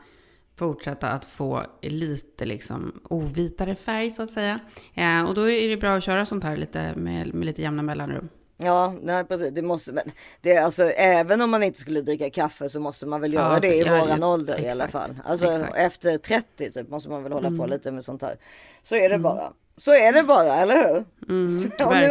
fortsätta 0.56 1.08
att 1.08 1.24
få 1.24 1.62
lite 1.82 2.44
liksom 2.46 3.00
ovitare 3.04 3.74
färg 3.74 4.10
så 4.10 4.22
att 4.22 4.30
säga. 4.30 4.60
Eh, 4.94 5.22
och 5.24 5.34
då 5.34 5.50
är 5.50 5.68
det 5.68 5.76
bra 5.76 5.94
att 5.96 6.02
köra 6.04 6.26
sånt 6.26 6.44
här 6.44 6.56
lite 6.56 6.94
med, 6.96 7.34
med 7.34 7.46
lite 7.46 7.62
jämna 7.62 7.82
mellanrum. 7.82 8.28
Ja, 8.60 8.94
nej 9.02 9.24
precis. 9.24 9.54
Det 9.54 9.62
måste, 9.62 9.92
men 9.92 10.04
det 10.40 10.52
är 10.52 10.62
alltså 10.62 10.84
även 10.90 11.40
om 11.40 11.50
man 11.50 11.62
inte 11.62 11.78
skulle 11.78 12.00
dricka 12.00 12.30
kaffe 12.30 12.68
så 12.68 12.80
måste 12.80 13.06
man 13.06 13.20
väl 13.20 13.32
göra 13.32 13.54
Ja, 13.54 13.60
det 13.60 13.74
i 13.74 13.82
ja, 13.82 14.00
våran 14.00 14.20
ja, 14.20 14.26
ålder 14.26 14.60
i 14.60 14.70
alla 14.70 14.84
exakt, 14.84 14.92
fall. 14.92 15.20
Alltså 15.24 15.46
exakt. 15.46 15.74
Mm. 15.74 15.86
efter 15.86 16.18
30 16.18 16.72
typ 16.72 16.88
måste 16.88 17.10
man 17.10 17.22
väl 17.22 17.32
hålla 17.32 17.50
på 17.50 17.66
lite 17.66 17.92
med 17.92 18.04
sånt 18.04 18.22
här. 18.22 18.36
Så 18.82 18.96
är 18.96 19.08
det 19.08 19.18
bara. 19.18 19.52
Så 19.76 19.94
är 19.94 20.12
det 20.12 20.22
bara, 20.22 20.54
eller 20.54 20.76
hur? 20.76 21.04
Mm, 21.28 21.56
Och 21.86 21.92
nu 21.92 22.08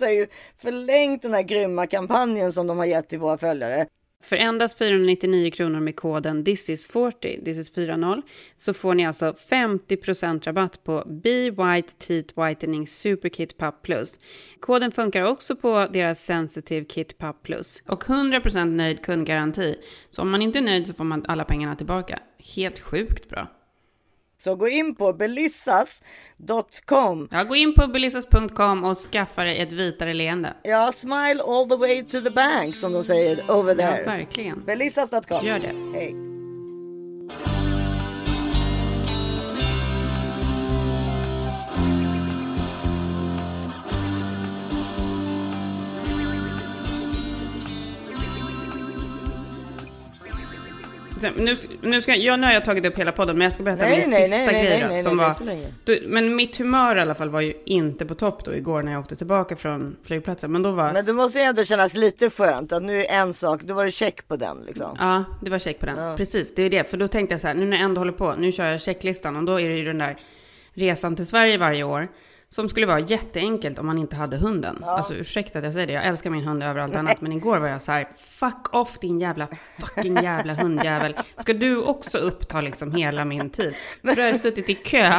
har 0.00 0.10
ju 0.10 0.26
förlängt 0.58 1.22
den 1.22 1.34
här 1.34 1.42
grymma 1.42 1.86
kampanjen 1.86 2.52
som 2.52 2.66
de 2.66 2.78
har 2.78 2.84
gett 2.84 3.08
till 3.08 3.18
våra 3.18 3.38
följare. 3.38 3.86
För 4.22 4.36
endast 4.36 4.78
499 4.78 5.50
kronor 5.50 5.80
med 5.80 5.96
koden 5.96 6.44
thisis40, 6.44 7.44
thisis40, 7.44 8.22
så 8.56 8.74
får 8.74 8.94
ni 8.94 9.06
alltså 9.06 9.34
50% 9.50 10.44
rabatt 10.44 10.84
på 10.84 11.04
Be 11.06 11.50
White 11.50 11.92
Teeth 11.98 12.40
Whitening 12.40 12.86
Super 12.86 13.28
Kit 13.28 13.58
Pup 13.58 13.74
Plus. 13.82 14.18
Koden 14.60 14.92
funkar 14.92 15.22
också 15.22 15.56
på 15.56 15.86
deras 15.92 16.24
Sensitive 16.24 16.84
Kit 16.84 17.18
Pup 17.18 17.42
Plus. 17.42 17.82
Och 17.86 18.04
100% 18.04 18.64
nöjd 18.64 19.02
kundgaranti. 19.04 19.76
Så 20.10 20.22
om 20.22 20.30
man 20.30 20.42
inte 20.42 20.58
är 20.58 20.62
nöjd 20.62 20.86
så 20.86 20.94
får 20.94 21.04
man 21.04 21.24
alla 21.28 21.44
pengarna 21.44 21.76
tillbaka. 21.76 22.18
Helt 22.38 22.78
sjukt 22.78 23.28
bra. 23.28 23.59
Så 24.40 24.54
gå 24.56 24.68
in 24.68 24.94
på 24.94 25.12
belissas.com. 25.12 27.28
Ja, 27.30 27.44
gå 27.44 27.56
in 27.56 27.74
på 27.74 27.86
belissas.com 27.86 28.84
och 28.84 28.96
skaffa 28.96 29.44
dig 29.44 29.58
ett 29.60 29.72
vitare 29.72 30.14
leende. 30.14 30.54
Ja, 30.62 30.92
smile 30.94 31.42
all 31.42 31.68
the 31.68 31.76
way 31.76 32.04
to 32.04 32.20
the 32.20 32.30
bank 32.30 32.76
som 32.76 32.92
de 32.92 33.04
säger 33.04 33.50
over 33.50 33.74
Ja, 33.74 33.90
there. 33.90 34.04
verkligen. 34.04 34.64
Belissas.com. 34.64 35.46
Gör 35.46 35.58
det. 35.58 35.74
Hej. 35.98 36.29
Nu, 51.36 51.56
nu, 51.82 52.02
ska, 52.02 52.14
ja, 52.14 52.36
nu 52.36 52.46
har 52.46 52.52
jag 52.52 52.64
tagit 52.64 52.86
upp 52.86 52.98
hela 52.98 53.12
podden, 53.12 53.38
men 53.38 53.44
jag 53.44 53.52
ska 53.52 53.62
berätta 53.62 53.84
Nej, 53.84 54.00
min 54.00 54.10
nej, 54.10 54.28
sista 54.28 54.52
nej, 54.52 54.64
grej 54.64 54.78
nej, 54.78 54.88
nej, 54.88 55.02
som 55.02 55.16
var, 55.16 55.34
du, 55.84 56.04
Men 56.06 56.36
mitt 56.36 56.56
humör 56.56 56.96
i 56.96 57.00
alla 57.00 57.14
fall 57.14 57.30
var 57.30 57.40
ju 57.40 57.54
inte 57.64 58.06
på 58.06 58.14
topp 58.14 58.44
då 58.44 58.54
igår 58.54 58.82
när 58.82 58.92
jag 58.92 59.00
åkte 59.00 59.16
tillbaka 59.16 59.56
från 59.56 59.96
flygplatsen. 60.04 60.52
Men 60.52 60.62
då 60.62 60.70
var, 60.70 60.92
Men 60.92 61.04
det 61.04 61.12
måste 61.12 61.38
ju 61.38 61.44
ändå 61.44 61.64
kännas 61.64 61.94
lite 61.94 62.30
skönt 62.30 62.72
att 62.72 62.82
nu 62.82 63.04
är 63.04 63.20
en 63.20 63.32
sak, 63.32 63.62
då 63.62 63.74
var 63.74 63.84
det 63.84 63.90
check 63.90 64.28
på 64.28 64.36
den 64.36 64.56
liksom. 64.66 64.96
ja, 64.98 65.24
det 65.42 65.50
var 65.50 65.58
check 65.58 65.78
på 65.78 65.86
den. 65.86 66.16
Precis, 66.16 66.54
det 66.54 66.62
är 66.62 66.70
det. 66.70 66.90
För 66.90 66.96
då 66.96 67.08
tänkte 67.08 67.32
jag 67.32 67.40
så 67.40 67.46
här, 67.46 67.54
nu 67.54 67.66
när 67.66 67.76
jag 67.76 67.84
ändå 67.84 68.00
håller 68.00 68.12
på, 68.12 68.34
nu 68.34 68.52
kör 68.52 68.70
jag 68.70 68.80
checklistan 68.80 69.36
och 69.36 69.44
då 69.44 69.60
är 69.60 69.68
det 69.68 69.76
ju 69.76 69.84
den 69.84 69.98
där 69.98 70.16
resan 70.72 71.16
till 71.16 71.26
Sverige 71.26 71.58
varje 71.58 71.84
år. 71.84 72.08
Som 72.54 72.68
skulle 72.68 72.86
vara 72.86 73.00
jätteenkelt 73.00 73.78
om 73.78 73.86
man 73.86 73.98
inte 73.98 74.16
hade 74.16 74.36
hunden. 74.36 74.84
Alltså 74.84 75.14
ursäkta 75.14 75.58
att 75.58 75.64
jag 75.64 75.74
säger 75.74 75.86
det, 75.86 75.92
jag 75.92 76.06
älskar 76.06 76.30
min 76.30 76.44
hund 76.44 76.62
över 76.62 76.80
allt 76.80 76.94
annat. 76.94 77.20
Men 77.20 77.32
igår 77.32 77.58
var 77.58 77.68
jag 77.68 77.82
så 77.82 77.92
här, 77.92 78.08
fuck 78.18 78.74
off 78.74 78.98
din 78.98 79.20
jävla 79.20 79.48
fucking 79.78 80.22
jävla 80.22 80.54
hundjävel. 80.54 81.16
Ska 81.38 81.52
du 81.52 81.76
också 81.82 82.18
uppta 82.18 82.60
liksom 82.60 82.92
hela 82.92 83.24
min 83.24 83.50
tid? 83.50 83.74
För 84.02 84.16
då 84.16 84.22
har 84.22 84.28
jag 84.28 84.40
suttit 84.40 84.68
i 84.68 84.74
kö, 84.74 84.98
jag 84.98 85.12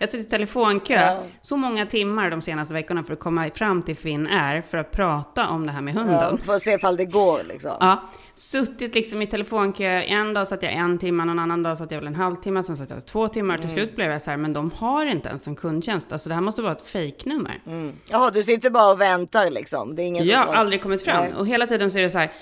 har 0.00 0.06
suttit 0.06 0.26
i 0.26 0.30
telefonkö 0.30 0.94
Ja. 0.94 1.22
så 1.40 1.56
många 1.56 1.86
timmar 1.86 2.30
de 2.30 2.42
senaste 2.42 2.74
veckorna 2.74 3.04
för 3.04 3.12
att 3.12 3.18
komma 3.20 3.50
fram 3.54 3.82
till 3.82 3.96
Finn 3.96 4.26
är 4.26 4.62
för 4.62 4.78
att 4.78 4.90
prata 4.90 5.48
om 5.48 5.66
det 5.66 5.72
här 5.72 5.80
med 5.80 5.94
hunden. 5.94 6.14
Ja, 6.20 6.36
för 6.44 6.54
att 6.56 6.62
se 6.62 6.70
ifall 6.72 6.96
det 6.96 7.04
går 7.04 7.40
liksom. 7.48 7.72
Ja, 7.80 8.02
suttit 8.38 8.94
liksom 8.94 9.22
i 9.22 9.26
telefonkö. 9.26 9.84
En 9.86 10.34
dag 10.34 10.48
satt 10.48 10.62
jag 10.62 10.72
en 10.72 10.98
timme, 10.98 11.24
någon 11.24 11.38
annan 11.38 11.62
dag 11.62 11.78
satt 11.78 11.90
jag 11.90 11.98
väl 11.98 12.06
en 12.06 12.14
halvtimme, 12.14 12.62
sen 12.62 12.76
satt 12.76 12.90
jag 12.90 13.06
två 13.06 13.28
timmar. 13.28 13.54
Mm. 13.54 13.66
Till 13.66 13.74
slut 13.74 13.96
blev 13.96 14.10
jag 14.10 14.22
så 14.22 14.30
här, 14.30 14.36
men 14.38 14.52
de 14.52 14.70
har 14.70 15.06
inte 15.06 15.28
ens 15.28 15.46
en 15.46 15.56
kundtjänst. 15.56 16.12
Alltså 16.12 16.28
det 16.28 16.34
här 16.34 16.42
måste 16.42 16.62
vara 16.62 16.72
ett 16.72 16.86
fejknummer. 16.86 17.60
Mm. 17.66 17.92
Jaha, 18.10 18.30
du 18.30 18.44
sitter 18.44 18.70
bara 18.70 18.92
och 18.92 19.00
väntar 19.00 19.50
liksom. 19.50 19.94
Det 19.96 20.02
är 20.02 20.06
ingen 20.06 20.24
som 20.24 20.32
Jag 20.32 20.38
har 20.38 20.44
svarar. 20.44 20.58
aldrig 20.58 20.82
kommit 20.82 21.02
fram. 21.02 21.24
Nej. 21.24 21.34
Och 21.34 21.46
hela 21.46 21.66
tiden 21.66 21.90
så 21.90 21.98
är 21.98 22.02
det 22.02 22.10
så 22.10 22.18
här. 22.18 22.32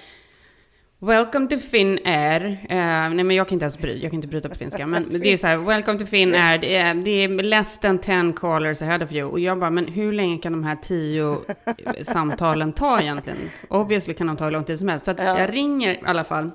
Welcome 0.98 1.48
to 1.48 1.58
Finnair. 1.58 2.44
Uh, 2.44 3.14
nej 3.14 3.24
men 3.24 3.30
jag 3.30 3.48
kan 3.48 3.56
inte 3.56 3.64
ens 3.64 3.78
bry, 3.78 4.02
jag 4.02 4.10
kan 4.10 4.14
inte 4.18 4.28
bryta 4.28 4.48
på 4.48 4.54
finska. 4.54 4.86
Men 4.86 5.20
det 5.20 5.32
är 5.32 5.36
så 5.36 5.46
här, 5.46 5.56
welcome 5.56 5.98
to 5.98 6.06
Finnair. 6.06 6.58
Det 6.58 6.76
är, 6.76 6.94
det 6.94 7.10
är 7.10 7.28
less 7.28 7.78
than 7.78 7.98
10 7.98 8.32
callers 8.32 8.82
ahead 8.82 9.04
of 9.04 9.12
you. 9.12 9.30
Och 9.30 9.40
jag 9.40 9.58
bara, 9.58 9.70
men 9.70 9.86
hur 9.86 10.12
länge 10.12 10.38
kan 10.38 10.52
de 10.52 10.64
här 10.64 10.76
tio 10.76 11.38
samtalen 12.04 12.72
ta 12.72 13.00
egentligen? 13.00 13.38
Obviously 13.68 14.14
kan 14.14 14.26
de 14.26 14.36
ta 14.36 14.44
hur 14.44 14.50
lång 14.50 14.64
tid 14.64 14.78
som 14.78 14.88
helst. 14.88 15.04
Så 15.04 15.10
att 15.10 15.18
jag 15.18 15.54
ringer 15.54 15.94
i 15.94 16.00
alla 16.04 16.24
fall. 16.24 16.50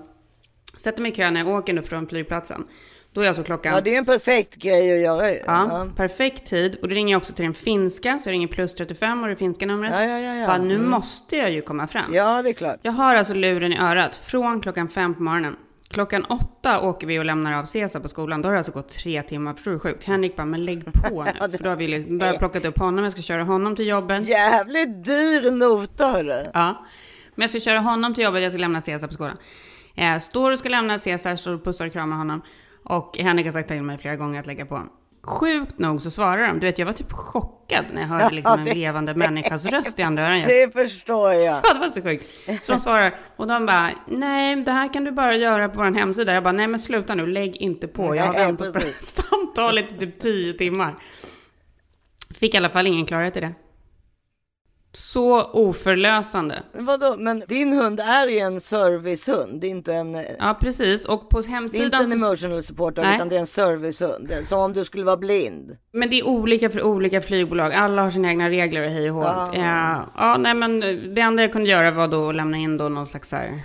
Sätter 0.78 1.02
mig 1.02 1.12
i 1.12 1.16
kö 1.16 1.32
när 1.32 1.40
jag 1.40 1.50
åker 1.50 1.74
nu 1.74 1.82
från 1.82 2.08
flygplatsen. 2.08 2.64
Då 3.14 3.22
är 3.22 3.28
alltså 3.28 3.44
klockan... 3.44 3.74
Ja, 3.74 3.82
det 3.82 3.94
är 3.94 3.98
en 3.98 4.06
perfekt 4.06 4.56
grej 4.56 4.94
att 4.96 5.02
göra 5.02 5.30
ju. 5.32 5.36
Ja, 5.46 5.68
Ja. 5.70 5.88
perfekt 5.96 6.46
tid. 6.48 6.76
Och 6.82 6.88
då 6.90 6.96
ringer 6.96 7.12
jag 7.12 7.18
också 7.20 7.34
till 7.34 7.46
den 7.46 7.54
finska, 7.54 8.20
så 8.20 8.30
jag 8.30 8.34
ringer 8.34 8.48
plus 8.48 8.76
35 8.76 9.24
och 9.24 9.30
det 9.30 9.36
finska 9.36 9.66
numret. 9.66 9.92
Ja, 9.96 10.04
ja, 10.04 10.20
ja, 10.20 10.36
ja. 10.36 10.48
Bara, 10.48 10.58
nu 10.58 10.78
måste 10.80 11.38
jag 11.38 11.52
ju 11.52 11.62
komma 11.62 11.88
fram. 11.88 12.14
ja, 12.14 12.42
det 12.42 12.50
är 12.50 12.54
klart. 12.54 12.80
Jag 12.82 12.92
har 12.92 13.16
alltså 13.16 13.34
luren 13.34 13.74
i 13.74 13.78
örat 13.80 14.16
från 14.16 14.62
klockan 14.62 14.88
fem 14.90 15.14
på 15.16 15.24
morgonen. 15.24 15.56
Klockan 15.90 16.26
åtta 16.26 16.82
åker 16.82 17.08
vi 17.08 17.20
och 17.20 17.26
lämnar 17.26 17.60
av 17.60 17.64
Cesar 17.66 18.00
på 18.00 18.08
skolan. 18.08 18.42
Då 18.42 18.48
har 18.48 18.54
det 18.54 18.58
alltså 18.60 18.72
gått 18.72 18.90
tre 18.90 19.22
timmar. 19.24 19.54
Förstår 19.54 19.72
du 19.72 19.76
hur 19.76 19.80
sjukt? 19.80 20.04
Henrik 20.04 20.36
bara, 20.36 20.46
men 20.46 20.66
lägg 20.66 20.86
på 20.94 21.24
nu. 21.42 21.58
För 21.58 21.64
då 21.64 21.70
har 21.70 21.76
vi 21.76 21.88
liksom, 21.88 22.18
då 22.18 22.26
har 22.26 22.32
jag 22.32 22.40
plockat 22.40 22.66
upp 22.66 22.80
honom. 22.80 23.04
Jag 23.04 23.14
ska 23.14 23.22
köra 23.22 23.44
honom 23.44 23.76
till 23.76 23.88
jobbet. 23.88 24.28
Jävligt 24.28 25.06
dyr 25.06 25.52
nota 25.52 26.06
hörru. 26.08 26.46
Ja. 26.54 26.86
Men 27.36 27.42
jag 27.44 27.50
ska 27.50 27.60
köra 27.60 27.80
honom 27.80 28.14
till 28.14 28.24
jobbet, 28.24 28.44
jag 28.44 28.52
ska 28.52 28.62
lämna 28.62 28.82
Cesar 28.82 29.08
på 29.08 29.14
skolan. 29.14 29.38
Eh, 29.96 30.18
står 30.18 30.52
och 30.52 30.60
ska 30.60 30.70
lämna 30.70 31.00
Cesar, 31.00 31.36
står 31.36 31.54
och 31.54 31.64
pussar 31.64 31.86
och 31.88 31.94
kramar 31.94 32.18
honom. 32.18 32.42
Och 32.84 33.18
Henrik 33.18 33.46
har 33.46 33.54
sagt 33.54 33.68
till 33.68 33.84
mig 33.84 33.98
flera 33.98 34.16
gånger 34.16 34.40
att 34.40 34.46
lägga 34.46 34.66
på. 34.66 34.84
Sjukt 35.24 35.80
nog 35.80 36.02
så 36.02 36.12
svarar 36.12 36.48
de. 36.48 36.60
Du 36.60 36.66
vet, 36.68 36.80
jag 36.80 36.86
var 36.86 36.94
typ 36.94 37.12
chockad 37.12 37.86
när 37.94 38.02
jag 38.02 38.08
hörde 38.08 38.36
liksom 38.36 38.60
en 38.60 38.66
levande 38.66 39.14
människas 39.14 39.66
röst 39.66 40.00
i 40.00 40.04
andra 40.04 40.28
öronen. 40.28 40.44
Det 40.48 40.74
förstår 40.74 41.34
jag. 41.34 41.62
Ja, 41.64 41.74
det 41.74 41.80
var 41.80 41.90
så 41.90 42.02
sjukt. 42.02 42.26
Så 42.66 42.72
de 42.72 42.80
svarar 42.80 43.16
och 43.36 43.48
de 43.48 43.66
bara, 43.66 43.90
nej, 44.08 44.56
det 44.56 44.72
här 44.72 44.94
kan 44.94 45.04
du 45.04 45.12
bara 45.12 45.36
göra 45.36 45.70
på 45.70 45.78
vår 45.80 45.92
hemsida. 45.92 46.34
Jag 46.34 46.44
bara, 46.44 46.52
nej 46.52 46.68
men 46.68 46.80
sluta 46.80 47.16
nu, 47.16 47.28
lägg 47.28 47.56
inte 47.56 47.88
på. 47.88 48.16
Jag 48.16 48.24
har 48.24 48.34
väntat 48.34 48.74
på 48.74 48.80
det 48.80 48.86
här 48.86 48.94
samtalet 49.00 49.92
i 49.92 49.98
typ 49.98 50.20
tio 50.20 50.54
timmar. 50.54 50.96
Fick 52.40 52.54
i 52.54 52.58
alla 52.58 52.70
fall 52.70 52.88
ingen 52.88 53.06
klarhet 53.06 53.38
i 53.38 53.40
det. 53.40 53.54
Så 54.94 55.44
oförlösande. 55.44 56.64
Vadå? 56.74 57.16
Men 57.18 57.44
din 57.48 57.74
hund 57.74 58.00
är 58.00 58.28
ju 58.28 58.40
en 58.40 58.62
servicehund. 58.62 59.62
Det 59.62 59.68
är 59.68 59.72
inte 59.72 59.94
en, 59.94 60.26
Ja, 60.40 60.58
precis. 60.62 61.06
Och 61.06 61.30
på 61.30 61.38
är 61.38 61.40
inte 61.40 61.52
hemsidan... 61.52 62.06
en 62.06 62.12
emotional 62.12 62.64
supporter 62.64 63.02
Nej. 63.02 63.16
utan 63.16 63.30
det 63.30 63.36
är 63.36 63.40
en 63.40 63.48
servicehund. 63.48 64.32
Som 64.44 64.60
om 64.60 64.74
du 64.74 64.86
skulle 64.86 65.04
vara 65.04 65.18
blind. 65.18 65.78
Men 65.94 66.10
det 66.10 66.20
är 66.20 66.28
olika 66.28 66.70
för 66.70 66.84
olika 66.84 67.22
flygbolag. 67.22 67.74
Alla 67.74 68.02
har 68.02 68.12
sina 68.12 68.30
egna 68.30 68.50
regler 68.50 68.86
och 68.86 68.92
hej 68.92 69.12
och 69.12 69.16
hå. 69.16 69.24
Ja. 69.24 69.52
Ja. 69.56 70.06
ja, 70.18 70.38
nej 70.38 70.54
men 70.54 70.80
det 71.16 71.22
enda 71.22 71.42
jag 71.42 71.52
kunde 71.52 71.70
göra 71.70 71.92
var 71.92 72.08
då 72.08 72.30
att 72.30 72.36
lämna 72.36 72.58
in 72.58 72.78
då 72.78 72.90
någon 72.90 73.08
slags 73.08 73.30
så 73.30 73.36
här, 73.36 73.60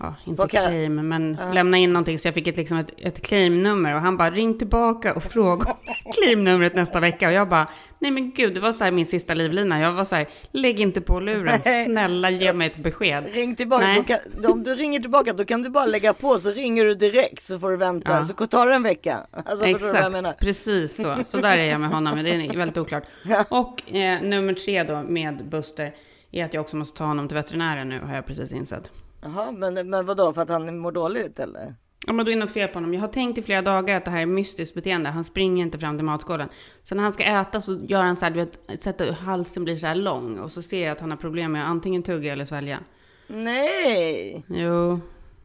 ja, 0.00 0.14
inte 0.24 0.48
kan- 0.48 0.48
claim, 0.48 1.08
men 1.08 1.38
lämna 1.52 1.76
in 1.76 1.92
någonting 1.92 2.18
så 2.18 2.28
jag 2.28 2.34
fick 2.34 2.46
ett, 2.46 2.56
liksom 2.56 2.78
ett, 2.78 2.90
ett 2.96 3.26
claimnummer 3.26 3.94
och 3.94 4.00
han 4.00 4.16
bara 4.16 4.30
ring 4.30 4.58
tillbaka 4.58 5.14
och 5.14 5.22
fråga 5.22 5.70
om 5.70 5.76
claimnumret 6.12 6.74
nästa 6.76 7.00
vecka 7.00 7.28
och 7.28 7.32
jag 7.34 7.48
bara, 7.48 7.66
nej 7.98 8.10
men 8.10 8.30
gud, 8.30 8.54
det 8.54 8.60
var 8.60 8.72
så 8.72 8.84
här 8.84 8.90
min 8.92 9.06
sista 9.06 9.34
livlina. 9.34 9.80
Jag 9.80 9.92
var 9.92 10.04
så 10.04 10.16
här, 10.16 10.28
lägg 10.52 10.80
inte 10.80 11.00
på 11.00 11.20
luren, 11.20 11.60
snälla 11.86 12.30
ge 12.30 12.52
mig 12.52 12.66
ett 12.66 12.76
besked. 12.76 13.24
Ring 13.32 13.56
tillbaka. 13.56 14.04
Kan, 14.06 14.44
om 14.50 14.62
du 14.62 14.74
ringer 14.74 15.00
tillbaka 15.00 15.32
då 15.32 15.44
kan 15.44 15.62
du 15.62 15.70
bara 15.70 15.86
lägga 15.86 16.12
på 16.14 16.38
så 16.38 16.50
ringer 16.50 16.84
du 16.84 16.94
direkt 16.94 17.42
så 17.42 17.58
får 17.58 17.70
du 17.70 17.76
vänta. 17.76 18.12
Ja. 18.12 18.24
Så 18.24 18.46
tar 18.46 18.68
det 18.68 18.74
en 18.74 18.82
vecka. 18.82 19.26
Alltså? 19.30 19.66
Exakt, 19.66 20.40
precis 20.40 20.96
så. 20.96 21.24
Så 21.24 21.38
där 21.38 21.58
är 21.58 21.70
jag 21.70 21.80
med 21.80 21.90
honom, 21.90 22.14
men 22.14 22.24
det 22.24 22.30
är 22.30 22.56
väldigt 22.56 22.78
oklart. 22.78 23.04
Och 23.48 23.92
eh, 23.94 24.22
nummer 24.22 24.54
tre 24.54 24.82
då 24.82 25.02
med 25.02 25.48
Buster 25.48 25.94
är 26.32 26.44
att 26.44 26.54
jag 26.54 26.60
också 26.60 26.76
måste 26.76 26.98
ta 26.98 27.04
honom 27.04 27.28
till 27.28 27.36
veterinären 27.36 27.88
nu, 27.88 28.00
har 28.00 28.14
jag 28.14 28.26
precis 28.26 28.52
insett. 28.52 28.90
Jaha, 29.22 29.52
men, 29.52 29.90
men 29.90 30.06
vadå? 30.06 30.32
För 30.32 30.42
att 30.42 30.48
han 30.48 30.78
mår 30.78 30.92
dåligt 30.92 31.38
eller? 31.38 31.74
Ja, 32.06 32.12
men 32.12 32.26
då 32.26 32.32
är 32.32 32.36
det 32.36 32.40
något 32.40 32.50
fel 32.50 32.68
på 32.68 32.74
honom. 32.74 32.94
Jag 32.94 33.00
har 33.00 33.08
tänkt 33.08 33.38
i 33.38 33.42
flera 33.42 33.62
dagar 33.62 33.96
att 33.96 34.04
det 34.04 34.10
här 34.10 34.20
är 34.20 34.26
mystiskt 34.26 34.74
beteende. 34.74 35.10
Han 35.10 35.24
springer 35.24 35.62
inte 35.62 35.78
fram 35.78 35.98
till 35.98 36.04
matskålen. 36.04 36.48
Så 36.82 36.94
när 36.94 37.02
han 37.02 37.12
ska 37.12 37.24
äta 37.24 37.60
så 37.60 37.78
gör 37.86 38.02
han 38.02 38.16
så 38.16 38.24
här, 38.24 38.32
du 38.32 38.38
vet, 38.38 38.82
sätter 38.82 39.12
halsen 39.12 39.64
blir 39.64 39.76
så 39.76 39.86
här 39.86 39.94
lång. 39.94 40.38
Och 40.38 40.52
så 40.52 40.62
ser 40.62 40.84
jag 40.84 40.92
att 40.92 41.00
han 41.00 41.10
har 41.10 41.18
problem 41.18 41.52
med 41.52 41.62
att 41.62 41.70
antingen 41.70 42.02
tugga 42.02 42.32
eller 42.32 42.44
svälja. 42.44 42.78
Nej! 43.26 44.44
Jo, 44.48 45.00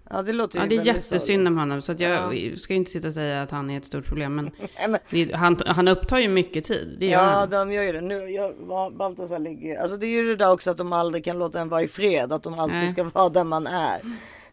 Ja, 0.09 0.21
det 0.21 0.33
låter 0.33 0.59
ja, 0.59 0.65
det 0.65 0.77
är 0.77 0.85
jättesynd 0.85 1.47
om 1.47 1.57
honom. 1.57 1.81
Så 1.81 1.91
att 1.91 1.99
jag 1.99 2.57
ska 2.57 2.73
ju 2.73 2.77
inte 2.77 2.91
sitta 2.91 3.07
och 3.07 3.13
säga 3.13 3.41
att 3.41 3.51
han 3.51 3.69
är 3.69 3.77
ett 3.77 3.85
stort 3.85 4.05
problem. 4.05 4.35
Men. 4.35 4.51
Nej, 4.87 4.99
men, 5.09 5.33
han, 5.33 5.57
han 5.65 5.87
upptar 5.87 6.17
ju 6.17 6.27
mycket 6.27 6.65
tid. 6.65 6.97
Ja, 7.03 7.19
han. 7.19 7.49
de 7.49 7.71
gör 7.71 7.83
ju 7.83 7.91
det. 7.91 8.01
Nu, 8.01 8.15
jag, 8.29 8.53
Baltasar 8.97 9.39
ligger 9.39 9.81
Alltså 9.81 9.97
det 9.97 10.05
är 10.05 10.09
ju 10.09 10.27
det 10.27 10.35
där 10.35 10.51
också 10.51 10.71
att 10.71 10.77
de 10.77 10.93
aldrig 10.93 11.25
kan 11.25 11.39
låta 11.39 11.59
en 11.59 11.69
vara 11.69 11.81
i 11.81 11.87
fred. 11.87 12.33
Att 12.33 12.43
de 12.43 12.59
alltid 12.59 12.77
Nej. 12.77 12.87
ska 12.87 13.03
vara 13.03 13.29
där 13.29 13.43
man 13.43 13.67
är. 13.67 14.01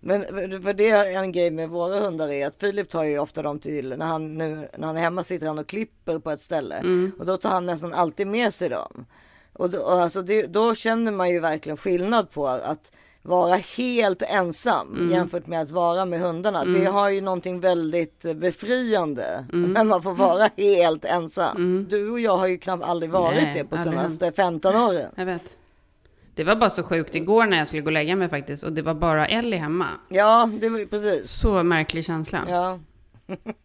Men 0.00 0.22
för- 0.22 0.60
för 0.60 0.74
det 0.74 0.90
är 0.90 1.18
en 1.18 1.32
grej 1.32 1.50
med 1.50 1.68
våra 1.68 2.00
hundar 2.00 2.28
är 2.28 2.46
att 2.46 2.60
Filip 2.60 2.88
tar 2.88 3.04
ju 3.04 3.18
ofta 3.18 3.42
dem 3.42 3.58
till, 3.58 3.94
när 3.98 4.06
han, 4.06 4.38
nu, 4.38 4.68
när 4.78 4.86
han 4.86 4.96
är 4.96 5.00
hemma 5.00 5.24
sitter 5.24 5.46
han 5.46 5.58
och 5.58 5.66
klipper 5.66 6.18
på 6.18 6.30
ett 6.30 6.40
ställe. 6.40 6.74
Mm. 6.74 7.12
Och 7.18 7.26
då 7.26 7.36
tar 7.36 7.50
han 7.50 7.66
nästan 7.66 7.92
alltid 7.94 8.26
med 8.26 8.54
sig 8.54 8.68
dem. 8.68 9.06
Och, 9.52 9.70
då, 9.70 9.78
och 9.78 9.92
alltså 9.92 10.22
det, 10.22 10.46
då 10.46 10.74
känner 10.74 11.12
man 11.12 11.30
ju 11.30 11.40
verkligen 11.40 11.76
skillnad 11.76 12.30
på 12.30 12.46
att 12.48 12.92
vara 13.22 13.54
helt 13.56 14.22
ensam 14.22 14.88
Mm. 14.96 15.10
jämfört 15.10 15.46
med 15.46 15.60
att 15.60 15.70
vara 15.70 16.04
med 16.04 16.20
hundarna. 16.20 16.64
Det 16.64 16.84
har 16.84 17.10
ju 17.10 17.20
någonting 17.20 17.60
väldigt 17.60 18.24
befriande 18.36 19.44
Mm. 19.52 19.72
när 19.72 19.84
man 19.84 20.02
får 20.02 20.14
vara 20.14 20.48
helt 20.56 21.04
ensam. 21.04 21.86
Du 21.90 22.10
och 22.10 22.20
jag 22.20 22.36
har 22.36 22.46
ju 22.46 22.58
knappt 22.58 22.84
aldrig 22.84 23.10
varit 23.10 23.42
Nej, 23.42 23.52
det 23.54 23.64
på 23.64 23.76
senaste 23.82 24.32
15 24.32 24.76
åren. 24.76 25.10
Jag 25.16 25.26
vet. 25.26 25.58
Det 26.34 26.44
var 26.44 26.56
bara 26.56 26.70
så 26.70 26.82
sjukt 26.82 27.14
igår 27.14 27.46
när 27.46 27.58
jag 27.58 27.68
skulle 27.68 27.82
gå 27.82 27.86
och 27.88 27.92
lägga 27.92 28.16
mig 28.16 28.28
faktiskt. 28.28 28.62
Och 28.64 28.72
det 28.72 28.82
var 28.82 28.94
bara 28.94 29.26
Ellie 29.26 29.56
hemma. 29.56 29.86
Ja, 30.08 30.50
det 30.60 30.68
var 30.68 30.78
ju 30.78 30.86
precis. 30.86 31.30
Så 31.30 31.62
märklig 31.62 32.04
känsla. 32.04 32.44
Ja. 32.48 32.78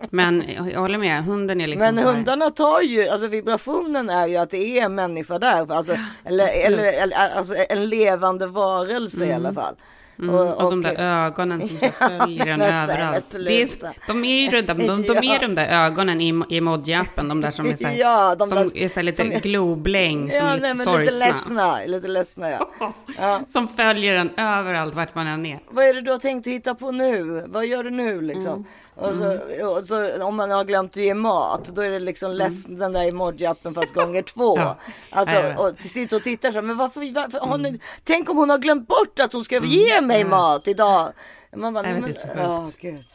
Men 0.09 0.43
jag, 0.73 0.79
håller 0.81 0.97
med, 0.97 1.23
hunden 1.23 1.61
är 1.61 1.67
liksom 1.67 1.95
Men 1.95 2.05
hundarna 2.05 2.49
tar 2.49 2.81
ju, 2.81 3.07
alltså 3.07 3.27
vibrationen 3.27 4.09
är 4.09 4.27
ju 4.27 4.37
att 4.37 4.49
det 4.49 4.79
är 4.79 4.85
en 4.85 4.95
människa 4.95 5.39
där. 5.39 5.71
Alltså, 5.71 5.97
eller, 6.25 6.65
eller, 6.65 6.93
eller 6.93 7.29
alltså 7.37 7.55
en 7.69 7.89
levande 7.89 8.47
varelse 8.47 9.25
i 9.25 9.33
alla 9.33 9.53
fall. 9.53 9.75
Mm, 10.19 10.35
och, 10.35 10.69
de 10.71 10.81
där 10.81 10.95
ögonen 11.25 11.67
som 11.67 11.77
följer 11.91 12.47
en 12.53 12.61
överallt. 12.61 13.31
Det 13.45 13.61
är, 13.61 13.69
de 14.07 14.25
är 14.25 14.41
ju 14.41 14.61
de, 14.61 14.73
de, 14.87 15.03
de 15.03 15.17
är 15.17 15.39
de 15.39 15.55
där 15.55 15.85
ögonen 15.85 16.21
i 16.21 16.27
i 16.27 16.59
emoji-appen, 16.59 17.29
de 17.29 17.41
där 17.41 17.51
som 17.51 17.65
är 17.65 17.75
så 17.75 17.87
här, 17.87 17.95
Ja, 17.97 18.35
de 18.35 18.47
som 18.49 18.57
där- 18.57 18.77
är 18.77 18.87
så 18.87 19.01
lite 19.01 19.17
som 19.17 19.31
är- 19.31 19.39
globläng, 19.39 20.29
som 20.29 20.37
Ja, 20.37 20.43
är 20.43 20.59
nej, 20.59 20.73
lite 20.73 20.73
lite 20.73 20.83
sorgsna. 20.83 21.25
ledsna, 21.25 21.79
lite 21.85 22.07
ledsna 22.07 22.49
ja. 22.49 22.69
ja. 23.19 23.41
Som 23.49 23.67
följer 23.67 24.15
en 24.15 24.29
överallt 24.37 24.95
vart 24.95 25.15
man 25.15 25.27
än 25.27 25.45
är. 25.45 25.59
Vad 25.69 25.85
är 25.85 25.93
det 25.93 26.01
du 26.01 26.11
har 26.11 26.17
tänkt 26.19 26.47
hitta 26.47 26.75
på 26.75 26.91
nu? 26.91 27.43
Vad 27.47 27.65
gör 27.65 27.83
du 27.83 27.89
nu 27.89 28.21
liksom? 28.21 28.53
Mm. 28.53 28.65
Och, 28.95 29.15
så, 29.15 29.37
och 29.69 29.85
så 29.85 30.23
om 30.23 30.35
man 30.35 30.51
har 30.51 30.63
glömt 30.63 30.91
att 30.91 31.03
ge 31.03 31.13
mat, 31.13 31.65
då 31.75 31.81
är 31.81 31.89
det 31.89 31.99
liksom 31.99 32.31
ledsen, 32.31 32.79
den 32.79 32.93
där 32.93 33.11
emoji-appen 33.11 33.73
fast 33.73 33.93
gånger 33.93 34.21
två. 34.33 34.55
Mm. 34.57 34.67
Ja. 34.67 34.77
Alltså, 35.09 35.35
Ja, 35.35 35.57
och 35.69 35.81
sitter 35.81 36.15
och 36.17 36.23
tittar 36.23 36.51
så 36.51 36.55
här, 36.55 36.61
men 36.61 36.77
varför, 36.77 37.13
varför 37.13 37.39
har 37.39 37.57
ni, 37.57 37.79
tänk 38.03 38.29
om 38.29 38.37
hon 38.37 38.49
har 38.49 38.57
glömt 38.57 38.87
bort 38.87 39.19
att 39.19 39.33
hon 39.33 39.43
ska 39.45 39.63
ge 39.63 40.01
mig 40.07 40.25
mat 40.25 40.67
idag. 40.67 41.13
Man 41.55 41.73
bara, 41.73 41.83
men, 41.83 42.13
åh 42.37 42.69
gud. 42.79 43.05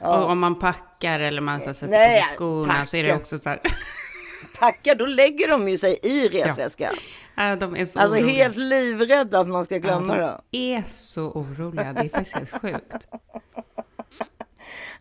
Och 0.00 0.30
om 0.30 0.38
man 0.38 0.58
packar 0.58 1.20
eller 1.20 1.40
man 1.40 1.60
så 1.60 1.74
sätter 1.74 1.88
Nej, 1.88 2.22
på 2.22 2.34
skorna 2.34 2.86
så 2.86 2.96
är 2.96 3.04
det 3.04 3.14
också 3.14 3.38
så 3.38 3.48
här. 3.48 3.60
Packar, 4.58 4.94
då 4.94 5.06
lägger 5.06 5.48
de 5.48 5.68
ju 5.68 5.78
sig 5.78 5.98
i 6.02 6.28
resväskan. 6.28 6.94
Ja, 7.34 7.56
de 7.56 7.76
är 7.76 7.86
så 7.86 8.00
Alltså 8.00 8.16
oroliga. 8.16 8.34
helt 8.34 8.56
livrädda 8.56 9.40
att 9.40 9.48
man 9.48 9.64
ska 9.64 9.78
glömma 9.78 10.16
ja, 10.16 10.26
det. 10.26 10.40
de 10.50 10.74
är 10.74 10.82
så 10.88 11.22
oroliga. 11.22 11.92
Det 11.92 12.00
är 12.00 12.08
faktiskt 12.08 12.36
helt 12.36 12.62
sjukt. 12.62 12.94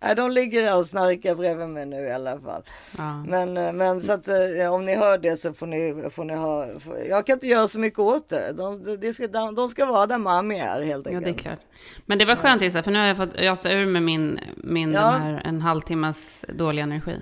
Nej, 0.01 0.15
de 0.15 0.31
ligger 0.31 0.77
och 0.77 0.85
snarkar 0.85 1.35
bredvid 1.35 1.67
mig 1.69 1.85
nu 1.85 1.97
i 1.99 2.11
alla 2.11 2.39
fall. 2.39 2.63
Ja. 2.97 3.23
Men, 3.27 3.57
eh, 3.57 3.73
men 3.73 4.01
så 4.01 4.13
att 4.13 4.27
eh, 4.27 4.73
om 4.73 4.85
ni 4.85 4.95
hör 4.95 5.17
det 5.17 5.37
så 5.37 5.53
får 5.53 5.67
ni, 5.67 6.09
får 6.09 6.25
ni 6.25 6.33
ha. 6.35 6.65
Jag 7.09 7.25
kan 7.25 7.33
inte 7.33 7.47
göra 7.47 7.67
så 7.67 7.79
mycket 7.79 7.99
åt 7.99 8.29
det. 8.29 8.53
De, 8.53 8.97
de, 9.01 9.13
ska, 9.13 9.27
de 9.27 9.69
ska 9.69 9.85
vara 9.85 10.05
där 10.07 10.17
Mami 10.17 10.59
är 10.59 10.81
helt 10.81 11.05
Ja, 11.05 11.11
det 11.11 11.15
är 11.25 11.27
enkelt. 11.27 11.41
klart. 11.41 11.59
Men 12.05 12.17
det 12.17 12.25
var 12.25 12.35
skönt 12.35 12.61
Issa, 12.61 12.83
för 12.83 12.91
nu 12.91 12.99
har 12.99 13.05
jag 13.05 13.17
fått 13.17 13.33
ösa 13.35 13.71
ur 13.71 13.85
med 13.85 14.03
min, 14.03 14.39
min 14.57 14.93
Ja. 14.93 14.99
här 15.09 15.41
en 15.45 15.61
halvtimmas 15.61 16.45
dålig 16.57 16.81
energi. 16.81 17.15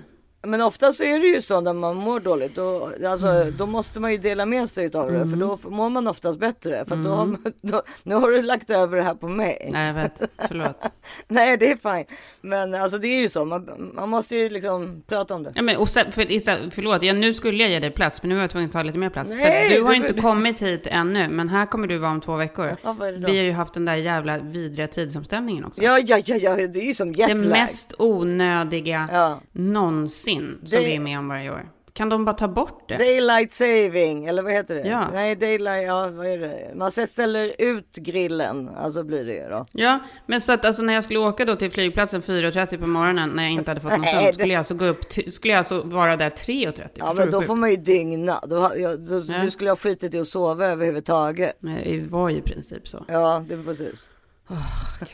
Men 0.46 0.60
ofta 0.60 0.92
så 0.92 1.02
är 1.04 1.20
det 1.20 1.26
ju 1.26 1.42
så 1.42 1.60
när 1.60 1.72
man 1.72 1.96
mår 1.96 2.20
dåligt. 2.20 2.54
Då, 2.54 2.90
alltså, 3.06 3.26
Mm. 3.26 3.54
då 3.58 3.66
måste 3.66 4.00
man 4.00 4.12
ju 4.12 4.18
dela 4.18 4.46
med 4.46 4.70
sig 4.70 4.90
av 4.94 5.12
det. 5.12 5.28
För 5.28 5.36
då 5.36 5.58
mår 5.70 5.90
man 5.90 6.06
oftast 6.08 6.38
bättre. 6.38 6.84
För 6.88 6.94
att 6.96 7.04
då 7.04 7.10
har 7.10 7.26
man, 7.26 7.52
då, 7.60 7.82
nu 8.02 8.14
har 8.14 8.30
du 8.30 8.42
lagt 8.42 8.70
över 8.70 8.96
det 8.96 9.02
här 9.02 9.14
på 9.14 9.28
mig. 9.28 9.58
Mm. 9.60 9.72
Nej, 9.72 9.86
jag 9.86 9.94
vet. 9.94 10.30
Förlåt. 10.48 10.86
Nej, 11.28 11.56
det 11.56 11.70
är 11.70 11.76
fine. 11.96 12.16
Men 12.40 12.74
alltså 12.74 12.98
det 12.98 13.08
är 13.08 13.22
ju 13.22 13.28
så. 13.28 13.44
Man, 13.44 13.90
man 13.94 14.08
måste 14.08 14.36
ju 14.36 14.48
liksom 14.48 15.02
prata 15.08 15.34
om 15.34 15.42
det. 15.42 15.52
Ja, 15.54 15.62
men, 15.62 15.76
och 15.76 15.88
sen, 15.88 16.12
för, 16.12 16.70
förlåt, 16.70 17.02
ja, 17.02 17.12
nu 17.12 17.34
skulle 17.34 17.62
jag 17.62 17.70
ge 17.72 17.78
dig 17.80 17.90
plats, 17.90 18.22
men 18.22 18.28
nu 18.28 18.36
är 18.36 18.40
jag 18.40 18.50
tvungen 18.50 18.66
att 18.66 18.72
ta 18.72 18.82
lite 18.82 18.98
mer 18.98 19.10
plats. 19.10 19.30
Nej, 19.34 19.68
för 19.68 19.76
du 19.76 19.82
har 19.82 19.90
du- 19.90 19.96
inte 19.96 20.12
kommit 20.12 20.62
hit 20.62 20.82
ännu, 20.86 21.28
men 21.28 21.48
här 21.48 21.66
kommer 21.66 21.86
du 21.86 21.98
vara 21.98 22.10
om 22.10 22.20
två 22.20 22.36
veckor. 22.36 22.76
Ja, 22.82 22.92
det? 23.00 23.12
Vi 23.12 23.22
har 23.36 23.44
ju 23.44 23.52
haft 23.52 23.74
den 23.74 23.84
där 23.84 23.94
jävla 23.94 24.38
vidriga 24.38 24.86
tidsomställningen 24.88 25.64
också. 25.64 25.82
Ja, 25.82 25.98
ja, 26.06 26.18
ja, 26.24 26.36
ja, 26.36 26.54
det 26.56 26.78
är 26.80 26.84
ju 26.86 26.94
som 26.94 27.12
det 27.12 27.18
jetlag. 27.18 27.36
mest 27.50 27.94
onödiga 27.98 29.08
Ja. 29.12 29.40
någonsin 29.52 30.35
som 30.40 30.58
Det- 30.70 30.78
vi 30.78 30.94
är 30.96 31.00
med 31.00 31.18
om 31.18 31.28
varje 31.28 31.50
år. 31.50 31.68
Kan 31.92 32.08
de 32.08 32.24
bara 32.24 32.32
ta 32.32 32.48
bort 32.48 32.88
det? 32.88 32.96
Daylight 32.96 33.52
saving, 33.52 34.26
eller 34.26 34.42
vad 34.42 34.52
heter 34.52 34.74
det? 34.74 34.80
Ja. 34.88 35.08
Nej, 35.12 35.36
daylight, 35.36 35.86
ja 35.86 36.08
vad 36.12 36.26
är 36.26 36.38
det? 36.38 36.72
Man 36.74 36.90
ställer 36.92 37.52
ut 37.58 37.92
grillen, 37.96 38.68
alltså 38.68 39.02
blir 39.02 39.24
det 39.24 39.34
ju 39.34 39.48
då. 39.48 39.66
Ja, 39.72 39.98
men 40.26 40.40
så 40.40 40.52
att 40.52 40.64
alltså 40.64 40.82
när 40.82 40.94
jag 40.94 41.04
skulle 41.04 41.18
åka 41.18 41.44
då 41.44 41.56
till 41.56 41.70
flygplatsen 41.70 42.22
4.30 42.22 42.78
på 42.78 42.86
morgonen 42.86 43.30
när 43.30 43.42
jag 43.42 43.52
inte 43.52 43.70
hade 43.70 43.80
fått 43.80 43.90
någon 43.98 44.04
sömn, 44.06 44.34
skulle 44.34 44.52
jag 44.52 44.58
alltså 44.58 44.74
gå 44.74 44.84
upp, 44.84 45.12
skulle 45.12 45.52
jag 45.52 45.58
alltså 45.58 45.82
vara 45.82 46.16
där 46.16 46.30
3.30? 46.30 46.88
Ja, 46.94 47.12
men 47.12 47.30
då 47.30 47.42
får 47.42 47.56
man 47.56 47.70
ju 47.70 47.76
dygna. 47.76 48.40
Då, 48.46 48.56
har- 48.56 48.74
ja, 48.76 48.96
då, 48.96 49.22
Ja. 49.28 49.38
Du 49.42 49.50
skulle 49.50 49.70
ha 49.70 49.76
skitit 49.76 50.14
i 50.14 50.18
att 50.18 50.28
sova 50.28 50.66
överhuvudtaget. 50.66 51.56
Nej, 51.60 52.00
Det 52.04 52.10
var 52.12 52.28
ju 52.28 52.36
i 52.36 52.42
princip 52.42 52.88
så. 52.88 53.04
Ja, 53.08 53.44
det 53.48 53.54
är 53.54 53.62
precis. 53.62 54.10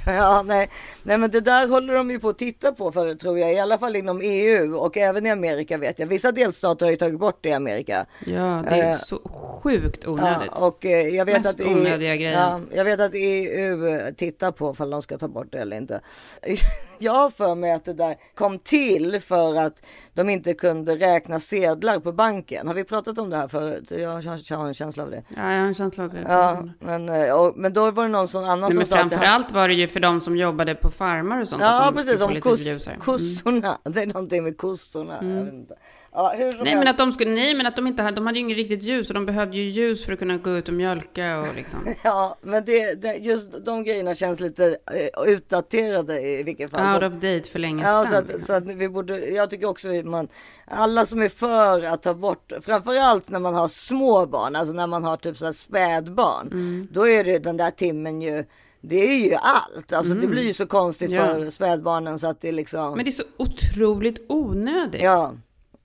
Ja, 0.07 0.43
nej. 0.43 0.71
nej, 1.03 1.19
men 1.19 1.31
det 1.31 1.41
där 1.41 1.69
håller 1.69 1.95
de 1.95 2.11
ju 2.11 2.19
på 2.19 2.29
att 2.29 2.39
titta 2.39 2.73
på 2.73 2.93
för 2.93 3.15
tror 3.15 3.39
jag, 3.39 3.53
i 3.53 3.59
alla 3.59 3.79
fall 3.79 3.97
inom 3.97 4.21
EU 4.23 4.77
och 4.77 4.97
även 4.97 5.27
i 5.27 5.31
Amerika 5.31 5.79
vet 5.79 5.99
jag. 5.99 6.07
Vissa 6.07 6.33
delstater 6.33 6.87
har 6.87 6.91
ju 6.91 6.97
tagit 6.97 7.19
bort 7.19 7.39
det 7.41 7.49
i 7.49 7.53
Amerika. 7.53 8.07
Ja, 8.27 8.65
det 8.69 8.77
är 8.77 8.93
Eh, 8.93 8.97
så 8.97 9.19
sjukt 9.63 10.07
onödigt. 10.07 10.51
Ja, 10.55 10.67
och 10.67 10.87
eh, 10.87 11.09
jag 11.09 11.25
vet 11.25 11.43
Mest 11.43 11.61
att 11.61 11.67
onödiga 11.67 12.17
grejen. 12.17 12.41
Ja, 12.41 12.61
jag 12.71 12.85
vet 12.85 13.01
att 13.01 13.13
EU 13.15 14.15
tittar 14.17 14.53
på 14.53 14.75
om 14.79 14.91
de 14.91 15.03
ska 15.03 15.19
ta 15.19 15.29
bort 15.29 15.47
det 15.51 15.59
eller 15.59 15.77
inte. 15.77 16.01
Jag 16.99 17.13
har 17.13 17.31
för 17.31 17.55
mig 17.55 17.73
att 17.73 17.85
det 17.85 17.93
där 17.93 18.17
kom 18.35 18.59
till 18.59 19.21
för 19.21 19.57
att 19.57 19.83
de 20.15 20.29
inte 20.29 20.55
kunde 20.55 20.97
räkna 20.97 21.41
sedlar 21.41 21.99
på 21.99 22.13
banken. 22.13 22.67
Har 22.67 22.75
vi 22.75 22.85
pratat 22.85 23.19
om 23.19 23.31
det 23.31 23.37
här 23.37 23.49
förut? 23.49 23.91
Jag 23.91 24.11
har 24.57 24.67
en 24.67 24.75
känsla 24.75 25.03
av 25.03 25.11
det. 25.11 25.23
Ja, 25.37 25.53
jag 25.53 25.61
har 25.61 25.67
en 25.67 25.75
känsla 25.75 26.05
av 26.05 26.11
det. 26.11 26.25
Ja, 26.29 26.69
men, 26.81 27.09
eh, 27.09 27.41
och, 27.41 27.57
men 27.57 27.73
då 27.73 27.91
var 27.91 28.03
det 28.03 28.09
någon 28.09 28.29
som 28.29 28.45
annan 28.45 28.61
Nej, 28.61 28.73
som 28.73 28.85
sa 28.85 29.03
att 29.03 29.11
det 29.11 29.17
Framförallt 29.23 29.53
var 29.53 29.69
det 29.69 29.75
ju 29.75 29.89
för 29.89 30.01
de 30.01 30.21
som 30.21 30.37
jobbade 30.37 30.75
på 30.75 30.91
farmar 30.91 31.41
och 31.41 31.49
sånt. 31.49 31.63
Ja, 31.63 31.93
precis. 31.97 32.19
Som 32.19 32.41
kos, 32.41 32.61
ljusare. 32.61 32.97
kossorna. 33.01 33.79
Det 33.85 34.03
är 34.03 34.07
någonting 34.07 34.45
med 34.45 34.57
kossorna. 34.59 35.21
Inte. 35.23 35.75
Ja, 36.15 36.33
Mm. 36.35 36.55
Nej 36.65 36.75
men, 36.77 36.89
att 36.89 36.99
de 36.99 37.13
skulle, 37.13 37.31
nej 37.31 37.55
men 37.55 37.67
att 37.67 37.77
de 37.77 37.87
inte 37.87 38.03
hade, 38.03 38.15
de 38.17 38.27
hade 38.27 38.39
ju 38.39 38.45
inget 38.45 38.57
riktigt 38.57 38.83
ljus 38.83 39.09
och 39.09 39.15
de 39.15 39.27
behövde 39.27 39.57
ju 39.57 39.63
ljus 39.71 40.05
för 40.05 40.13
att 40.13 40.19
kunna 40.19 40.37
gå 40.37 40.51
ut 40.51 40.69
och 40.69 40.75
mjölka 40.75 41.39
och 41.39 41.55
liksom. 41.57 41.79
Ja, 42.05 42.37
men 42.43 42.65
det, 42.65 42.95
det, 43.03 43.15
just 43.17 43.65
de 43.65 43.85
grejerna 43.85 44.15
känns 44.15 44.41
lite 44.41 44.65
eh, 44.67 45.23
utdaterade 45.33 46.21
i 46.21 46.43
vilket 46.43 46.71
fall. 46.71 46.95
Out 46.95 47.13
of 47.13 47.21
date 47.21 47.51
för 47.51 47.59
länge 47.59 47.83
Ja, 47.85 48.03
sedan. 48.05 48.13
så 48.13 48.17
att, 48.19 48.29
liksom. 48.29 48.43
så 48.47 48.53
att 48.53 48.65
vi 48.67 48.89
borde, 48.89 49.19
jag 49.31 49.51
tycker 49.51 49.67
också 49.69 49.89
att 49.99 50.05
man, 50.05 50.29
alla 50.67 51.07
som 51.07 51.23
är 51.23 51.29
för 51.29 51.85
att 51.87 52.03
ta 52.03 52.15
bort, 52.15 52.53
framförallt 52.63 53.31
när 53.31 53.41
man 53.41 53.55
har 53.55 53.69
små 53.69 54.27
barn, 54.27 54.57
alltså 54.57 54.75
när 54.75 54.87
man 54.87 55.05
har 55.05 55.17
typ 55.17 55.39
så 55.39 55.45
här 55.45 55.53
spädbarn, 55.53 56.47
Mm. 56.53 56.89
då 56.93 57.09
är 57.09 57.25
det 57.25 57.39
den 57.39 57.57
där 57.57 57.71
timmen 57.71 58.23
ju, 58.23 58.45
det 58.83 58.97
är 58.97 59.27
ju 59.29 59.35
allt. 59.35 59.93
Alltså 59.93 60.15
det 60.15 60.27
blir 60.27 60.43
ju 60.43 60.53
så 60.53 60.67
konstigt 60.67 61.13
Mm. 61.13 61.27
Ja. 61.29 61.35
för 61.35 61.51
spädbarnen 61.51 62.19
så 62.19 62.27
att 62.27 62.41
det 62.41 62.53
liksom, 62.53 62.95
Men 62.97 63.05
det 63.05 63.09
är 63.09 63.13
så 63.13 63.23
otroligt 63.37 64.21
onödigt. 64.29 65.03
ja. 65.03 65.35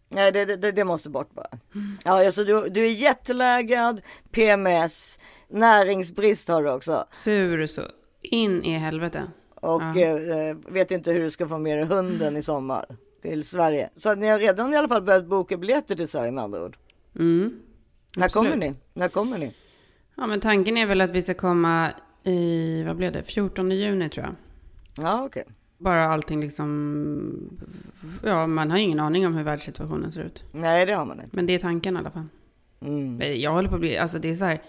Nej, 0.10 0.32
det, 0.32 0.45
det, 0.45 0.72
det 0.72 0.84
måste 0.84 1.10
bort 1.10 1.34
bara. 1.34 1.48
Ja, 2.06 2.26
alltså 2.26 2.43
du, 2.43 2.70
du 2.70 2.86
är 2.86 2.91
jättelägad, 2.91 4.02
PMS, 4.32 5.20
näringsbrist 5.50 6.48
har 6.50 6.64
du 6.64 6.72
också. 6.72 7.06
Sur 7.12 7.68
så 7.68 7.82
in 8.22 8.64
i 8.64 8.72
helvete. 8.78 9.24
Och 9.56 9.98
eh, 9.98 10.56
vet 10.68 10.91
inte 10.91 11.12
hur 11.12 11.20
du 11.20 11.32
ska 11.32 11.48
få 11.48 11.58
med 11.58 11.78
dig 11.78 11.86
hunden 11.86 12.38
i 12.38 12.41
sommar 12.41 12.86
till 13.22 13.43
Sverige. 13.48 13.89
Så 13.95 14.16
ni 14.16 14.28
har 14.28 14.39
redan 14.39 14.74
i 14.74 14.78
alla 14.78 14.88
fall 14.88 15.02
börjat 15.02 15.26
boka 15.26 15.58
biljetter 15.58 15.95
till 15.95 16.08
Sverige 16.08 16.32
med 16.32 16.43
andra 16.43 16.64
ord. 16.66 16.78
Mm. 17.20 17.60
När 18.18 18.30
kommer 18.30 18.56
ni? 18.56 18.74
När 18.93 19.10
kommer 19.10 19.38
ni? 19.38 19.54
Ja 20.16 20.28
men 20.28 20.39
tanken 20.39 20.78
är 20.78 20.86
väl 20.86 21.02
att 21.02 21.12
vi 21.12 21.22
ska 21.22 21.34
komma 21.34 21.89
i, 22.28 22.84
vad 22.84 22.96
blev 22.96 23.12
det, 23.12 23.24
14 23.24 23.72
juni 23.72 24.10
tror 24.10 24.26
jag. 24.26 24.36
Ja, 25.06 25.24
okej. 25.26 25.44
Bara 25.78 26.06
allting 26.06 26.42
liksom, 26.42 27.60
ja 28.24 28.48
man 28.48 28.72
har 28.72 28.78
ingen 28.78 29.00
aning 29.00 29.28
om 29.28 29.34
hur 29.36 29.44
världssituationen 29.44 30.12
ser 30.12 30.22
ut. 30.22 30.44
Nej, 30.52 30.86
det 30.86 30.94
har 30.94 31.06
man 31.06 31.22
inte. 31.22 31.36
Men 31.36 31.46
det 31.46 31.54
är 31.54 31.60
tanken 31.60 31.96
i 31.96 32.00
alla 32.00 32.12
fall. 32.12 32.28
Mm. 32.82 33.42
Jag 33.42 33.52
håller 33.52 33.70
på 33.70 33.76
att 33.76 33.82
bli, 33.82 33.98
alltså 33.98 34.20
det 34.20 34.30
är 34.30 34.36
så 34.36 34.46
här, 34.46 34.62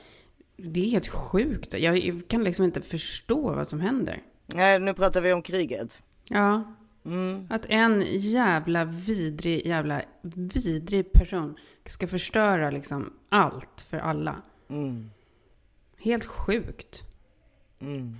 det 0.57 0.81
är 0.81 0.91
helt 0.91 1.09
sjukt. 1.09 1.75
Jag 1.75 2.23
kan 2.29 2.45
liksom 2.45 2.65
inte 2.65 2.81
förstå 2.83 3.55
vad 3.55 3.69
som 3.69 3.81
händer. 3.81 4.23
Nej, 4.47 4.79
nu 4.81 4.95
pratar 4.95 5.21
vi 5.21 5.33
om 5.33 5.43
kriget. 5.43 6.03
Ja, 6.29 6.75
Mm. 7.05 7.47
att 7.51 7.67
en 7.69 8.05
jävla 8.17 8.85
vidrig, 8.85 9.67
jävla 9.67 10.03
vidrig 10.23 11.13
person 11.13 11.57
ska 11.87 12.07
förstöra 12.09 12.71
liksom 12.71 13.13
allt 13.29 13.87
för 13.91 13.99
alla. 13.99 14.37
Mm. 14.69 15.11
Helt 15.99 16.25
sjukt. 16.27 17.03
Mm. 17.81 18.19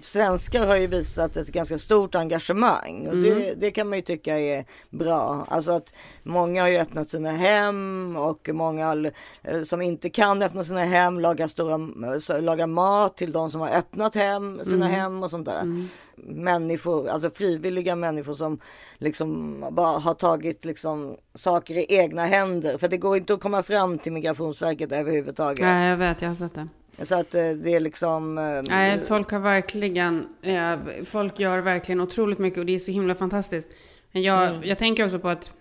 Svenskar 0.00 0.66
har 0.66 0.76
ju 0.76 0.86
visat 0.86 1.36
ett 1.36 1.48
ganska 1.48 1.78
stort 1.78 2.14
engagemang 2.14 3.06
och 3.06 3.16
det, 3.16 3.54
det 3.54 3.70
kan 3.70 3.88
man 3.88 3.98
ju 3.98 4.02
tycka 4.02 4.38
är 4.38 4.64
bra. 4.90 5.46
Alltså 5.50 5.72
att 5.72 5.94
många 6.22 6.62
har 6.62 6.68
ju 6.68 6.78
öppnat 6.78 7.08
sina 7.08 7.30
hem 7.30 8.16
och 8.16 8.48
många 8.52 9.12
eh, 9.42 9.62
som 9.62 9.82
inte 9.82 10.10
kan 10.10 10.42
öppna 10.42 10.64
sina 10.64 10.84
hem 10.84 11.20
lagar, 11.20 11.48
stora, 11.48 12.40
lagar 12.40 12.66
mat 12.66 13.16
till 13.16 13.32
de 13.32 13.50
som 13.50 13.60
har 13.60 13.68
öppnat 13.68 14.14
hem, 14.14 14.64
sina 14.64 14.88
hem 14.88 15.22
och 15.22 15.30
sånt 15.30 15.46
där. 15.46 15.88
Människor, 16.16 17.08
alltså 17.08 17.30
frivilliga 17.30 17.96
människor 17.96 18.32
som 18.32 18.58
liksom 18.98 19.60
bara 19.70 19.98
har 19.98 20.14
tagit 20.14 20.64
liksom 20.64 21.16
saker 21.34 21.74
i 21.74 21.86
egna 21.88 22.26
händer. 22.26 22.78
För 22.78 22.88
det 22.88 22.96
går 22.96 23.16
inte 23.16 23.34
att 23.34 23.40
komma 23.40 23.62
fram 23.62 23.98
till 23.98 24.12
Migrationsverket 24.12 24.92
överhuvudtaget. 24.92 25.60
Nej, 25.60 25.90
jag 25.90 25.96
vet, 25.96 26.22
jag 26.22 26.28
har 26.28 26.34
sett 26.34 26.54
det. 26.54 26.68
Så 26.98 27.20
att 27.20 27.34
eh, 27.34 27.50
det 27.50 27.74
är 27.74 27.80
liksom... 27.80 28.38
eh, 28.38 28.62
Nej, 28.68 29.00
folk 29.08 29.30
har 29.30 29.38
verkligen, 29.38 30.28
eh, 30.42 30.78
folk 31.06 31.38
gör 31.38 31.58
verkligen 31.58 32.00
otroligt 32.00 32.38
mycket 32.38 32.58
och 32.58 32.66
det 32.66 32.74
är 32.74 32.78
så 32.78 32.90
himla 32.90 33.14
fantastiskt. 33.14 33.68
Men 34.12 34.22
jag, 34.22 34.66
jag 34.66 34.78
tänker 34.78 35.04
också 35.04 35.18
på 35.18 35.28
att 35.28 35.52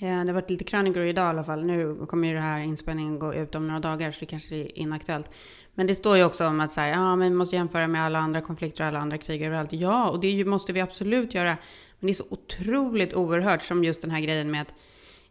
eh, 0.00 0.08
det 0.08 0.26
har 0.26 0.32
varit 0.32 0.50
lite 0.50 0.64
krönikor 0.64 1.02
idag 1.02 1.26
i 1.26 1.28
alla 1.28 1.44
fall. 1.44 1.66
Nu 1.66 2.06
kommer 2.08 2.28
ju 2.28 2.34
den 2.34 2.42
här 2.42 2.60
inspelningen 2.60 3.18
gå 3.18 3.34
ut 3.34 3.54
om 3.54 3.66
några 3.66 3.80
dagar 3.80 4.10
så 4.10 4.20
det 4.20 4.26
kanske 4.26 4.54
är 4.54 4.78
inaktuellt. 4.78 5.30
Men 5.74 5.86
det 5.86 5.94
står 5.94 6.16
ju 6.16 6.24
också 6.24 6.46
om 6.46 6.60
att 6.60 6.72
säga, 6.72 6.88
ja 6.88 7.16
men 7.16 7.32
vi 7.32 7.36
måste 7.36 7.56
jämföra 7.56 7.88
med 7.88 8.02
alla 8.04 8.18
andra 8.18 8.40
konflikter 8.40 8.84
och 8.84 8.88
alla 8.88 8.98
andra 8.98 9.18
krig 9.18 9.42
överallt. 9.42 9.72
Ja, 9.72 10.10
och 10.10 10.20
det 10.20 10.44
måste 10.44 10.72
vi 10.72 10.80
absolut 10.80 11.34
göra. 11.34 11.56
Men 11.98 12.06
det 12.06 12.12
är 12.12 12.14
så 12.14 12.26
otroligt 12.28 13.14
oerhört 13.14 13.62
som 13.62 13.84
just 13.84 14.02
den 14.02 14.10
här 14.10 14.20
grejen 14.20 14.50
med 14.50 14.62
att 14.62 14.74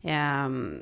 ehm, 0.01 0.81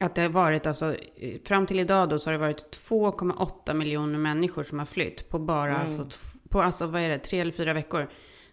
att 0.00 0.14
det 0.14 0.22
har 0.22 0.28
varit 0.28 0.66
alltså, 0.66 0.94
eh, 0.94 1.40
fram 1.44 1.66
till 1.66 1.80
idag 1.80 2.08
då 2.08 2.18
så 2.18 2.28
har 2.30 2.32
det 2.32 2.38
varit 2.38 2.76
2,8 2.88 3.74
miljoner 3.74 4.18
människor 4.18 4.62
som 4.62 4.78
har 4.78 4.86
flytt 4.86 5.28
på 5.28 5.38
bara, 5.38 5.76
alltså, 5.76 6.04
t- 6.04 6.16
på 6.48 6.62
alltså, 6.62 6.86
vad 6.86 7.02
är 7.02 7.08
det, 7.08 7.18
tre 7.18 7.40
eller 7.40 7.52
fyra 7.52 7.72
veckor. 7.72 8.08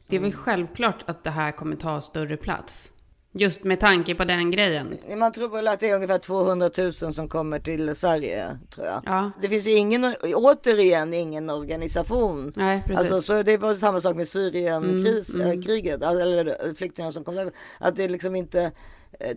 Det 0.08 0.16
är 0.16 0.20
väl 0.20 0.34
självklart 0.34 1.04
att 1.10 1.24
det 1.24 1.30
här 1.30 1.52
kommer 1.52 1.76
ta 1.76 2.02
större 2.02 2.38
plats. 2.38 2.88
Just 3.34 3.64
med 3.64 3.80
tanke 3.80 4.16
på 4.16 4.24
den 4.24 4.52
grejen. 4.52 4.98
Man 5.18 5.32
tror 5.32 5.50
väl 5.50 5.68
att 5.68 5.80
det 5.80 5.90
är 5.90 5.96
ungefär 5.96 6.18
200 6.20 6.70
000 6.78 6.94
som 6.94 7.30
kommer 7.30 7.60
till 7.60 7.96
Sverige, 7.96 8.58
tror 8.76 8.88
jag. 8.88 9.02
Ja, 9.06 9.32
Det 9.42 9.48
finns 9.50 9.66
ju 9.68 9.72
ingen, 9.72 10.16
återigen 10.36 11.14
ingen 11.14 11.50
organisation. 11.50 12.54
nej 12.56 12.82
precis. 12.88 12.90
Mm, 12.90 12.98
Alltså, 13.00 13.22
så 13.22 13.44
det 13.44 13.58
var 13.58 13.74
samma 13.74 14.00
sak 14.00 14.16
med 14.16 14.28
Syrienkriget, 14.28 16.02
eller 16.04 16.74
flyktingar 16.74 17.12
som 17.12 17.24
kom 17.24 17.38
över. 17.38 17.54
Att 17.80 17.96
det 17.96 18.08
liksom 18.08 18.36
inte 18.36 18.62
eh, 18.62 18.72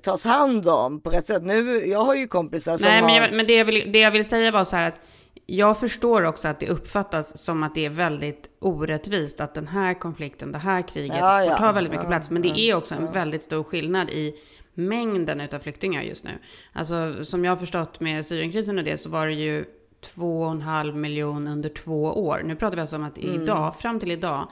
tas 0.03 0.25
hand 0.25 0.69
om 0.69 1.01
på 1.01 1.11
rätt 1.11 1.27
sätt. 1.27 1.43
Nu, 1.43 1.87
jag 1.87 1.99
har 2.05 2.15
ju 2.15 2.27
kompisar 2.27 2.77
som 2.77 2.87
Nej, 2.87 3.03
men, 3.03 3.11
har... 3.11 3.21
jag, 3.21 3.33
men 3.33 3.47
det, 3.47 3.55
jag 3.55 3.65
vill, 3.65 3.93
det 3.93 3.99
jag 3.99 4.11
vill 4.11 4.25
säga 4.25 4.51
var 4.51 4.65
så 4.65 4.77
här 4.77 4.89
att 4.89 5.01
jag 5.47 5.81
förstår 5.81 6.25
också 6.25 6.49
att 6.49 6.61
det 6.61 6.69
uppfattas 6.69 7.39
som 7.45 7.63
att 7.63 7.75
det 7.75 7.85
är 7.85 7.91
väldigt 7.91 8.51
orättvist 8.61 9.41
att 9.41 9.55
den 9.55 9.69
här 9.69 9.95
konflikten, 9.95 10.53
det 10.53 10.59
här 10.59 10.83
kriget 10.83 11.17
Ja, 11.21 11.45
ja. 11.45 11.51
får 11.51 11.59
ta 11.59 11.73
väldigt 11.73 11.93
mycket 11.93 12.05
Ja, 12.05 12.09
plats. 12.11 12.31
Men 12.31 12.43
det 12.43 12.61
är 12.61 12.75
också 12.75 12.95
en 12.95 13.13
väldigt 13.13 13.43
stor 13.43 13.63
skillnad 13.63 14.11
i 14.11 14.35
mängden 14.75 15.41
utav 15.41 15.59
flyktingar 15.59 16.03
just 16.03 16.25
nu. 16.25 16.31
Alltså 16.73 17.25
som 17.25 17.45
jag 17.45 17.53
har 17.53 17.57
förstått 17.57 18.01
med 18.01 18.27
Syrienkrisen 18.27 18.79
och 18.79 18.85
det 18.85 18.97
så 18.97 19.09
var 19.09 19.27
det 19.27 19.33
ju 19.33 19.65
två 20.01 20.43
och 20.43 20.51
en 20.51 20.63
halv 20.63 20.97
miljon 20.97 21.49
under 21.49 21.69
två 21.69 22.05
år. 22.05 22.43
Nu 22.45 22.57
pratar 22.57 22.77
vi 22.77 22.81
alltså 22.81 22.97
om 22.97 23.05
att 23.05 23.19
Mm. 23.19 23.43
idag, 23.43 23.77
fram 23.77 24.01
till 24.01 24.11
idag, 24.11 24.49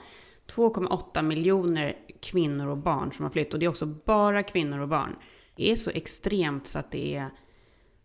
2,8 0.55 1.21
miljoner 1.21 1.93
kvinnor 2.23 2.67
och 2.67 2.77
barn 2.77 3.11
som 3.11 3.23
har 3.23 3.29
flytt. 3.29 3.53
Och 3.53 3.59
det 3.59 3.65
är 3.65 3.69
också 3.69 3.85
bara 3.85 4.43
kvinnor 4.43 4.79
och 4.79 4.87
barn. 4.87 5.15
Det 5.55 5.71
är 5.71 5.75
så 5.75 5.89
extremt 5.89 6.67
så 6.67 6.79
att 6.79 6.91
det 6.91 7.15
är, 7.15 7.29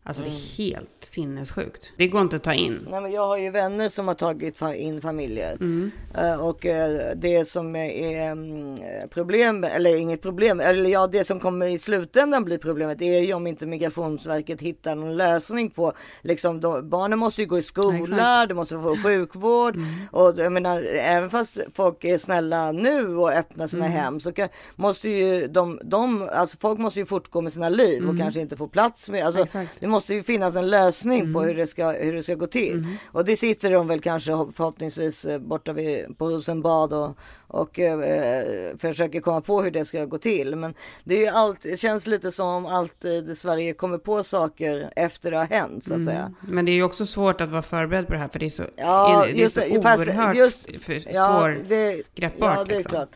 alltså 0.09 0.23
det 0.23 0.29
Mm. 0.29 0.41
är 0.43 0.57
helt 0.73 0.89
sinnessjukt. 1.01 1.93
Det 1.97 2.07
går 2.09 2.21
inte 2.23 2.37
att 2.37 2.43
ta 2.43 2.55
in. 2.55 2.87
Nej, 2.91 3.01
men 3.01 3.13
jag 3.13 3.27
har 3.27 3.37
ju 3.39 3.51
vänner 3.51 3.89
som 3.89 4.09
har 4.09 4.15
tagit 4.15 4.61
in 4.77 5.01
familjer. 5.01 5.53
Mm. 5.61 5.91
Eh, 6.19 6.41
Och 6.41 6.67
eh, 6.67 7.13
det 7.17 7.45
som 7.49 7.77
är 7.77 8.23
mm, 8.33 8.75
problem, 9.11 9.65
eller 9.65 9.97
inget 9.97 10.23
problem, 10.23 10.61
eller 10.61 10.91
ja 10.91 11.07
det 11.07 11.25
som 11.25 11.41
kommer 11.41 11.67
i 11.67 11.79
slutändan 11.79 12.45
bli 12.45 12.59
problemet 12.59 13.03
är 13.03 13.21
ju 13.21 13.35
om 13.35 13.47
inte 13.47 13.67
Migrationsverket 13.67 14.61
hittar 14.63 14.95
någon 14.95 15.17
lösning 15.17 15.71
på, 15.71 15.93
liksom 16.23 16.61
de, 16.61 16.89
barnen 16.91 17.19
måste 17.19 17.43
ju 17.43 17.47
gå 17.49 17.59
i 17.59 17.63
skola, 17.63 18.47
de 18.47 18.55
måste 18.55 18.75
få 18.75 18.97
sjukvård 18.97 19.75
Mm. 19.77 19.89
och 20.13 20.35
jag 20.39 20.53
menar 20.53 20.83
även 21.01 21.31
fast 21.31 21.59
folk 21.75 22.05
är 22.05 22.19
snälla 22.19 22.73
nu 22.73 23.17
och 23.17 23.31
öppnar 23.33 23.67
sina 23.67 23.87
Mm. 23.87 23.99
hem 23.99 24.21
så 24.21 24.33
kan, 24.33 24.49
måste 24.77 25.09
ju 25.09 25.47
de, 25.47 25.81
de, 25.85 26.29
alltså 26.33 26.57
folk 26.61 26.79
måste 26.79 27.01
ju 27.01 27.07
fortgå 27.07 27.41
med 27.41 27.53
sina 27.53 27.69
liv 27.69 28.09
och 28.09 28.19
kanske 28.19 28.41
inte 28.41 28.57
få 28.57 28.69
plats 28.69 29.09
med, 29.09 29.25
alltså 29.27 29.39
Mm. 29.39 29.45
Exakt. 29.45 29.83
Mm. 29.99 30.03
måste 30.03 30.15
ju 30.15 30.23
finnas 30.23 30.57
en 30.57 30.71
lösning 30.71 31.33
på 31.35 31.43
hur 31.43 31.55
det 31.55 31.67
ska, 31.67 31.91
hur 31.91 32.13
det 32.13 32.23
ska 32.23 32.35
gå 32.35 32.47
till. 32.47 32.87
Och 33.13 33.25
det 33.25 33.37
sitter 33.37 33.71
de 33.71 33.89
väl 33.89 34.01
kanske 34.01 34.31
förhoppningsvis 34.31 35.25
eh, 35.25 35.39
borta 35.39 35.73
vid, 35.73 36.19
på 36.19 36.29
Rosenbad 36.29 36.93
och, 36.93 37.17
och 37.47 37.79
eh, 37.79 38.77
försöker 38.79 39.21
komma 39.21 39.41
på 39.41 39.63
hur 39.63 39.71
det 39.71 39.85
ska 39.85 40.05
gå 40.05 40.19
till. 40.19 40.57
Men 40.57 40.75
det, 41.05 41.15
är 41.15 41.21
ju 41.21 41.27
allt, 41.27 41.63
det 41.63 41.77
känns 41.81 42.07
lite 42.07 42.31
som 42.31 42.67
alltid 42.67 43.39
Sverige 43.39 43.73
kommer 43.73 43.99
på 43.99 44.25
saker 44.25 44.91
efter 44.97 45.31
det 45.31 45.37
har 45.37 45.45
hänt 45.47 45.85
så 45.85 45.95
att 45.95 46.05
säga. 46.05 46.33
Men 46.41 46.65
det 46.65 46.73
är 46.73 46.75
ju 46.75 46.83
också 46.83 47.07
svårt 47.07 47.41
att 47.41 47.49
vara 47.51 47.63
förberedd 47.63 48.07
på 48.07 48.13
det 48.13 48.19
här 48.19 48.29
för 48.29 48.39
det 48.39 48.47
är 48.47 48.51
så, 48.51 48.65
Ja, 48.77 49.25
det 49.27 49.33
är 49.33 49.35
just 49.35 49.55
så 49.55 49.61
oerhört 49.61 50.37
just- 50.37 50.77
för, 50.85 51.03
Ja, 51.15 51.39
svår. 51.41 51.57
det, 51.69 52.03
greppbart, 52.15 52.57
ja, 52.57 52.65
det 52.65 52.75
är 52.75 52.79
liksom. 52.79 52.91
klart. 52.91 53.09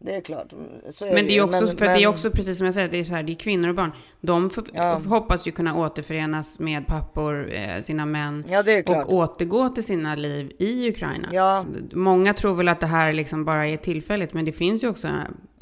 Det 0.00 0.16
är 0.16 0.20
klart. 0.20 0.52
Så 0.90 1.04
Men 1.04 1.14
det 1.14 1.32
är 1.32 1.34
ju. 1.34 1.40
också, 1.40 1.66
för 1.66 1.84
men- 1.84 1.96
det 1.98 2.02
är 2.02 2.06
också 2.06 2.30
precis 2.30 2.56
som 2.58 2.64
jag 2.64 2.74
säger, 2.74 2.88
det 2.88 2.98
är 2.98 3.04
så 3.04 3.12
här, 3.14 3.22
det 3.22 3.32
är 3.32 3.34
kvinnor 3.34 3.68
och 3.68 3.74
barn. 3.74 3.92
De 4.20 4.50
får, 4.50 4.64
Ja. 4.72 5.00
hoppas 5.06 5.46
ju 5.46 5.50
kunna 5.52 5.76
återförenas 5.76 6.58
med 6.58 6.86
pappor, 6.86 7.52
eh, 7.54 7.82
sina 7.82 8.06
män. 8.06 8.44
Ja. 8.48 8.62
Och 8.86 9.12
återgå 9.12 9.68
till 9.68 9.84
sina 9.84 10.14
liv 10.14 10.52
i 10.58 10.88
Ukraina. 10.90 11.28
Ja. 11.32 11.64
Många 11.92 12.34
tror 12.34 12.54
väl 12.54 12.68
att 12.68 12.80
det 12.80 12.86
här 12.86 13.12
liksom 13.12 13.44
bara 13.44 13.66
är 13.66 13.76
tillfälligt, 13.76 14.34
men 14.34 14.44
det 14.44 14.52
finns 14.52 14.84
ju 14.84 14.88
också 14.88 15.08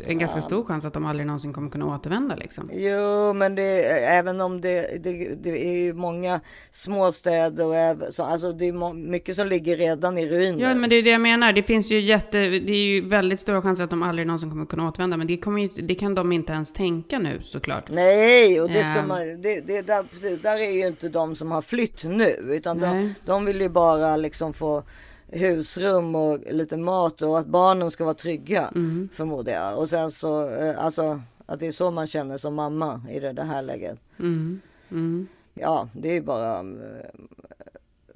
en 0.05 0.19
ganska 0.19 0.41
stor 0.41 0.65
chans 0.65 0.85
att 0.85 0.93
de 0.93 1.07
aldrig 1.07 1.27
någonsin 1.27 1.53
kommer 1.53 1.71
kunna 1.71 1.87
återvända 1.95 2.37
liksom. 2.37 2.71
Jo, 2.73 3.33
men 3.33 3.55
det, 3.55 3.85
även 4.05 4.41
om 4.41 4.61
det, 4.61 5.05
det, 5.05 5.43
det 5.43 5.67
är 5.69 5.85
ju 5.85 5.95
många 5.95 6.41
småstäder 6.73 7.67
och 7.67 7.77
även, 7.77 8.13
så, 8.13 8.23
alltså 8.23 8.53
det 8.53 8.69
är 8.69 8.93
mycket 8.95 9.37
som 9.37 9.47
ligger 9.49 9.77
redan 9.77 10.19
i 10.19 10.29
ruiner. 10.29 10.63
Ja, 10.69 10.75
men 10.75 10.91
det 10.91 10.97
är 10.97 11.03
det 11.03 11.11
jag 11.11 11.21
menar. 11.21 11.53
Det 11.53 11.63
finns 11.63 11.91
ju 11.91 12.01
jätte, 12.01 12.39
det 12.39 12.73
är 12.73 12.87
ju 12.87 13.09
väldigt 13.09 13.41
stora 13.41 13.63
chanser 13.63 13.85
att 13.85 13.91
de 13.91 14.03
aldrig 14.03 14.27
någonsin 14.27 14.51
kommer 14.51 14.67
kunna 14.67 14.89
återvända, 14.89 15.17
men 15.17 15.27
det, 15.27 15.33
ju, 15.33 15.69
det 15.83 15.95
kan 15.95 16.15
de 16.15 16.33
inte 16.33 16.53
ens 16.53 16.73
tänka 16.73 17.19
nu 17.19 17.41
såklart. 17.43 17.91
Nej, 17.91 18.46
och 18.61 18.69
det 18.69 18.85
ska 18.85 19.03
man, 19.03 19.43
det, 19.43 19.61
det, 19.61 19.83
där, 19.83 20.03
precis, 20.03 20.43
där 20.43 20.57
är 20.59 20.71
ju 20.71 20.87
inte 20.87 21.09
de 21.09 21.35
som 21.37 21.51
har 21.51 21.63
flytt 21.63 22.05
nu, 22.05 22.31
utan 22.51 22.81
de, 22.81 23.15
de 23.25 23.45
vill 23.45 23.61
ju 23.61 23.69
bara 23.69 24.17
liksom 24.17 24.53
få 24.53 24.83
husrum 25.29 26.15
och 26.15 26.39
lite 26.51 26.77
mat 26.77 27.23
och 27.23 27.39
att 27.39 27.47
barnen 27.47 27.91
ska 27.91 28.05
vara 28.05 28.15
trygga 28.15 28.71
Mm. 28.75 29.09
förmodar 29.15 29.53
jag. 29.53 29.79
Och 29.79 29.89
sen 29.89 30.11
så, 30.11 30.49
eh, 30.51 30.85
alltså 30.85 31.21
att 31.47 31.61
det 31.61 31.67
är 31.67 31.73
så 31.73 31.91
man 31.91 32.07
känner 32.07 32.37
som 32.37 32.55
mamma 32.55 33.03
i 33.11 33.21
det, 33.21 33.33
det 33.33 33.43
här 33.43 33.63
läget. 33.63 33.99
Mm. 34.19 34.61
Mm. 34.91 35.27
Ja, 35.55 35.89
det 35.93 36.09
är 36.09 36.15
ju 36.15 36.23
bara 36.23 36.59
eh, 36.59 37.11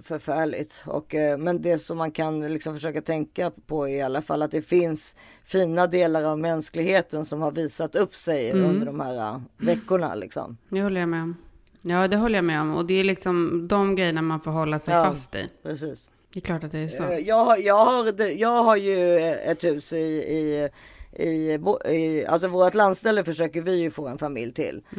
förfärligt. 0.02 0.82
Och, 0.86 1.14
eh, 1.14 1.38
men 1.38 1.62
det 1.62 1.78
som 1.78 1.98
man 1.98 2.10
kan 2.10 2.52
liksom 2.52 2.74
försöka 2.74 3.00
tänka 3.02 3.50
på 3.66 3.88
är 3.88 3.96
i 3.96 4.02
alla 4.02 4.22
fall 4.22 4.42
att 4.42 4.50
det 4.50 4.62
finns 4.62 5.16
fina 5.44 5.86
delar 5.86 6.24
av 6.24 6.38
mänskligheten 6.38 7.24
som 7.24 7.42
har 7.42 7.52
visat 7.52 7.94
upp 7.96 8.14
sig 8.14 8.50
Mm. 8.50 8.64
under 8.70 8.86
de 8.86 9.00
här 9.00 9.16
eh, 9.34 9.40
veckorna. 9.56 10.14
Liksom. 10.14 10.56
Det 10.68 10.82
håller 10.82 11.00
jag 11.00 11.08
med 11.08 11.22
om. 11.22 11.36
Ja, 11.82 12.08
det 12.08 12.16
håller 12.16 12.38
jag 12.38 12.44
med 12.44 12.60
om. 12.60 12.76
Och 12.76 12.86
det 12.86 12.94
är 12.94 13.04
liksom 13.04 13.66
de 13.68 13.94
grejerna 13.94 14.22
man 14.22 14.40
får 14.40 14.50
hålla 14.50 14.78
sig 14.78 14.94
Ja. 14.94 15.04
fast 15.04 15.34
i. 15.34 15.48
Precis. 15.62 16.08
Det 16.32 16.38
är 16.38 16.40
klart 16.40 16.64
att 16.64 16.70
det 16.72 16.78
är 16.78 16.88
så. 16.88 17.02
Eh, 17.02 17.18
Jag 17.18 17.44
har, 17.44 17.56
jag, 17.58 17.84
har, 17.84 18.28
jag 18.30 18.62
har 18.62 18.76
ju 18.76 19.18
ett 19.24 19.64
hus 19.64 19.92
i, 19.92 19.96
i, 19.96 20.68
i, 21.24 21.58
i 21.94 22.26
alltså 22.26 22.48
vårt 22.48 22.74
landställe 22.74 23.24
försöker 23.24 23.60
vi 23.62 23.80
ju 23.80 23.90
få 23.90 24.08
en 24.08 24.18
familj 24.18 24.52
till. 24.52 24.82
Eh, 24.90 24.98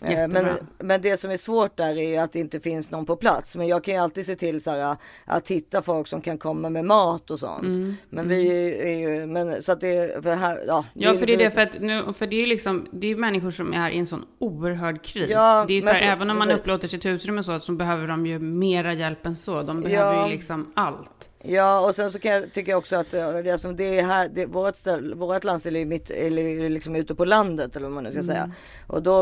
Jättebra. 0.00 0.42
Men, 0.42 0.56
men 0.78 1.02
det 1.02 1.16
som 1.16 1.30
är 1.30 1.36
svårt 1.36 1.76
där 1.76 1.98
är 1.98 2.20
att 2.20 2.32
det 2.32 2.38
inte 2.38 2.60
finns 2.60 2.90
någon 2.90 3.06
på 3.06 3.16
plats. 3.16 3.56
Men 3.56 3.66
jag 3.66 3.84
kan 3.84 3.94
ju 3.94 4.00
alltid 4.00 4.26
se 4.26 4.36
till 4.36 4.62
så 4.62 4.70
här, 4.70 4.96
att 5.24 5.48
hitta 5.48 5.82
folk 5.82 6.06
som 6.06 6.20
kan 6.20 6.38
komma 6.38 6.70
med 6.70 6.84
mat 6.84 7.30
och 7.30 7.38
sånt. 7.38 7.62
Mm. 7.64 7.94
Men 8.10 8.28
vi 8.28 8.72
är 8.82 8.98
ju, 8.98 9.26
men 9.26 9.62
så 9.62 9.72
att 9.72 9.80
det, 9.80 10.24
för 10.24 10.34
här, 10.34 10.58
ja. 10.66 10.84
Ja, 10.94 11.14
för 11.14 11.26
det 11.26 11.32
är 11.32 11.36
det, 11.36 11.50
för 11.50 11.60
att 11.62 11.80
nu, 11.80 12.12
för 12.18 12.26
det 12.26 12.36
är 12.36 12.40
ju 12.40 12.46
liksom, 12.46 12.86
det 12.92 13.06
är 13.06 13.16
människor 13.16 13.50
som 13.50 13.74
är 13.74 13.90
i 13.90 13.98
en 13.98 14.06
sån 14.06 14.24
oerhörd 14.38 15.04
kris. 15.04 15.26
Ja, 15.30 15.64
det 15.68 15.72
är 15.72 15.74
ju 15.74 15.80
så 15.80 15.86
men 15.86 15.94
här, 15.94 16.02
pre- 16.02 16.12
även 16.12 16.30
om 16.30 16.38
man 16.38 16.48
precis. 16.48 16.60
upplåter 16.62 16.88
sitt 16.88 17.02
och 17.38 17.44
så, 17.44 17.60
så 17.60 17.72
behöver 17.72 18.08
de 18.08 18.26
ju 18.26 18.38
mera 18.38 18.92
hjälp 18.92 19.26
än 19.26 19.36
så. 19.36 19.62
De 19.62 19.82
behöver 19.82 20.14
Ja. 20.14 20.26
ju 20.26 20.32
liksom 20.32 20.72
allt. 20.74 21.30
Ja, 21.48 21.80
och 21.80 21.94
sen 21.94 22.10
så 22.12 22.18
kan 22.18 22.32
jag, 22.32 22.52
tycker 22.52 22.72
jag 22.72 22.78
också 22.78 22.96
att 22.96 23.14
eh, 23.14 23.32
det 23.76 23.98
är 23.98 24.02
här, 24.02 24.28
det, 24.34 24.46
vårt, 24.46 24.76
ställ, 24.76 25.14
vårt 25.14 25.44
landställe 25.44 25.80
är 25.80 25.86
mitt, 25.86 26.10
eller 26.10 26.70
liksom 26.70 26.96
ute 26.96 27.14
på 27.14 27.24
landet 27.24 27.76
eller 27.76 27.86
vad 27.86 27.94
man 27.94 28.04
nu 28.04 28.12
ska 28.12 28.22
säga. 28.22 28.50
Och 28.86 29.02
då, 29.02 29.14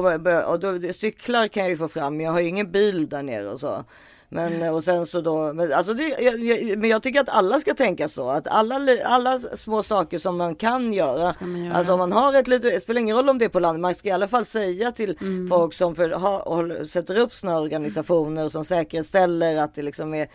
och 0.47 0.61
då, 0.61 0.93
cyklar 0.93 1.49
kan 1.49 1.63
jag 1.63 1.71
ju 1.71 1.77
få 1.77 1.89
fram, 1.89 2.21
jag 2.21 2.33
har 2.33 2.41
ju 2.41 2.49
ingen 2.49 2.71
bil 2.71 3.09
där 3.09 3.23
nere 3.23 3.49
och 3.49 3.61
så. 3.61 3.85
Men 4.29 4.63
och 4.75 4.85
sen 4.85 5.07
så 5.07 5.21
då, 5.21 5.53
men, 5.53 5.73
alltså 5.73 5.95
det, 5.95 6.09
jag, 6.09 6.39
jag, 6.45 6.79
men 6.79 6.91
jag 6.91 7.03
tycker 7.03 7.21
att 7.21 7.29
alla 7.29 7.61
ska 7.61 7.75
tänka 7.75 8.09
så, 8.09 8.31
att 8.31 8.47
alla, 8.47 8.81
alla 9.05 9.39
små 9.39 9.83
saker 9.83 10.19
som 10.19 10.37
man 10.37 10.55
kan 10.55 10.93
göra, 10.93 11.35
man 11.41 11.65
göra. 11.65 11.75
alltså 11.77 11.93
om 11.93 11.99
man 11.99 12.13
har 12.13 12.35
ett 12.35 12.49
litet, 12.49 12.73
det 12.75 12.81
spelar 12.81 13.01
ingen 13.01 13.17
roll 13.17 13.29
om 13.29 13.39
det 13.39 13.45
är 13.45 13.49
på 13.49 13.61
landet, 13.61 13.81
man 13.81 13.95
ska 13.95 14.09
i 14.09 14.13
alla 14.13 14.29
fall 14.29 14.45
säga 14.45 14.93
till 14.93 15.17
Mm. 15.21 15.49
folk 15.49 15.75
som 15.75 15.95
för, 15.95 16.11
ha, 16.11 16.43
håll- 16.43 16.89
sätter 16.89 17.19
upp 17.19 17.33
här 17.43 17.61
organisationer 17.61 18.49
som 18.49 18.65
säkerställer 18.65 19.57
att 19.57 19.75
det 19.75 19.83
liksom 19.83 20.15
är 20.15 20.29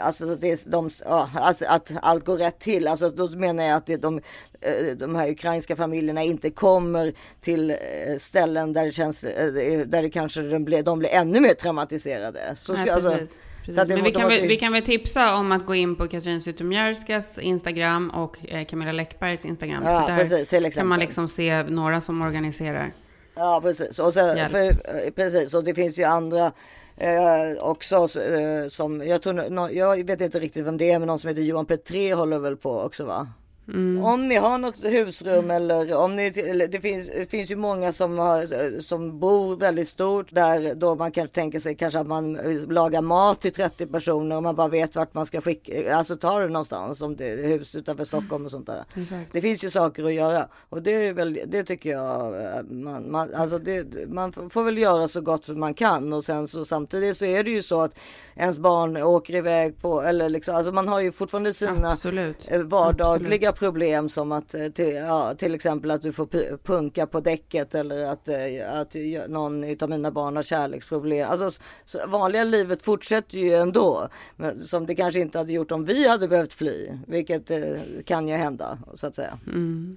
Alltså, 0.00 0.26
det, 0.26 0.64
de, 0.66 0.90
ja, 1.04 1.30
alltså 1.34 1.64
att 1.68 1.92
allt 2.02 2.24
går 2.24 2.36
rätt 2.36 2.58
till. 2.58 2.88
Alltså, 2.88 3.08
då 3.08 3.28
menar 3.28 3.64
jag 3.64 3.76
att 3.76 3.86
det, 3.86 3.96
de, 3.96 4.18
eh, 4.60 4.96
de 4.96 5.14
här 5.14 5.30
ukrainska 5.30 5.76
familjerna 5.76 6.22
inte 6.22 6.50
kommer 6.50 7.12
till 7.40 7.70
eh, 7.70 7.76
ställen 8.18 8.72
där 8.72 8.84
det 8.84 8.92
känns, 8.92 9.24
eh, 9.24 9.52
där 9.86 10.02
det 10.02 10.10
kanske 10.10 10.42
de 10.42 10.64
blir, 10.64 10.82
de 10.82 10.98
blir 10.98 11.10
ännu 11.10 11.40
mer 11.40 11.54
traumatiserade. 11.54 12.56
Så, 12.60 12.72
Nej, 12.72 12.82
ska, 12.82 12.94
alltså, 12.94 13.10
precis. 13.10 13.38
Precis. 13.64 13.82
så 13.82 13.88
Men 13.88 14.04
vi 14.04 14.12
kan, 14.12 14.28
väl, 14.28 14.48
vi 14.48 14.56
kan 14.56 14.72
väl 14.72 14.82
tipsa 14.82 15.34
om 15.34 15.52
att 15.52 15.66
gå 15.66 15.74
in 15.74 15.96
på 15.96 16.08
Katrin 16.08 16.40
Zytomierskas 16.40 17.38
Instagram 17.38 18.10
och 18.10 18.36
eh, 18.48 18.64
Camilla 18.64 18.92
Läckbergs 18.92 19.44
Instagram. 19.44 19.82
Ja, 19.84 20.06
där 20.08 20.16
precis, 20.16 20.74
kan 20.74 20.86
man 20.86 20.98
liksom 20.98 21.28
se 21.28 21.62
några 21.62 22.00
som 22.00 22.22
organiserar. 22.22 22.92
Ja 23.34 23.60
precis. 23.62 23.98
Och 23.98 24.16
Hjälp. 24.16 24.50
för, 24.50 24.66
eh, 24.66 25.10
precis. 25.14 25.54
Och 25.54 25.64
det 25.64 25.74
finns 25.74 25.98
ju 25.98 26.04
andra 26.04 26.52
eh, 27.00 27.64
också 27.64 27.96
eh, 28.20 28.68
som 28.68 29.06
jag 29.06 29.22
tror, 29.22 29.50
no, 29.50 29.70
jag 29.70 30.06
vet 30.06 30.20
inte 30.20 30.40
riktigt 30.40 30.66
vem 30.66 30.76
det 30.76 30.90
är 30.90 30.98
men 30.98 31.06
någon 31.08 31.18
som 31.18 31.28
heter 31.28 31.42
Johan 31.42 31.66
Petré 31.66 32.14
håller 32.14 32.38
väl 32.38 32.56
på 32.56 32.80
också 32.80 33.04
va? 33.04 33.28
Mm. 33.74 34.04
Om 34.04 34.28
ni 34.28 34.36
har 34.36 34.58
något 34.58 34.84
husrum 34.84 35.50
eller 35.50 35.96
om 35.96 36.16
ni, 36.16 36.26
eller 36.26 36.68
det 36.68 36.80
finns, 36.80 37.08
det 37.08 37.30
finns 37.30 37.50
ju 37.50 37.56
många 37.56 37.92
som, 37.92 38.18
har, 38.18 38.80
som 38.80 39.18
bor 39.18 39.56
väldigt 39.56 39.88
stort 39.88 40.26
där 40.30 40.74
då 40.74 40.94
man 40.94 41.12
kan 41.12 41.28
tänka 41.28 41.60
sig 41.60 41.74
kanske 41.74 42.00
att 42.00 42.06
man 42.06 42.36
eh, 42.36 42.68
lagar 42.68 43.02
mat 43.02 43.40
till 43.40 43.52
30 43.52 43.86
personer 43.86 44.36
och 44.36 44.42
man 44.42 44.56
bara 44.56 44.68
vet 44.68 44.96
vart 44.96 45.14
man 45.14 45.26
ska 45.26 45.40
skicka, 45.40 45.96
alltså 45.96 46.16
ta 46.16 46.38
det 46.38 46.48
någonstans 46.48 47.02
om 47.02 47.16
det 47.16 47.28
är 47.28 47.48
hus 47.48 47.74
utanför 47.74 48.04
Stockholm 48.04 48.44
och 48.44 48.50
sånt 48.50 48.66
där. 48.66 48.84
Det 49.32 49.40
finns 49.40 49.64
ju 49.64 49.70
saker 49.70 50.04
att 50.04 50.14
göra 50.14 50.48
och 50.68 50.82
det 50.82 51.06
är 51.06 51.12
väl, 51.12 51.40
det 51.46 51.64
tycker 51.64 51.90
jag 51.90 52.42
eh, 52.42 52.62
man, 52.62 53.10
man, 53.10 53.34
alltså 53.34 53.58
det, 53.58 54.08
man 54.08 54.32
får 54.32 54.64
väl 54.64 54.78
göra 54.78 55.08
så 55.08 55.20
gott 55.20 55.48
man 55.48 55.74
kan 55.74 56.12
och 56.12 56.24
sen 56.24 56.48
så 56.48 56.64
samtidigt 56.64 57.16
så 57.16 57.24
är 57.24 57.44
det 57.44 57.50
ju 57.50 57.62
så 57.62 57.82
att 57.82 57.94
ens 58.36 58.58
barn 58.58 58.96
åker 58.96 59.34
iväg 59.34 59.80
på, 59.80 60.02
eller 60.02 60.28
liksom, 60.28 60.56
alltså 60.56 60.72
man 60.72 60.88
har 60.88 61.00
ju 61.00 61.12
fortfarande 61.12 61.54
sina 61.54 61.92
Absolut. 61.92 62.36
eh, 62.48 62.62
vardagliga 62.62 63.52
problem 63.60 64.08
som 64.08 64.32
att 64.32 64.54
eh, 64.54 64.68
till, 64.68 64.94
ja, 64.94 65.34
till 65.34 65.54
exempel 65.54 65.90
att 65.90 66.02
du 66.02 66.12
får 66.12 66.26
pu- 66.26 66.56
punka 66.64 67.06
på 67.06 67.20
däcket 67.20 67.74
eller 67.74 68.04
att, 68.04 68.28
eh, 68.28 68.72
att 68.72 68.96
någon 69.28 69.64
av 69.82 69.90
mina 69.90 70.10
barn 70.10 70.36
har 70.36 70.42
kärleksproblem. 70.42 71.28
Alltså 71.30 71.60
vanliga 72.08 72.44
livet 72.44 72.82
fortsätter 72.82 73.38
ju 73.38 73.54
ändå. 73.54 74.08
Men, 74.36 74.58
som 74.58 74.86
det 74.86 74.94
kanske 74.94 75.20
inte 75.20 75.38
hade 75.38 75.52
gjort 75.52 75.72
om 75.72 75.84
vi 75.84 76.08
hade 76.08 76.28
behövt 76.28 76.52
fly. 76.52 76.88
Vilket 77.06 77.50
eh, 77.50 77.60
kan 78.04 78.28
ju 78.28 78.34
hända 78.34 78.78
så 78.94 79.06
att 79.06 79.14
säga. 79.14 79.38
Mm. 79.46 79.96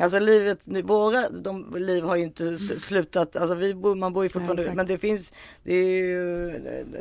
Alltså 0.00 0.18
livet, 0.18 0.58
våra 0.84 1.28
de, 1.28 1.74
liv 1.76 2.04
har 2.04 2.16
ju 2.16 2.22
inte 2.22 2.44
s- 2.48 2.82
slutat, 2.84 3.36
alltså 3.36 3.54
vi 3.54 3.74
man 3.74 4.12
bor 4.12 4.22
ju 4.22 4.28
fortfarande, 4.28 4.62
exakt. 4.62 4.76
men 4.76 4.86
det 4.86 4.98
finns, 4.98 5.32
det, 5.64 5.74
ju, 5.96 6.48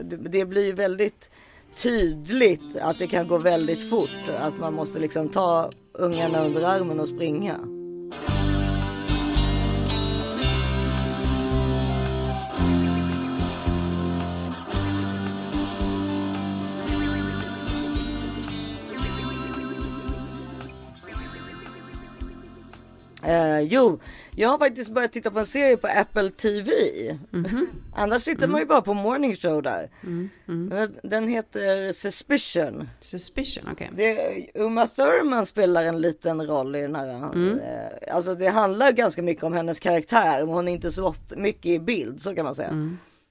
det, 0.04 0.16
det 0.18 0.46
blir 0.46 0.66
ju 0.66 0.72
väldigt 0.72 1.30
tydligt 1.78 2.76
att 2.82 3.00
det 3.00 3.08
kan 3.08 3.28
gå 3.28 3.38
väldigt 3.38 3.90
fort. 3.90 4.30
Att 4.40 4.60
man 4.60 4.74
måste 4.74 5.00
liksom 5.00 5.30
ta 5.30 5.72
ungarna 6.00 6.46
under 6.46 6.62
armen 6.62 7.00
och 7.00 7.08
springa. 7.08 7.60
Eh, 23.24 23.60
jo, 23.60 24.00
jag 24.40 24.50
har 24.50 24.58
faktiskt 24.58 24.92
börjat 24.92 25.12
titta 25.12 25.32
på 25.32 25.40
en 25.40 25.46
serie 25.46 25.78
på 25.78 25.88
Apple 25.88 26.30
TV. 26.30 26.72
Annars 27.96 28.24
tittar 28.24 28.48
man 28.48 28.60
ju 28.60 28.66
bara 28.66 28.82
på 28.82 28.94
morning 28.94 29.36
show 29.36 29.62
där. 29.62 29.90
Men 30.46 30.70
Den, 30.70 30.96
den 31.04 31.28
heter 31.28 31.94
Suspicion. 31.94 32.90
Suspicion, 33.02 33.64
okej. 33.72 33.92
Det, 33.96 34.46
Uma 34.54 34.88
Thurman 34.88 35.46
spelar 35.46 35.84
en 35.84 36.02
liten 36.02 36.48
roll 36.48 36.76
i 36.76 36.82
den 36.82 36.96
här. 36.96 37.10
Eh, 37.10 38.16
alltså 38.16 38.36
det 38.36 38.48
handlar 38.48 38.92
ganska 38.92 39.22
mycket 39.22 39.44
om 39.44 39.54
hennes 39.54 39.80
karaktär, 39.80 40.46
men 40.46 40.56
hon 40.56 40.68
är 40.68 40.72
inte 40.72 40.92
så 40.92 41.08
ofta, 41.08 41.36
mycket 41.36 41.66
i 41.66 41.80
bild, 41.80 42.22
så 42.22 42.36
kan 42.36 42.46
man 42.46 42.56
säga. 42.56 42.70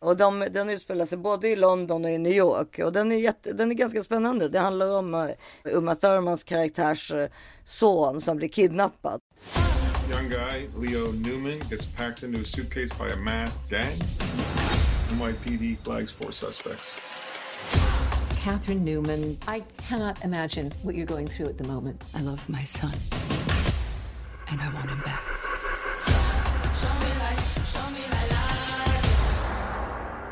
Och 0.00 0.16
de, 0.16 0.46
den 0.50 0.70
utspelar 0.70 1.06
sig 1.06 1.18
både 1.18 1.48
i 1.48 1.56
London 1.56 2.04
och 2.04 2.10
i 2.10 2.18
New 2.18 2.32
York 2.32 2.78
och 2.78 2.92
den 2.92 3.12
är, 3.12 3.16
jätte, 3.16 3.52
den 3.52 3.70
är 3.70 3.74
ganska 3.74 4.02
spännande. 4.02 4.48
Det 4.48 4.58
handlar 4.58 4.98
om 4.98 5.14
uh, 5.14 5.30
Uma 5.64 5.94
Thurmans 5.94 6.44
karaktärs 6.44 7.12
eh, 7.12 7.28
son 7.64 8.20
som 8.20 8.36
blir 8.36 8.48
kidnappad. 8.48 9.20
Young 10.08 10.30
guy, 10.30 10.66
Leo 10.74 11.12
Newman, 11.12 11.58
gets 11.68 11.84
packed 11.84 12.22
into 12.22 12.40
a 12.40 12.44
suitcase 12.46 12.90
by 12.94 13.08
a 13.08 13.16
masked 13.16 13.68
gang. 13.68 13.98
NYPD 15.08 15.78
flags 15.80 16.10
four 16.10 16.32
suspects. 16.32 16.94
Catherine 18.36 18.84
Newman, 18.84 19.36
I 19.46 19.60
cannot 19.76 20.24
imagine 20.24 20.72
what 20.82 20.94
you're 20.94 21.04
going 21.04 21.28
through 21.28 21.46
at 21.46 21.58
the 21.58 21.68
moment. 21.68 22.02
I 22.14 22.22
love 22.22 22.48
my 22.48 22.64
son. 22.64 22.94
And 24.50 24.58
I 24.58 24.72
want 24.72 24.88
him 24.88 25.00
back. 25.00 25.38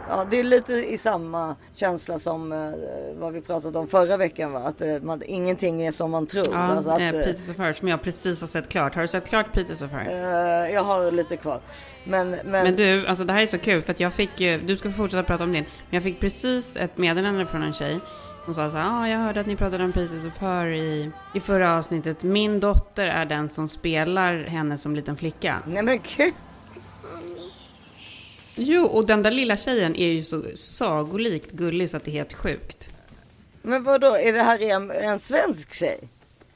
Ja, 0.08 0.24
det 0.30 0.40
är 0.40 0.44
lite 0.44 0.72
i 0.72 0.98
samma 0.98 1.56
känsla 1.74 2.18
som 2.18 2.52
eh, 2.52 2.58
vad 3.18 3.32
vi 3.32 3.40
pratade 3.40 3.78
om 3.78 3.86
förra 3.88 4.16
veckan, 4.16 4.52
va? 4.52 4.58
att 4.58 4.80
eh, 4.80 5.00
man, 5.02 5.22
ingenting 5.26 5.82
är 5.82 5.92
som 5.92 6.10
man 6.10 6.26
tror. 6.26 6.46
Ja, 6.52 6.58
Alltså 6.58 6.90
att, 6.90 7.00
eh, 7.00 7.10
Pieces 7.10 7.50
of 7.50 7.58
Her 7.58 7.72
som 7.72 7.88
jag 7.88 8.02
precis 8.02 8.40
har 8.40 8.48
sett 8.48 8.68
klart. 8.68 8.94
Har 8.94 9.02
du 9.02 9.08
sett 9.08 9.28
klart 9.28 9.52
Pieces 9.52 9.82
of 9.82 9.90
Her? 9.90 10.06
eh, 10.06 10.74
jag 10.74 10.84
har 10.84 11.12
lite 11.12 11.36
kvar. 11.36 11.60
Men, 12.04 12.30
men, 12.30 12.44
Men 12.44 12.76
du, 12.76 13.06
alltså 13.06 13.24
det 13.24 13.32
här 13.32 13.40
är 13.40 13.46
så 13.46 13.58
kul 13.58 13.82
för 13.82 13.92
att 13.92 14.00
jag 14.00 14.12
fick 14.12 14.40
ju, 14.40 14.58
du 14.58 14.76
ska 14.76 14.90
fortsätta 14.90 15.22
prata 15.22 15.44
om 15.44 15.52
din, 15.52 15.64
men 15.64 15.94
jag 15.96 16.02
fick 16.02 16.20
precis 16.20 16.76
ett 16.76 16.98
meddelande 16.98 17.46
från 17.46 17.62
en 17.62 17.72
tjej. 17.72 18.00
Hon 18.46 18.54
sa 18.54 18.70
så 18.70 18.76
här, 18.76 19.02
ah, 19.02 19.08
jag 19.08 19.18
hörde 19.18 19.40
att 19.40 19.46
ni 19.46 19.56
pratade 19.56 19.84
om 19.84 19.92
Pieces 19.92 20.24
of 20.24 20.38
Her 20.38 20.66
i, 20.66 21.10
i 21.34 21.40
förra 21.40 21.78
avsnittet. 21.78 22.22
Min 22.22 22.60
dotter 22.60 23.06
är 23.06 23.24
den 23.24 23.48
som 23.48 23.68
spelar 23.68 24.44
henne 24.44 24.78
som 24.78 24.96
liten 24.96 25.16
flicka. 25.16 25.62
nej 25.66 25.82
men 25.82 25.98
gud. 26.16 26.34
Jo, 28.56 28.84
och 28.86 29.06
den 29.06 29.22
där 29.22 29.30
lilla 29.30 29.56
tjejen 29.56 29.96
är 29.96 30.08
ju 30.08 30.22
så 30.22 30.42
sagolikt 30.54 31.50
gullig 31.50 31.90
så 31.90 31.96
att 31.96 32.04
det 32.04 32.10
är 32.10 32.12
helt 32.12 32.32
sjukt. 32.32 32.88
Men 33.62 33.84
vad 33.84 34.00
då 34.00 34.16
är 34.16 34.32
det 34.32 34.42
här 34.42 34.62
en, 34.62 34.90
en 34.90 35.20
svensk 35.20 35.74
tjej? 35.74 35.98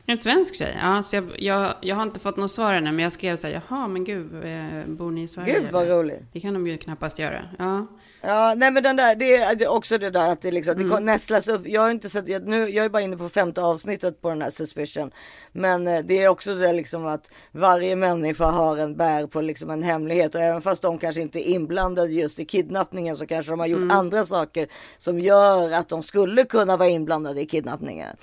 En 0.06 0.18
svensk 0.18 0.54
tjej? 0.54 0.76
Ja, 0.82 1.02
så 1.02 1.16
jag, 1.16 1.24
jag, 1.38 1.74
jag 1.80 1.96
har 1.96 2.02
inte 2.02 2.20
fått 2.20 2.36
något 2.36 2.50
svar 2.50 2.74
ännu, 2.74 2.92
men 2.92 3.02
jag 3.02 3.12
skrev 3.12 3.36
så 3.36 3.46
här, 3.46 3.62
jaha, 3.68 3.88
men 3.88 4.04
gud, 4.04 4.34
eh, 4.34 4.86
bor 4.86 5.10
ni 5.10 5.22
i 5.22 5.28
Sverige? 5.28 5.60
Gud 5.60 5.72
vad 5.72 5.88
roligt. 5.88 6.22
Det 6.32 6.40
kan 6.40 6.54
de 6.54 6.66
ju 6.66 6.78
knappast 6.78 7.18
göra. 7.18 7.42
Ja. 7.58 7.86
Ja, 8.22 8.54
nej 8.56 8.70
men 8.70 8.82
den 8.82 8.96
där, 8.96 9.14
det 9.14 9.34
är 9.36 9.68
också 9.70 9.98
det 9.98 10.10
där 10.10 10.32
att 10.32 10.42
det 10.42 10.50
liksom, 10.50 10.74
Mm. 10.74 10.88
det 10.90 11.00
nästlas 11.00 11.48
upp. 11.48 11.62
Jag 11.66 11.80
har 11.80 11.90
inte 11.90 12.08
sett, 12.08 12.28
jag, 12.28 12.46
nu, 12.46 12.68
jag 12.68 12.84
är 12.84 12.88
bara 12.88 13.02
inne 13.02 13.16
på 13.16 13.28
femte 13.28 13.62
avsnittet 13.62 14.20
på 14.22 14.28
den 14.28 14.42
här 14.42 14.50
suspicion. 14.50 15.10
Men 15.52 15.88
eh, 15.88 15.98
det 16.04 16.22
är 16.22 16.28
också 16.28 16.54
det 16.54 16.72
liksom 16.72 17.06
att 17.06 17.30
varje 17.52 17.96
människa 17.96 18.44
har 18.44 18.76
en 18.76 18.96
bär 18.96 19.26
på 19.26 19.40
liksom 19.40 19.70
en 19.70 19.82
hemlighet 19.82 20.34
och 20.34 20.40
även 20.40 20.62
fast 20.62 20.82
de 20.82 20.98
kanske 20.98 21.20
inte 21.20 21.38
är 21.50 21.54
inblandade 21.54 22.12
just 22.12 22.38
i 22.38 22.44
kidnappningen 22.44 23.16
så 23.16 23.26
kanske 23.26 23.52
de 23.52 23.60
har 23.60 23.66
gjort 23.66 23.78
Mm. 23.80 23.90
andra 23.96 24.24
saker 24.24 24.66
som 24.98 25.18
gör 25.18 25.70
att 25.72 25.88
de 25.88 26.02
skulle 26.02 26.44
kunna 26.44 26.76
vara 26.76 26.88
inblandade 26.88 27.40
i 27.40 27.46
kidnappningen. 27.46 28.16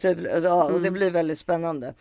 Typ, 0.00 0.18
alltså, 0.18 0.48
ja, 0.48 0.64
och 0.64 0.70
Mm. 0.70 0.82
det 0.82 0.90
blir 0.90 1.10
väldigt 1.10 1.38
spännande. 1.38 1.94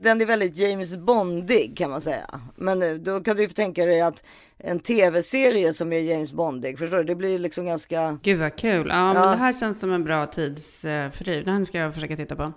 Den 0.00 0.20
är 0.20 0.26
väldigt 0.26 0.56
James 0.58 0.96
Bondig 0.96 1.76
kan 1.78 1.90
man 1.90 2.00
säga. 2.00 2.40
Men 2.56 2.82
eh, 2.82 2.94
då 2.94 3.20
kan 3.20 3.36
du 3.36 3.42
ju 3.42 3.48
tänka 3.48 3.84
dig 3.84 4.00
att 4.00 4.24
en 4.58 4.80
tv-serie 4.80 5.72
som 5.72 5.92
är 5.92 5.98
James 6.00 6.32
Bondig, 6.32 6.78
förstår 6.78 6.96
du? 6.98 7.04
Det 7.04 7.14
blir 7.14 7.38
liksom 7.38 7.66
ganska... 7.66 8.18
Gud 8.22 8.38
vad 8.40 8.56
kul. 8.56 8.88
Ja, 8.88 9.12
men 9.14 9.22
Ja. 9.22 9.30
det 9.30 9.36
här 9.36 9.52
känns 9.52 9.80
som 9.80 9.92
en 9.92 10.04
bra 10.04 10.26
tidsfördriv. 10.26 11.44
Den 11.44 11.66
ska 11.66 11.78
jag 11.78 11.94
försöka 11.94 12.16
titta 12.16 12.36
på. 12.36 12.52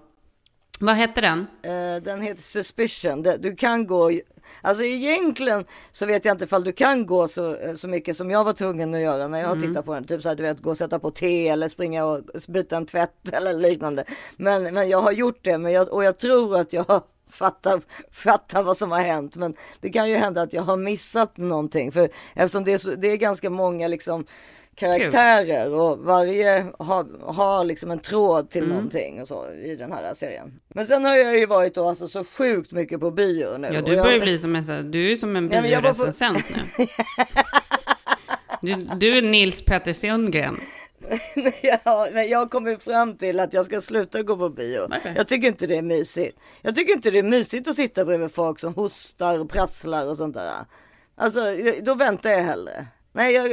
Vad 0.82 0.95
hette 0.95 1.21
den? 1.21 1.47
Eh, 1.61 2.03
den 2.03 2.21
heter 2.21 2.41
Suspicion. 2.41 3.23
Du 3.39 3.55
kan 3.55 3.88
gå... 3.88 4.11
Alltså 4.61 4.84
egentligen 4.84 5.65
så 5.91 6.05
vet 6.05 6.25
jag 6.25 6.34
inte 6.34 6.43
ifall 6.43 6.63
du 6.63 6.71
kan 6.71 7.05
gå 7.05 7.27
så, 7.27 7.55
eh, 7.55 7.73
så 7.73 7.88
mycket 7.88 8.17
som 8.17 8.32
jag 8.32 8.43
var 8.43 8.53
tvungen 8.53 8.93
att 8.95 9.01
göra 9.01 9.27
när 9.27 9.39
jag 9.39 9.51
Mm. 9.51 9.61
tittar 9.61 9.82
på 9.82 9.93
den. 9.93 10.03
Typ 10.07 10.21
så 10.21 10.29
här, 10.29 10.36
du 10.36 10.43
vet, 10.43 10.59
gå 10.59 10.69
och 10.69 10.77
sätta 10.77 10.99
på 10.99 11.11
te 11.11 11.47
eller 11.47 11.69
springa 11.69 12.05
och 12.05 12.19
byta 12.47 12.77
en 12.77 12.86
tvätt 12.86 13.13
eller 13.34 13.53
liknande. 13.53 14.03
Men, 14.38 14.63
men 14.73 14.89
jag 14.89 15.01
har 15.01 15.11
gjort 15.11 15.39
det 15.41 15.57
men 15.57 15.71
jag, 15.71 15.89
och 15.93 16.03
jag 16.03 16.17
tror 16.17 16.57
att 16.57 16.73
jag 16.73 16.86
fattar, 17.29 17.82
fattar 18.11 18.63
vad 18.63 18.77
som 18.77 18.91
har 18.91 18.99
hänt. 19.01 19.36
Men 19.36 19.53
det 19.82 19.89
kan 19.89 20.09
ju 20.09 20.15
hända 20.15 20.41
att 20.41 20.53
jag 20.53 20.61
har 20.63 20.77
missat 20.77 21.38
någonting. 21.38 21.91
För 21.91 22.09
eftersom 22.34 22.63
det 22.63 22.73
är, 22.73 22.77
så, 22.77 22.95
det 22.95 23.07
är 23.11 23.17
ganska 23.17 23.49
många 23.49 23.88
liksom 23.88 24.25
karaktärer 24.88 25.73
och 25.75 25.99
varje 25.99 26.65
har, 26.79 27.32
har 27.34 27.63
liksom 27.63 27.91
en 27.91 27.99
tråd 27.99 28.49
till 28.49 28.63
Mm. 28.63 28.75
någonting 28.75 29.21
och 29.21 29.27
så 29.27 29.51
i 29.51 29.75
den 29.75 29.91
här 29.91 30.13
serien. 30.13 30.59
Men 30.67 30.86
sen 30.86 31.05
har 31.05 31.15
jag 31.15 31.38
ju 31.39 31.45
varit 31.45 31.75
då 31.75 31.88
alltså 31.89 32.07
så 32.07 32.23
sjukt 32.23 32.71
mycket 32.71 32.99
på 32.99 33.11
bio 33.11 33.57
nu. 33.57 33.69
Ja, 33.73 33.82
du 33.82 33.93
jag, 33.93 34.05
börjar 34.05 34.19
bli 34.19 34.38
som 34.38 34.55
en, 34.55 34.91
du 34.91 35.11
är 35.11 35.15
som 35.15 35.36
en 35.36 35.49
Ja, 35.53 35.65
jag 35.65 35.82
var 35.82 35.89
på- 35.89 35.95
biorecensent 35.97 36.43
nu. 36.77 36.86
Du, 38.61 38.73
du 38.75 39.17
är 39.17 39.21
Nils 39.21 39.61
Petter 39.65 39.93
Sundgren. 39.93 40.59
ja, 41.63 42.07
men 42.13 42.29
jag 42.29 42.51
kommit 42.51 42.84
fram 42.84 43.17
till 43.17 43.39
att 43.39 43.53
jag 43.53 43.65
ska 43.65 43.82
sluta 43.82 44.21
gå 44.23 44.38
på 44.38 44.49
bio. 44.49 44.88
Varför? 44.89 45.13
Jag 45.17 45.27
tycker 45.27 45.47
inte 45.47 45.67
det 45.67 45.75
är 45.77 45.82
mysigt. 45.82 46.38
Jag 46.61 46.75
tycker 46.75 46.93
inte 46.93 47.11
det 47.11 47.19
är 47.19 47.23
mysigt 47.23 47.67
att 47.67 47.75
sitta 47.75 48.05
bredvid 48.05 48.32
folk 48.32 48.59
som 48.59 48.73
hostar 48.73 49.39
och 49.39 49.49
prasslar 49.49 50.05
och 50.07 50.17
sånt 50.17 50.34
där. 50.34 50.51
Alltså, 51.15 51.39
jag- 51.39 51.84
då 51.84 51.95
väntar 51.95 52.29
jag 52.29 52.43
hellre. 52.43 52.86
Nej, 53.14 53.34
jag, 53.34 53.47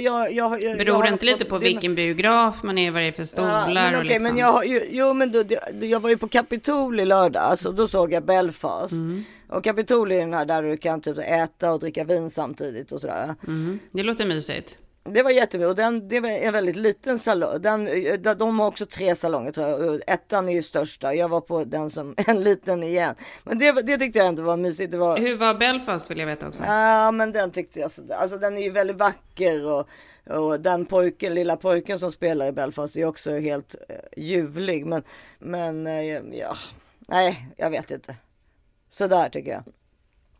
jag, 0.00 0.32
jag, 0.32 0.62
jag, 0.62 0.78
Beror 0.78 1.02
det 1.02 1.08
inte 1.08 1.26
lite 1.26 1.44
på 1.44 1.58
vilken 1.58 1.94
biograf 1.94 2.62
man 2.62 2.78
är, 2.78 2.90
vad 2.90 3.02
det 3.02 3.06
är 3.08 3.12
för 3.12 3.24
stolar 3.24 3.68
Ja, 3.68 3.74
men 3.74 3.94
och 3.94 4.00
okej, 4.00 4.08
liksom. 4.08 4.22
men 4.22 4.36
jag, 4.38 4.66
ju- 4.66 4.88
jo 4.90 5.14
men 5.14 5.32
det- 5.32 5.82
jag 5.86 6.00
var 6.00 6.10
ju 6.10 6.16
på 6.16 6.28
Kapitol 6.28 7.00
i 7.00 7.04
lördags 7.04 7.66
och 7.66 7.74
då 7.74 7.88
såg 7.88 8.12
jag 8.12 8.24
Belfast. 8.24 8.92
Mm. 8.92 9.24
Och 9.48 9.64
Kapitol 9.64 10.12
är 10.12 10.18
den 10.20 10.34
här 10.34 10.44
där 10.44 10.62
du 10.62 10.76
kan 10.76 11.00
typ 11.00 11.18
äta 11.18 11.72
och 11.72 11.80
dricka 11.80 12.04
vin 12.04 12.30
samtidigt 12.30 12.92
och 12.92 13.00
sådär. 13.00 13.34
Mm, 13.46 13.78
det 13.92 14.02
låter 14.02 14.26
mysigt. 14.26 14.78
Det 15.04 15.22
var 15.22 15.30
jättemycket 15.30 15.68
och 15.68 15.76
den, 15.76 16.08
det 16.08 16.20
var 16.20 16.28
en 16.28 16.52
väldigt 16.52 16.76
liten 16.76 17.18
salong. 17.18 17.62
Den, 17.62 17.84
där- 17.84 18.34
de 18.34 18.60
har 18.60 18.66
också 18.66 18.86
tre 18.86 19.14
salonger 19.16 19.52
tror 19.52 19.66
jag. 19.68 20.00
Ettan 20.06 20.48
är 20.48 20.52
ju 20.52 20.62
största. 20.62 21.14
Jag 21.14 21.28
var 21.28 21.40
på 21.40 21.64
den 21.64 21.90
som 21.90 22.14
en 22.26 22.42
liten 22.42 22.82
igen. 22.82 23.14
Men 23.44 23.58
det, 23.58 23.72
det 23.72 23.98
tyckte 23.98 24.18
jag 24.18 24.28
ändå 24.28 24.42
var 24.42 24.56
mysigt. 24.56 24.90
Det 24.92 24.96
var, 24.98 25.18
Hur 25.18 25.36
var 25.36 25.54
Belfast 25.54 26.10
vill 26.10 26.18
jag 26.18 26.26
veta 26.26 26.48
också. 26.48 26.62
Ja 26.62 27.10
men 27.10 27.32
den 27.32 27.50
tyckte 27.50 27.80
jag, 27.80 27.90
så- 27.90 28.02
alltså 28.14 28.38
den 28.38 28.58
är 28.58 28.62
ju 28.62 28.70
väldigt 28.70 28.96
vacker 28.96 29.64
och, 29.66 29.88
och 30.30 30.60
den 30.60 30.86
pojken, 30.86 31.34
lilla 31.34 31.56
pojken 31.56 31.98
som 31.98 32.12
spelar 32.12 32.46
i 32.48 32.52
Belfast 32.52 32.96
är 32.96 33.04
också 33.04 33.30
helt 33.38 33.74
eh, 33.88 33.96
ljuvlig. 34.16 34.86
Men, 34.86 35.02
men 35.38 35.86
eh, 35.86 36.04
ja, 36.38 36.56
nej 37.08 37.48
jag 37.56 37.70
vet 37.70 37.90
inte. 37.90 38.16
Sådär 38.90 39.28
tycker 39.28 39.50
jag. 39.50 39.62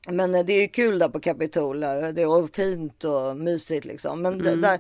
Men 0.09 0.35
eh, 0.35 0.45
det 0.45 0.53
är 0.53 0.61
ju 0.61 0.69
kul 0.69 0.99
där 0.99 1.09
på 1.09 1.21
Kapitol. 1.21 1.83
eh, 1.83 1.89
Det 1.89 2.23
är 2.23 2.55
fint 2.55 3.05
och 3.05 3.37
mysigt 3.37 3.85
liksom. 3.85 4.23
Men 4.23 4.39
det, 4.39 4.57
där, 4.57 4.79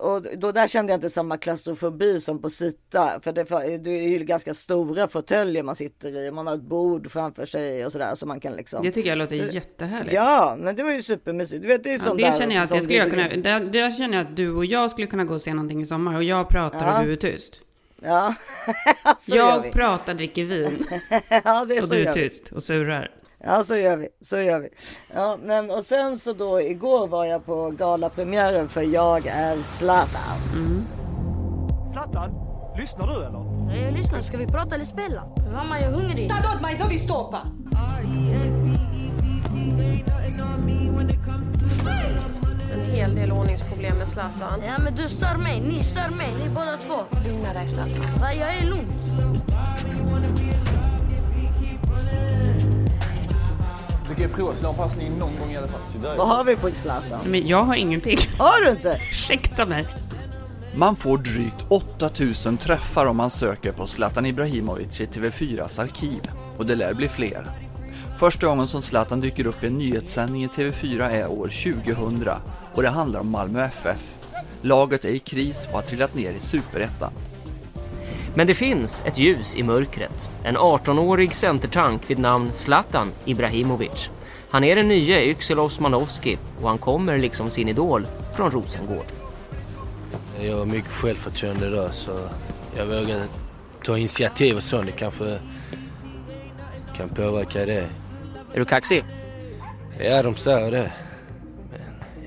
och 0.00 0.22
då 0.36 0.52
där 0.52 0.66
kände 0.66 0.92
jag 0.92 0.96
inte 0.96 1.10
samma 1.10 1.36
klaustrofobi 1.36 2.20
som 2.20 2.42
på 2.42 2.50
Sita. 2.50 3.20
För 3.22 3.32
det, 3.32 3.78
det 3.78 3.90
är 3.90 4.08
ju 4.08 4.18
ganska 4.18 4.54
stora 4.54 5.08
fåtöljer 5.08 5.62
man 5.62 5.76
sitter 5.76 6.16
i. 6.16 6.30
Man 6.30 6.46
har 6.46 6.54
ett 6.54 6.62
bord 6.62 7.10
framför 7.10 7.44
sig 7.44 7.86
och 7.86 7.92
sådär. 7.92 8.14
Så 8.14 8.26
man 8.26 8.40
kan 8.40 8.52
liksom. 8.52 8.82
Det 8.82 8.90
tycker 8.90 9.08
jag 9.08 9.18
låter 9.18 9.54
jättehärligt. 9.54 10.14
Ja, 10.14 10.56
men 10.60 10.76
det 10.76 10.82
var 10.82 10.92
ju 10.92 11.02
supermysigt. 11.02 11.62
Du 11.62 11.68
vet, 11.68 11.84
det 11.84 11.94
är 11.94 12.00
Ja, 12.06 12.14
det 12.14 12.22
där, 12.22 12.32
känner 12.32 12.54
jag 12.54 12.64
att 12.64 12.82
skulle 12.82 12.98
jag 12.98 13.04
vi- 13.04 13.10
kunna, 13.10 13.28
där, 13.28 13.60
där 13.60 13.90
känner 13.90 14.18
jag 14.18 14.26
att 14.26 14.36
du 14.36 14.50
och 14.54 14.64
jag 14.64 14.90
skulle 14.90 15.06
kunna 15.06 15.24
gå 15.24 15.34
och 15.34 15.42
se 15.42 15.54
någonting 15.54 15.80
i 15.80 15.86
sommar 15.86 16.16
och 16.16 16.24
jag 16.24 16.48
pratar 16.48 16.86
Ja. 16.86 16.98
och 17.00 17.06
du 17.06 17.12
är 17.12 17.16
tyst. 17.16 17.60
Ja, 18.02 18.34
så 19.20 19.36
jag 19.36 19.72
pratar, 19.72 20.14
dricker 20.14 20.44
vin 20.44 20.86
Ja, 21.44 21.64
det 21.64 21.76
är 21.76 21.82
och 21.82 21.88
så 21.88 21.94
du 21.94 22.04
är 22.06 22.12
tyst 22.12 22.52
och 22.52 22.62
surar. 22.62 23.10
Ja, 23.48 23.64
så 23.64 23.76
gör 23.76 23.96
vi. 23.96 24.08
Så 24.20 24.36
gör 24.36 24.60
vi. 24.60 24.68
Ja, 25.14 25.38
men 25.42 25.70
och 25.70 25.84
sen 25.84 26.18
så 26.18 26.32
då 26.32 26.60
igår 26.60 27.08
var 27.08 27.24
jag 27.24 27.46
på 27.46 27.70
galapremiären 27.70 28.68
för 28.68 28.82
Jag 28.82 29.26
är 29.26 29.56
Zlatan. 29.62 30.86
Zlatan, 31.92 32.30
lyssnar 32.78 33.06
du 33.06 33.14
eller? 33.14 33.84
Jag 33.84 33.94
lyssnar, 33.94 34.20
ska 34.20 34.36
vi 34.36 34.46
prata 34.46 34.74
eller 34.74 34.84
spela? 34.84 35.22
Mamma, 35.52 35.80
jag 35.80 35.92
är 35.92 35.96
hungrig. 35.96 36.30
Tagod 36.30 36.62
mais 36.62 36.82
ouvi 36.84 36.94
estopa. 36.94 37.38
En 42.74 42.90
hel 42.90 43.14
del 43.14 43.32
ordningsproblem 43.32 43.98
med 43.98 44.08
Zlatan. 44.08 44.62
Ja, 44.66 44.78
men 44.78 44.94
du 44.94 45.08
stör 45.08 45.36
mig. 45.36 45.60
Ni 45.60 45.82
stör 45.82 46.10
mig. 46.10 46.34
Ni 46.44 46.48
båda 46.54 46.76
två. 46.76 46.98
Lugna 47.28 47.52
dig 47.52 47.68
Zlatan. 47.68 48.38
Jag 48.38 48.56
är 48.56 48.64
lugn. 48.64 48.92
Ju 54.18 54.28
prova 54.28 54.52
att 54.52 54.58
slå 54.58 54.68
en 54.68 54.76
passning 54.76 55.18
någon 55.18 55.38
gång 55.40 55.52
i 55.52 55.56
alla 55.56 55.68
fall. 55.68 55.80
Vad 56.16 56.28
har 56.28 56.44
vi 56.44 56.56
på 56.56 56.70
Zlatan? 56.70 57.20
Men 57.26 57.46
jag 57.46 57.62
har 57.62 57.74
ingenting. 57.74 58.18
Har 58.38 58.64
du 58.64 58.70
inte? 58.70 59.00
Ursäkta 59.10 59.66
mig. 59.66 59.86
Man 60.74 60.96
får 60.96 61.18
drygt 61.18 61.64
8000 61.68 62.56
träffar 62.56 63.06
om 63.06 63.16
man 63.16 63.30
söker 63.30 63.72
på 63.72 63.86
Zlatan 63.86 64.26
Ibrahimovic 64.26 65.00
i 65.00 65.06
TV4s 65.06 65.80
arkiv 65.82 66.20
och 66.58 66.66
det 66.66 66.74
lär 66.74 66.94
bli 66.94 67.08
fler. 67.08 67.46
Första 68.18 68.46
gången 68.46 68.68
som 68.68 68.82
Zlatan 68.82 69.20
dyker 69.20 69.46
upp 69.46 69.64
i 69.64 69.66
en 69.66 69.78
nyhetssändning 69.78 70.44
i 70.44 70.48
TV4 70.48 71.10
är 71.10 71.30
år 71.30 71.48
2000 71.84 72.28
och 72.74 72.82
det 72.82 72.88
handlar 72.88 73.20
om 73.20 73.30
Malmö 73.30 73.64
FF. 73.64 74.14
Laget 74.62 75.04
är 75.04 75.08
i 75.08 75.18
kris 75.18 75.66
och 75.66 75.74
har 75.74 75.82
trillat 75.82 76.14
ner 76.14 76.32
i 76.32 76.40
superettan. 76.40 77.12
Men 78.38 78.46
det 78.46 78.54
finns 78.54 79.02
ett 79.06 79.18
ljus 79.18 79.56
i 79.56 79.62
mörkret. 79.62 80.30
En 80.42 80.56
18-årig 80.56 81.34
centertank 81.34 82.10
vid 82.10 82.18
namn 82.18 82.52
Zlatan 82.52 83.12
Ibrahimovic. 83.24 84.10
Han 84.50 84.64
är 84.64 84.76
den 84.76 84.88
nya 84.88 85.24
Yxel 85.24 85.58
Osmanowski 85.58 86.38
och 86.60 86.68
han 86.68 86.78
kommer 86.78 87.18
liksom 87.18 87.50
sin 87.50 87.68
idol 87.68 88.06
från 88.36 88.50
Rosengård. 88.50 89.06
Jag 90.40 90.56
har 90.56 90.64
mycket 90.64 90.90
självförtroende 90.90 91.70
då 91.70 91.88
så 91.92 92.28
jag 92.76 92.86
vågar 92.86 93.22
ta 93.84 93.98
initiativ 93.98 94.56
och 94.56 94.62
så. 94.62 94.82
Det 94.82 94.92
kanske 94.92 95.38
kan 96.96 97.08
påverka 97.08 97.66
det. 97.66 97.88
Är 98.52 98.58
du 98.58 98.64
kaxig? 98.64 99.04
Ja, 100.00 100.22
de 100.22 100.36
säger 100.36 100.70
det. 100.70 100.92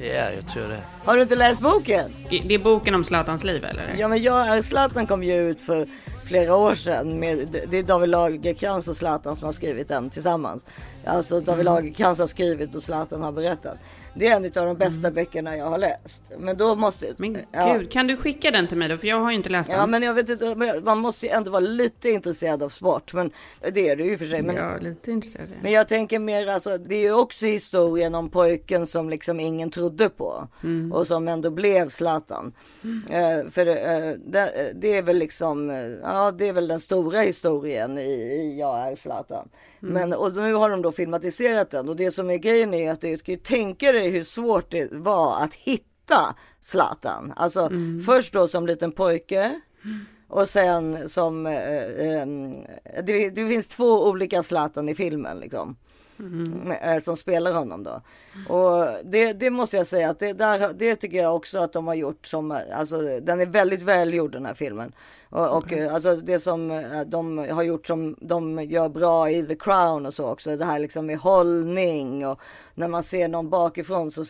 Ja, 0.01 0.31
jag 0.31 0.47
tror 0.47 0.67
det. 0.67 0.81
Har 1.05 1.15
du 1.15 1.21
inte 1.21 1.35
läst 1.35 1.61
boken? 1.61 2.11
Det 2.29 2.53
är 2.55 2.59
boken 2.59 2.95
om 2.95 3.03
Zlatans 3.03 3.43
liv 3.43 3.65
eller? 3.65 3.95
Ja, 3.97 4.07
men 4.07 4.23
Jag 4.23 4.57
är 4.57 4.61
Zlatan 4.61 5.07
kom 5.07 5.23
ju 5.23 5.49
ut 5.49 5.61
för 5.61 5.87
flera 6.25 6.55
år 6.55 6.73
sedan. 6.73 7.19
Med, 7.19 7.65
det 7.69 7.77
är 7.77 7.83
David 7.83 8.09
Lagercrantz 8.09 8.87
och 8.87 8.95
Zlatan 8.95 9.35
som 9.35 9.45
har 9.45 9.51
skrivit 9.51 9.87
den 9.87 10.09
tillsammans. 10.09 10.65
Alltså 11.05 11.39
David 11.39 11.67
Mm. 11.67 11.73
Lagercrantz 11.73 12.19
har 12.19 12.27
skrivit 12.27 12.75
och 12.75 12.83
Zlatan 12.83 13.21
har 13.21 13.31
berättat. 13.31 13.77
Det 14.13 14.27
är 14.27 14.35
en 14.35 14.45
av 14.45 14.51
de 14.51 14.77
bästa 14.77 15.11
böckerna 15.11 15.57
jag 15.57 15.65
har 15.65 15.77
läst. 15.77 16.23
Men 16.37 16.57
då 16.57 16.75
måste... 16.75 17.05
Mm. 17.05 17.15
Men 17.17 17.41
ja. 17.51 17.73
gud, 17.73 17.91
kan 17.91 18.07
du 18.07 18.17
skicka 18.17 18.51
den 18.51 18.67
till 18.67 18.77
mig 18.77 18.89
då? 18.89 18.97
För 18.97 19.07
jag 19.07 19.19
har 19.19 19.31
ju 19.31 19.37
inte 19.37 19.49
läst 19.49 19.69
den. 19.69 19.79
Ja 19.79 19.85
men 19.85 20.03
jag 20.03 20.13
vet 20.13 20.29
inte, 20.29 20.55
man 20.83 20.97
måste 20.97 21.25
ju 21.25 21.31
ändå 21.31 21.51
vara 21.51 21.59
lite 21.59 22.09
intresserad 22.09 22.63
av 22.63 22.69
sport. 22.69 23.13
Men 23.13 23.31
det 23.73 23.89
är 23.89 23.95
du 23.95 24.05
ju 24.05 24.17
för 24.17 24.25
sig. 24.25 24.41
Men, 24.41 24.57
är 24.57 24.79
lite 24.79 25.11
intresserad. 25.11 25.47
det. 25.49 25.55
men 25.61 25.71
jag 25.71 25.87
tänker 25.87 26.19
mer 26.19 26.47
alltså, 26.47 26.77
det 26.77 26.95
är 26.95 27.01
ju 27.01 27.13
också 27.13 27.45
historien 27.45 28.15
om 28.15 28.29
pojken 28.29 28.87
som 28.87 29.09
liksom 29.09 29.39
ingen 29.39 29.71
trodde 29.71 30.09
på. 30.09 30.47
Mm. 30.63 30.91
Och 30.91 31.07
som 31.07 31.27
ändå 31.27 31.49
blev 31.49 31.89
Zlatan. 31.89 32.53
Eh, 33.09 33.49
för 33.51 33.67
eh, 33.67 34.15
det, 34.25 34.71
det 34.75 34.97
är 34.97 35.03
väl 35.03 35.17
liksom, 35.17 35.69
eh, 35.69 35.77
ja 36.03 36.31
det 36.31 36.47
är 36.47 36.53
väl 36.53 36.67
den 36.67 36.79
stora 36.79 37.19
historien 37.19 37.97
i, 37.97 38.11
i 38.11 38.59
Jag 38.59 38.91
är 38.91 38.95
Zlatan. 38.95 39.49
Mm. 39.83 39.93
Men 39.93 40.13
och 40.13 40.35
nu 40.35 40.53
har 40.53 40.69
de 40.69 40.81
då 40.81 40.91
filmatiserat 40.91 41.69
den. 41.69 41.89
Och 41.89 41.95
det 41.95 42.11
som 42.11 42.29
är 42.29 42.37
grejen 42.37 42.73
är 42.73 42.91
att 42.91 43.01
du 43.01 43.17
kan 43.17 43.33
ju 43.35 43.39
tänka 43.39 43.91
dig 43.91 44.09
hur 44.09 44.23
svårt 44.23 44.71
det 44.71 44.91
var 44.91 45.43
att 45.43 45.53
hitta 45.53 46.35
Zlatan. 46.61 47.33
Alltså 47.35 47.59
Mm. 47.61 48.03
först 48.05 48.33
då 48.33 48.47
som 48.47 48.67
liten 48.67 48.91
pojke. 48.91 49.59
Och 50.27 50.49
sen 50.49 51.09
som, 51.09 51.45
eh, 51.45 51.83
eh, 51.83 52.25
det, 53.03 53.29
det 53.29 53.47
finns 53.47 53.67
två 53.67 54.07
olika 54.09 54.43
Zlatan 54.43 54.89
i 54.89 54.95
filmen 54.95 55.39
liksom. 55.39 55.75
Eh, 56.81 57.03
Som 57.03 57.17
spelar 57.17 57.53
honom 57.53 57.83
då. 57.83 58.01
Och 58.53 58.87
det, 59.03 59.33
det 59.33 59.49
måste 59.49 59.77
jag 59.77 59.87
säga 59.87 60.09
att 60.09 60.19
det, 60.19 60.33
där, 60.33 60.73
det 60.73 60.95
tycker 60.95 61.17
jag 61.17 61.35
också 61.35 61.59
att 61.59 61.73
de 61.73 61.87
har 61.87 61.95
gjort 61.95 62.25
som, 62.25 62.59
alltså 62.73 63.19
den 63.19 63.41
är 63.41 63.45
väldigt 63.45 63.81
välgjord 63.81 64.31
den 64.31 64.45
här 64.45 64.53
filmen. 64.53 64.93
Och, 65.31 65.57
och 65.57 65.73
eh, 65.73 65.93
alltså 65.93 66.15
det 66.15 66.39
som 66.39 66.71
eh, 66.71 67.01
de 67.05 67.37
har 67.37 67.63
gjort 67.63 67.87
som 67.87 68.15
de 68.21 68.63
gör 68.63 68.89
bra 68.89 69.29
i 69.29 69.43
The 69.43 69.55
Crown 69.55 70.05
och 70.05 70.13
så 70.13 70.27
också. 70.27 70.55
Det 70.55 70.65
här 70.65 70.79
liksom 70.79 71.05
med 71.05 71.17
hållning 71.17 72.27
och 72.27 72.39
när 72.75 72.87
man 72.87 73.03
ser 73.03 73.27
någon 73.27 73.49
bakifrån 73.49 74.11
så 74.11 74.23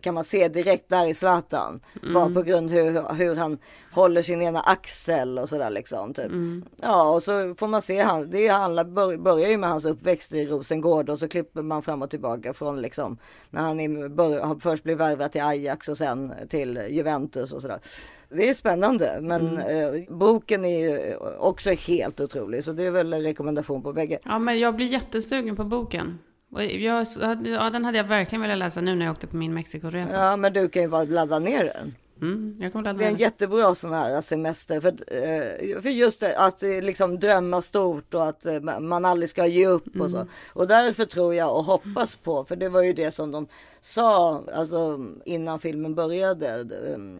kan 0.00 0.14
man 0.14 0.24
se 0.24 0.48
direkt 0.48 0.88
där 0.88 1.06
i 1.06 1.14
Zlatan. 1.14 1.80
Bara 2.14 2.30
på 2.30 2.42
grund 2.42 2.70
hur, 2.70 3.14
hur 3.14 3.36
han 3.36 3.58
håller 3.92 4.22
sin 4.22 4.42
ena 4.42 4.60
axel 4.60 5.38
och 5.38 5.48
sådär 5.48 5.70
liksom. 5.70 6.14
Typ. 6.14 6.30
Ja 6.76 7.10
och 7.10 7.22
så 7.22 7.54
får 7.58 7.68
man 7.68 7.82
se 7.82 8.00
han, 8.02 8.30
det 8.30 8.48
handlar, 8.48 8.84
bör, 8.84 9.16
börjar 9.16 9.48
ju 9.48 9.56
med 9.56 9.70
hans 9.70 9.84
uppväxt 9.84 10.32
i 10.32 10.46
Rosengård 10.46 11.10
och 11.10 11.18
så 11.22 11.28
klipper 11.28 11.62
man 11.62 11.82
fram 11.82 12.02
och 12.02 12.10
tillbaka 12.10 12.52
från 12.52 12.82
liksom 12.82 13.18
när 13.50 13.60
han 13.60 13.80
är, 13.80 14.60
först 14.60 14.84
blivit 14.84 15.00
värvad 15.00 15.32
till 15.32 15.42
Ajax 15.42 15.88
och 15.88 15.96
sen 15.96 16.32
till 16.48 16.80
Juventus 16.90 17.52
och 17.52 17.62
sådär. 17.62 17.80
Det 18.28 18.48
är 18.48 18.54
spännande 18.54 19.18
men 19.20 19.58
eh, 19.58 19.92
boken 20.08 20.64
är 20.64 20.78
ju 20.78 21.16
också 21.38 21.70
helt 21.70 22.20
otrolig 22.20 22.64
så 22.64 22.72
det 22.72 22.86
är 22.86 22.90
väl 22.90 23.12
en 23.12 23.22
rekommendation 23.22 23.82
på 23.82 23.92
bägge. 23.92 24.18
Ja, 24.24 24.38
men 24.38 24.58
jag 24.58 24.76
blir 24.76 24.86
jättesugen 24.86 25.56
på 25.56 25.64
boken. 25.64 26.18
Jag, 26.58 27.06
ja, 27.44 27.70
den 27.70 27.84
hade 27.84 27.98
jag 27.98 28.04
verkligen 28.04 28.42
velat 28.42 28.58
läsa 28.58 28.80
nu 28.80 28.94
när 28.94 29.06
jag 29.06 29.12
åkte 29.12 29.26
på 29.26 29.36
min 29.36 29.54
Mexikoresa. 29.54 30.16
Ja 30.16 30.36
men 30.36 30.52
du 30.52 30.68
kan 30.68 30.82
ju 30.82 30.88
bara 30.88 31.04
ladda 31.04 31.38
ner 31.38 31.64
den. 31.64 31.94
Mm, 32.22 32.56
jag 32.60 32.72
kommer 32.72 32.92
Det 32.92 33.04
är 33.04 33.08
en 33.08 33.16
jättebra 33.16 33.74
sån 33.74 33.92
här 33.92 34.20
semester 34.20 34.80
för, 34.80 34.88
eh, 34.88 35.80
för 35.80 35.88
just 35.88 36.20
det, 36.20 36.38
att 36.38 36.62
eh, 36.62 36.80
liksom 36.82 37.18
drömma 37.18 37.62
stort 37.62 38.14
och 38.14 38.28
att 38.28 38.46
eh, 38.46 38.60
man 38.80 39.04
aldrig 39.04 39.30
ska 39.30 39.46
ge 39.46 39.66
upp 39.66 40.00
och 40.00 40.10
så. 40.10 40.26
Och 40.52 40.66
därför 40.66 41.04
tror 41.04 41.34
jag 41.34 41.56
och 41.56 41.64
hoppas 41.64 42.16
på, 42.16 42.44
för 42.44 42.56
det 42.56 42.68
var 42.68 42.82
ju 42.82 42.92
det 42.92 43.10
som 43.10 43.30
de 43.30 43.46
sa 43.80 44.42
alltså, 44.54 45.00
innan 45.24 45.60
filmen 45.60 45.94
började. 45.94 46.66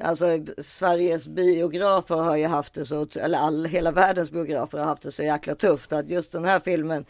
Alltså 0.00 0.26
Sveriges 0.58 1.28
biografer 1.28 2.14
har 2.14 2.36
ju 2.36 2.46
haft 2.46 2.74
det 2.74 2.84
så, 2.84 3.06
eller 3.16 3.38
all, 3.38 3.64
hela 3.64 3.90
världens 3.90 4.30
biografer 4.30 4.78
har 4.78 4.84
haft 4.84 5.02
det 5.02 5.10
så 5.10 5.22
jäkla 5.22 5.54
tufft 5.54 5.92
att 5.92 6.10
just 6.10 6.32
den 6.32 6.44
här 6.44 6.60
filmen 6.60 7.04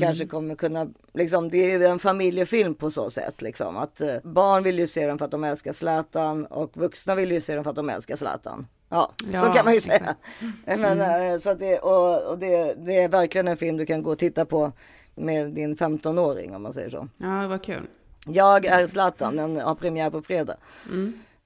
kanske 0.00 0.26
kommer 0.26 0.54
kunna, 0.54 0.88
liksom 1.14 1.50
det 1.50 1.72
är 1.72 1.78
ju 1.78 1.84
en 1.84 1.98
familjefilm 1.98 2.74
på 2.74 2.90
så 2.90 3.10
sätt 3.10 3.42
liksom 3.42 3.76
att 3.76 4.00
barn 4.22 4.62
vill 4.62 4.78
ju 4.78 4.86
se 4.86 5.06
den 5.06 5.18
för 5.18 5.24
att 5.24 5.30
de 5.30 5.44
älskar 5.44 5.72
Zlatan 5.72 6.46
och 6.46 6.76
vuxna 6.76 7.14
vill 7.14 7.32
ju 7.32 7.33
se 7.40 7.54
den 7.54 7.64
för 7.64 7.70
att 7.70 7.76
de 7.76 7.90
älskar 7.90 8.16
Zlatan. 8.16 8.66
Ja, 8.88 9.12
så 9.20 9.26
Ja, 9.32 9.52
kan 9.52 9.64
man 9.64 9.74
ju 9.74 9.80
säga. 9.80 9.94
exakt. 9.96 10.18
Men, 10.80 11.00
eh, 11.00 11.38
så 11.38 11.54
det, 11.54 11.78
och, 11.78 12.30
och 12.30 12.38
det, 12.38 12.74
det 12.86 13.02
är 13.02 13.08
verkligen 13.08 13.48
en 13.48 13.56
film 13.56 13.76
du 13.76 13.86
kan 13.86 14.02
gå 14.02 14.10
och 14.12 14.18
titta 14.18 14.44
på 14.44 14.72
med 15.14 15.50
din 15.52 15.76
15-åring 15.76 16.54
om 16.54 16.62
man 16.62 16.72
säger 16.72 16.90
så. 16.90 17.08
Ja, 17.16 17.46
var 17.48 17.58
kul. 17.58 17.86
Jag 18.26 18.64
är 18.66 18.86
Zlatan, 18.86 19.36
den 19.36 19.56
har 19.60 19.74
premiär 19.74 20.10
på 20.10 20.22
fredag. 20.22 20.56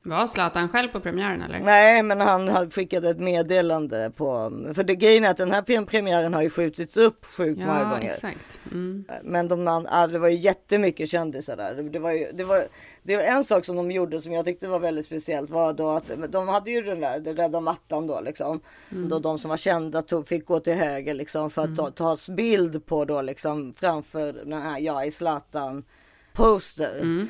Var 0.03 0.27
Zlatan 0.27 0.69
själv 0.69 0.89
på 0.89 1.01
premiären 1.01 1.43
eller? 1.43 1.61
Nej, 1.61 2.03
men 2.03 2.21
han 2.21 2.71
skickat 2.71 3.05
ett 3.05 3.19
meddelande 3.19 4.13
på, 4.17 4.53
för 4.75 4.83
det 4.85 4.95
grejen 4.95 5.25
är 5.25 5.31
att 5.31 5.37
den 5.37 5.51
här 5.53 5.63
pre- 5.63 5.87
premiären 5.87 6.35
har 6.35 6.43
ju 6.43 6.51
skjutits 6.51 6.97
upp 6.97 7.25
sjukt 7.27 7.59
många 7.61 7.81
Ja, 7.83 7.91
gånger. 7.91 8.11
exakt. 8.13 8.61
Mm. 8.73 9.05
Men 9.23 9.49
de, 9.49 9.65
man, 9.65 9.83
det 10.13 10.19
var 10.19 10.29
ju 10.29 10.37
jättemycket 10.37 11.09
kändisar 11.09 11.57
där. 11.57 11.75
Det- 11.93 11.99
var, 11.99 12.13
ju, 12.13 12.33
det, 12.33 12.45
var, 12.45 12.65
det 13.03 13.17
var 13.17 13.23
en 13.23 13.45
sak 13.45 13.65
som 13.65 13.77
de 13.77 13.91
gjorde 13.91 14.21
som 14.21 14.33
jag 14.33 14.45
tyckte 14.45 14.69
var 14.69 14.79
väldigt 14.81 15.07
speciellt 15.07 15.51
var 15.51 15.73
då 15.73 15.91
att 15.91 16.11
de 16.29 16.49
hade 16.49 16.71
ju 16.71 16.83
den 16.83 17.01
där 17.01 17.19
den 17.21 17.37
röda 17.37 17.61
mattan 17.61 18.07
då 18.07 18.21
liksom. 18.21 18.61
Då 18.91 19.19
de 19.19 19.39
som 19.39 19.49
var 19.51 19.57
kända 19.57 20.03
tog, 20.03 20.27
fick 20.29 20.47
gå 20.47 20.61
till 20.61 20.75
höger 20.75 21.15
liksom 21.15 21.51
för 21.51 21.63
att 21.65 21.77
ta, 21.77 21.91
tas 21.91 22.29
bild 22.29 22.87
på 22.87 23.05
då 23.05 23.23
liksom 23.23 23.73
framför 23.73 24.33
den 24.33 24.53
här 24.63 24.79
Jag 24.79 25.07
är 25.07 25.11
Zlatan 25.11 25.85
poster. 26.33 27.27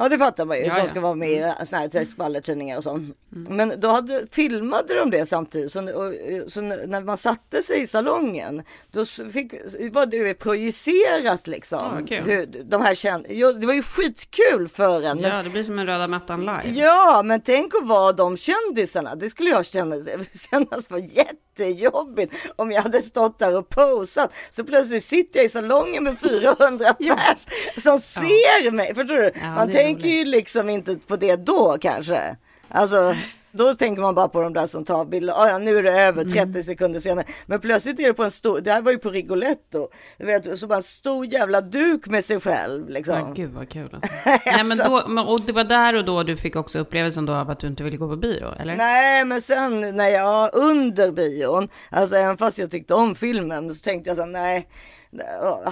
Ja 0.00 0.08
det 0.08 0.18
fattar 0.18 0.44
man 0.44 0.56
ju 0.56 0.62
Ja, 0.62 0.74
som 0.74 0.82
ja. 0.84 0.86
ska 0.90 1.00
vara 1.00 1.14
med 1.14 1.30
i 1.30 1.66
såna 1.66 1.82
här 1.82 2.04
skvallertidningar 2.04 2.76
och 2.76 2.84
sånt. 2.84 3.16
Men 3.28 3.80
då 3.80 3.88
hade, 3.88 4.26
filmade 4.30 4.94
de 4.94 5.10
det 5.10 5.26
samtidigt. 5.26 5.72
Så, 5.72 5.80
och, 5.80 6.14
så 6.46 6.60
när 6.60 7.00
man 7.04 7.16
satte 7.16 7.62
sig 7.62 7.82
i 7.82 7.86
salongen 7.86 8.62
då 8.90 9.04
fick, 9.04 9.52
var 9.92 10.06
det 10.06 10.34
projicerat 10.34 11.46
liksom. 11.46 11.78
Ja, 11.78 11.90
vad 11.94 12.08
kul. 12.08 12.22
hur, 12.24 12.46
de 12.64 12.82
här 12.82 12.94
känd, 12.94 13.26
jo, 13.28 13.52
det 13.52 13.66
var 13.66 13.74
ju 13.74 13.82
skitkul 13.82 14.68
för 14.68 15.02
en. 15.02 15.20
Men, 15.20 15.30
Ja, 15.30 15.42
det 15.42 15.50
blir 15.50 15.64
som 15.64 15.78
en 15.78 15.86
röda 15.86 16.08
mattan 16.08 16.40
live. 16.40 16.80
Ja, 16.80 17.22
men 17.24 17.40
tänk 17.40 17.74
att 17.74 17.88
vara 17.88 18.12
de 18.12 18.36
kändisarna. 18.36 19.14
Det 19.14 19.30
skulle 19.30 19.50
jag 19.50 19.66
känna, 19.66 19.96
kännas 20.50 20.90
var 20.90 20.98
jättejobbigt 20.98 22.34
om 22.56 22.72
jag 22.72 22.82
hade 22.82 23.02
stått 23.02 23.38
där 23.38 23.58
och 23.58 23.68
posat. 23.68 24.32
Så 24.50 24.64
plötsligt 24.64 25.04
sitter 25.04 25.38
jag 25.38 25.46
i 25.46 25.48
salongen 25.48 26.04
med 26.04 26.18
400 26.20 26.94
pers 26.94 27.82
som 27.82 28.00
ser 28.00 28.70
mig. 28.70 28.94
Förstår 28.94 29.16
du? 29.16 29.30
Ja, 29.42 29.54
man 29.54 29.70
är 29.70 29.89
tänker 29.92 30.08
ju 30.08 30.24
liksom 30.24 30.68
inte 30.68 30.96
på 31.06 31.16
det 31.16 31.36
då 31.36 31.76
kanske. 31.80 32.36
Alltså, 32.68 33.16
då 33.52 33.74
tänker 33.74 34.02
man 34.02 34.14
bara 34.14 34.28
på 34.28 34.40
de 34.40 34.52
där 34.52 34.66
som 34.66 34.84
tar 34.84 35.04
bilder. 35.04 35.34
Ah, 35.36 35.48
ja, 35.48 35.58
nu 35.58 35.76
är 35.78 35.82
det 35.82 35.90
över 36.02 36.24
30 36.24 36.38
Mm. 36.40 36.62
sekunder 36.62 37.00
senare. 37.00 37.26
Men 37.46 37.60
plötsligt 37.60 38.00
är 38.00 38.06
det 38.06 38.14
på 38.14 38.22
en 38.24 38.30
stor, 38.30 38.60
det 38.60 38.72
här 38.72 38.80
var 38.82 38.92
ju 38.92 38.98
på 38.98 39.10
Rigoletto. 39.10 39.88
Du 40.18 40.26
vet, 40.26 40.58
så 40.58 40.66
bara 40.66 40.76
en 40.76 40.82
stor 40.82 41.26
jävla 41.26 41.60
duk 41.60 42.06
med 42.06 42.24
sig 42.24 42.40
själv 42.40 42.88
liksom. 42.88 43.14
Ja, 43.14 43.32
gud 43.36 43.50
vad 43.52 43.68
kul 43.68 43.88
alltså. 43.92 44.10
Nej, 44.46 44.64
men 44.64 44.78
då, 44.78 45.02
men, 45.08 45.26
och 45.26 45.40
det 45.40 45.52
var 45.52 45.64
där 45.64 45.94
och 45.96 46.04
då 46.04 46.22
du 46.22 46.36
fick 46.36 46.56
också 46.56 46.78
upplevelsen 46.78 47.26
då 47.26 47.32
av 47.32 47.50
att 47.50 47.60
du 47.60 47.66
inte 47.66 47.82
ville 47.82 47.96
gå 47.96 48.08
på 48.08 48.16
bio, 48.16 48.54
eller? 48.60 48.76
Nej, 48.76 49.24
men 49.24 49.42
sen 49.42 49.80
när 49.96 50.08
jag 50.08 50.50
under 50.54 51.10
bion, 51.12 51.68
alltså 51.90 52.16
även 52.16 52.36
fast 52.36 52.58
jag 52.58 52.70
tyckte 52.70 52.94
om 52.94 53.14
filmen 53.14 53.74
så 53.74 53.82
tänkte 53.84 54.10
jag 54.10 54.16
så 54.16 54.22
här, 54.22 54.30
nej. 54.30 54.68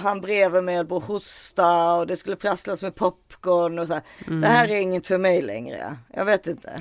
Han 0.01 0.21
bredvid 0.21 0.63
mig 0.63 0.75
höll 0.75 0.85
på 0.85 0.97
att 0.97 1.03
hosta 1.03 1.93
och 1.93 2.07
det 2.07 2.15
skulle 2.15 2.35
prasslas 2.35 2.81
med 2.81 2.95
popcorn 2.95 3.79
och 3.79 3.87
så 3.87 3.93
här. 3.93 4.03
Det 4.41 4.47
här 4.47 4.71
är 4.71 4.81
inget 4.81 5.07
för 5.07 5.17
mig 5.17 5.41
längre. 5.41 5.97
Jag 6.13 6.25
vet 6.25 6.47
inte. 6.47 6.73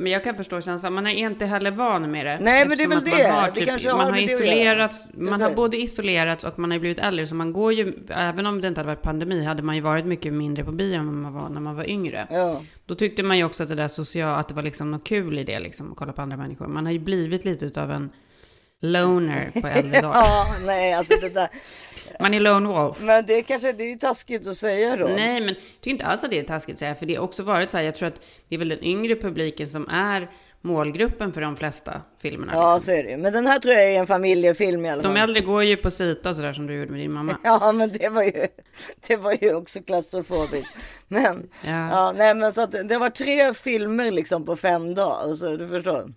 Men 0.00 0.12
jag 0.12 0.24
kan 0.24 0.34
förstå 0.34 0.60
känslan, 0.60 0.92
man 0.92 1.06
är 1.06 1.14
inte 1.14 1.46
heller 1.46 1.70
van 1.70 2.10
med 2.10 2.26
det. 2.26 2.38
Nej, 2.40 2.68
men 2.68 2.78
det 2.78 2.84
är 2.84 2.88
väl 2.88 2.96
man 2.98 3.04
det. 3.04 3.28
Har 3.28 3.50
Det 3.50 3.78
typ, 3.78 3.86
har 3.86 3.96
man 3.96 4.04
har 4.04 4.12
med 4.12 4.20
det 4.20 4.34
att 4.34 4.40
göra. 4.40 4.44
isolerats, 4.44 5.06
man 5.14 5.40
har 5.40 5.54
både 5.54 5.76
isolerats 5.76 6.44
och 6.44 6.58
man 6.58 6.70
har 6.70 6.78
blivit 6.78 6.98
äldre. 6.98 7.26
Så 7.26 7.34
man 7.34 7.52
går 7.52 7.72
ju, 7.72 7.92
även 8.08 8.46
om 8.46 8.60
det 8.60 8.68
inte 8.68 8.80
hade 8.80 8.86
varit 8.88 9.02
pandemi, 9.02 9.44
hade 9.44 9.62
man 9.62 9.74
ju 9.74 9.80
varit 9.80 10.06
mycket 10.06 10.32
mindre 10.32 10.64
på 10.64 10.72
bio 10.72 10.98
än 10.98 11.22
man 11.22 11.34
var 11.34 11.48
när 11.48 11.60
man 11.60 11.76
var 11.76 11.90
yngre. 11.90 12.26
Ja. 12.30 12.60
Då 12.86 12.94
tyckte 12.94 13.22
man 13.22 13.38
ju 13.38 13.44
också 13.44 13.62
att 13.62 13.68
det 13.68 13.74
där 13.74 13.88
sociala, 13.88 14.36
att 14.36 14.48
det 14.48 14.54
var 14.54 14.62
liksom 14.62 14.90
något 14.90 15.04
kul 15.04 15.38
i 15.38 15.44
det, 15.44 15.58
liksom, 15.58 15.92
att 15.92 15.98
kolla 15.98 16.12
på 16.12 16.22
andra 16.22 16.36
människor. 16.36 16.66
Man 16.66 16.86
har 16.86 16.92
ju 16.92 16.98
blivit 16.98 17.44
lite 17.44 17.66
utav 17.66 17.90
en 17.90 18.10
loner 18.80 19.60
på 19.60 19.66
äldre 19.66 20.00
dagar. 20.02 20.14
Ja, 20.20 20.54
nej, 20.66 20.92
alltså 20.94 21.14
det 21.20 21.28
där. 21.28 21.48
Man 22.20 22.34
är 22.34 22.40
lone 22.40 22.68
wolf. 22.68 23.00
Men 23.00 23.26
det 23.26 23.34
är 23.38 23.42
kanske, 23.42 23.72
det 23.72 23.92
är 23.92 23.96
taskigt 23.96 24.46
att 24.46 24.56
säga 24.56 24.96
då. 24.96 25.06
Nej, 25.06 25.40
men 25.40 25.48
jag 25.48 25.56
tycker 25.80 25.90
inte 25.90 26.06
alls 26.06 26.24
att 26.24 26.30
det 26.30 26.38
är 26.38 26.44
taskigt 26.44 26.72
att 26.74 26.78
säga, 26.78 26.94
för 26.94 27.06
det 27.06 27.14
har 27.14 27.24
också 27.24 27.42
varit 27.42 27.70
så 27.70 27.76
här, 27.76 27.84
jag 27.84 27.94
tror 27.94 28.08
att 28.08 28.20
det 28.48 28.54
är 28.54 28.58
väl 28.58 28.68
den 28.68 28.84
yngre 28.84 29.16
publiken 29.16 29.68
som 29.68 29.88
är 29.88 30.30
målgruppen 30.60 31.32
för 31.32 31.40
de 31.40 31.56
flesta 31.56 32.02
filmerna. 32.22 32.52
Ja, 32.54 32.74
liksom. 32.74 32.86
så 32.94 32.98
är 32.98 33.04
det 33.04 33.10
ju. 33.10 33.16
Men 33.16 33.32
den 33.32 33.46
här 33.46 33.58
tror 33.58 33.74
jag 33.74 33.84
är 33.92 33.98
en 34.00 34.06
familjefilm 34.06 34.84
i 34.84 34.90
alla 34.90 35.02
fall. 35.02 35.14
De 35.14 35.20
äldre 35.20 35.40
går 35.40 35.64
ju 35.64 35.76
på 35.76 35.90
Sita 35.90 36.34
sådär 36.34 36.52
som 36.52 36.66
du 36.66 36.74
gjorde 36.74 36.90
med 36.90 37.00
din 37.00 37.12
mamma. 37.12 37.38
Ja, 37.44 37.72
men 37.72 37.92
det 37.92 38.08
var 38.08 38.22
ju, 38.22 38.46
det 39.08 39.16
var 39.16 39.34
ju 39.40 39.54
också 39.54 39.80
klaustrofobiskt. 39.82 40.76
Men, 41.08 41.48
Ja. 41.66 41.88
ja. 41.90 42.14
nej, 42.16 42.34
men 42.34 42.52
så 42.52 42.60
att 42.60 42.88
det 42.88 42.98
var 42.98 43.10
tre 43.10 43.54
filmer 43.54 44.10
liksom 44.10 44.44
på 44.46 44.56
fem 44.56 44.94
dagar, 44.94 45.34
så 45.34 45.56
du 45.56 45.68
förstår. 45.68 46.12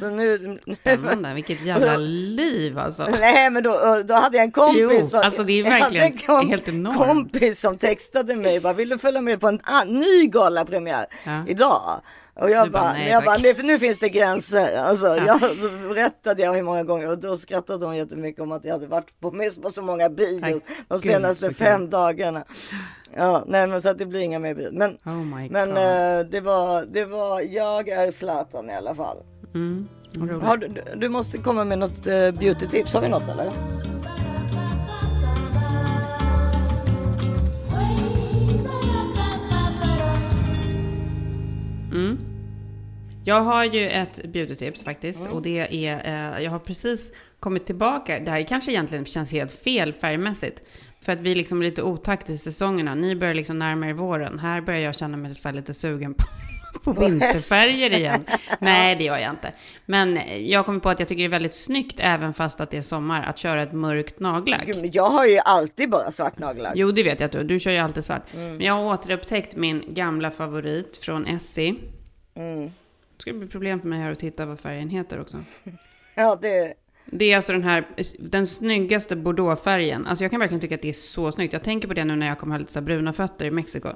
Så 0.00 0.10
nu... 0.10 0.34
Mm. 0.36 0.58
Spännande, 0.74 1.34
vilket 1.34 1.62
jävla 1.66 1.96
liv 2.36 2.78
alltså. 2.78 3.06
Nej, 3.20 3.50
men 3.50 3.62
då, 3.62 4.02
då 4.04 4.14
hade 4.14 4.36
jag 4.36 4.44
en 4.44 4.52
kompis. 4.52 4.80
Jo, 4.80 5.02
som, 5.02 5.20
alltså 5.20 5.42
det 5.44 5.52
är 5.60 5.64
en 5.64 5.70
verkligen 5.70 6.48
helt 6.48 6.68
enormt. 6.68 6.96
kompis 6.98 7.60
som 7.60 7.78
textade 7.78 8.36
mig 8.36 8.60
bara, 8.60 8.72
vill 8.72 8.88
du 8.88 8.98
följa 8.98 9.20
med 9.20 9.40
på 9.40 9.48
en 9.48 9.60
ny 9.86 10.26
galapremiär 10.26 11.06
Ja. 11.24 11.44
idag? 11.48 12.00
Och 12.40 12.50
jag 12.50 12.66
Du 12.66 12.70
bara, 12.70 12.82
bara, 12.82 12.92
nej, 12.92 13.10
jag 13.10 13.24
bara 13.24 13.38
tack. 13.38 13.62
nu, 13.64 13.78
finns 13.78 13.98
det 13.98 14.08
gränser. 14.08 14.76
Alltså, 14.78 15.06
jag, 15.06 15.40
så 15.40 15.68
berättade 15.88 16.42
jag 16.42 16.52
hur 16.54 16.62
många 16.62 16.82
gånger 16.84 17.10
och 17.10 17.18
då 17.18 17.36
skrattade 17.36 17.86
hon 17.86 17.96
jättemycket 17.96 18.40
om 18.42 18.52
att 18.52 18.64
jag 18.64 18.72
hade 18.72 18.86
varit 18.86 19.20
på, 19.20 19.30
med 19.30 19.62
på 19.62 19.70
så 19.70 19.82
många 19.82 20.08
bios 20.08 20.40
Tack. 20.40 20.52
de 20.88 20.94
Gud, 20.94 21.00
senaste 21.12 21.46
kul. 21.46 21.54
fem 21.54 21.90
dagarna. 21.90 22.44
Ja, 23.16 23.44
nej 23.46 23.66
men 23.66 23.82
så 23.82 23.88
att 23.88 23.98
det 23.98 24.06
blir 24.06 24.20
inga 24.20 24.38
mer 24.38 24.54
bios. 24.54 24.72
Men, 24.72 24.90
Oh 25.04 25.24
men 25.50 25.68
God. 25.68 25.78
eh, 25.78 26.30
det 26.30 26.40
var, 26.40 26.84
det 26.92 27.04
var, 27.04 27.40
jag 27.40 27.88
är 27.88 28.10
Zlatan 28.10 28.70
i 28.70 28.74
alla 28.74 28.94
fall. 28.94 29.16
Mm, 29.56 29.88
du, 30.60 30.68
du 30.96 31.08
måste 31.08 31.38
komma 31.38 31.64
med 31.64 31.78
något 31.78 32.06
uh, 32.06 32.12
beauty-tips. 32.12 32.94
Har 32.94 33.00
vi 33.00 33.08
något 33.08 33.28
eller? 33.28 33.52
Jag 43.28 43.40
har 43.40 43.64
ju 43.64 43.88
ett 43.88 44.32
beautytips 44.32 44.84
faktiskt 44.84 45.26
och 45.26 45.42
det 45.42 45.86
är, 45.86 46.34
eh, 46.36 46.44
jag 46.44 46.50
har 46.50 46.58
precis 46.58 47.12
kommit 47.40 47.66
tillbaka. 47.66 48.20
Det 48.20 48.30
här 48.30 48.42
kanske 48.42 48.72
egentligen 48.72 49.04
känns 49.04 49.32
helt 49.32 49.50
fel 49.50 49.92
färgmässigt. 49.92 50.62
För 51.00 51.12
att 51.12 51.20
vi 51.20 51.30
är 51.30 51.34
liksom 51.34 51.62
lite 51.62 51.82
otakt 51.82 52.30
i 52.30 52.38
säsongerna. 52.38 52.94
Ni 52.94 53.16
börjar 53.16 53.34
liksom 53.34 53.58
närma 53.58 53.88
er 53.88 53.92
våren. 53.92 54.38
Här 54.38 54.60
börjar 54.60 54.80
jag 54.80 54.94
känna 54.94 55.16
mig 55.16 55.34
så 55.34 55.52
lite 55.52 55.74
sugen 55.74 56.14
på 56.14 56.24
på 56.82 56.92
vinterfärger 56.92 57.90
igen. 57.90 58.24
Nej, 58.58 58.96
det 58.96 59.04
gör 59.04 59.18
jag 59.18 59.30
inte. 59.30 59.52
Men 59.86 60.20
jag 60.38 60.66
kommer 60.66 60.80
på 60.80 60.88
att 60.88 60.98
jag 60.98 61.08
tycker 61.08 61.22
det 61.22 61.26
är 61.26 61.30
väldigt 61.30 61.54
snyggt, 61.54 62.00
även 62.00 62.34
fast 62.34 62.60
att 62.60 62.70
det 62.70 62.76
är 62.76 62.82
sommar, 62.82 63.22
att 63.22 63.38
köra 63.38 63.62
ett 63.62 63.72
mörkt 63.72 64.20
nagellack. 64.20 64.66
Gud, 64.66 64.76
men 64.76 64.90
jag 64.92 65.10
har 65.10 65.26
ju 65.26 65.38
alltid 65.38 65.90
bara 65.90 66.12
svart 66.12 66.38
nagellack. 66.38 66.72
Jo, 66.76 66.90
det 66.90 67.02
vet 67.02 67.20
jag 67.20 67.26
att 67.26 67.32
du 67.32 67.44
Du 67.44 67.60
kör 67.60 67.70
ju 67.70 67.78
alltid 67.78 68.04
svart. 68.04 68.34
Mm. 68.34 68.56
Men 68.56 68.66
jag 68.66 68.74
har 68.74 68.94
återupptäckt 68.94 69.56
min 69.56 69.94
gamla 69.94 70.30
favorit 70.30 70.96
från 70.96 71.26
Essie. 71.26 71.74
Mm. 72.34 72.64
Det 73.16 73.20
ska 73.20 73.32
bli 73.32 73.46
problem 73.48 73.80
för 73.80 73.88
mig 73.88 74.00
här 74.00 74.12
att 74.12 74.18
titta 74.18 74.46
vad 74.46 74.60
färgen 74.60 74.88
heter 74.88 75.20
också. 75.20 75.36
Ja, 76.18 76.38
det... 76.42 76.74
Det 77.12 77.32
är 77.32 77.36
alltså 77.36 77.52
den 77.52 77.62
här, 77.62 77.86
den 78.18 78.46
snyggaste 78.46 79.16
bordeauxfärgen. 79.16 80.06
Alltså 80.06 80.24
jag 80.24 80.30
kan 80.30 80.40
verkligen 80.40 80.60
tycka 80.60 80.74
att 80.74 80.82
det 80.82 80.88
är 80.88 80.92
så 80.92 81.32
snyggt. 81.32 81.52
Jag 81.52 81.62
tänker 81.64 81.88
på 81.88 81.94
det 81.94 82.04
nu 82.04 82.16
när 82.16 82.26
jag 82.26 82.38
kommer 82.38 82.54
ha 82.54 82.58
lite 82.58 82.72
så 82.72 82.80
bruna 82.80 83.12
fötter 83.12 83.44
i 83.44 83.50
Mexiko. 83.50 83.88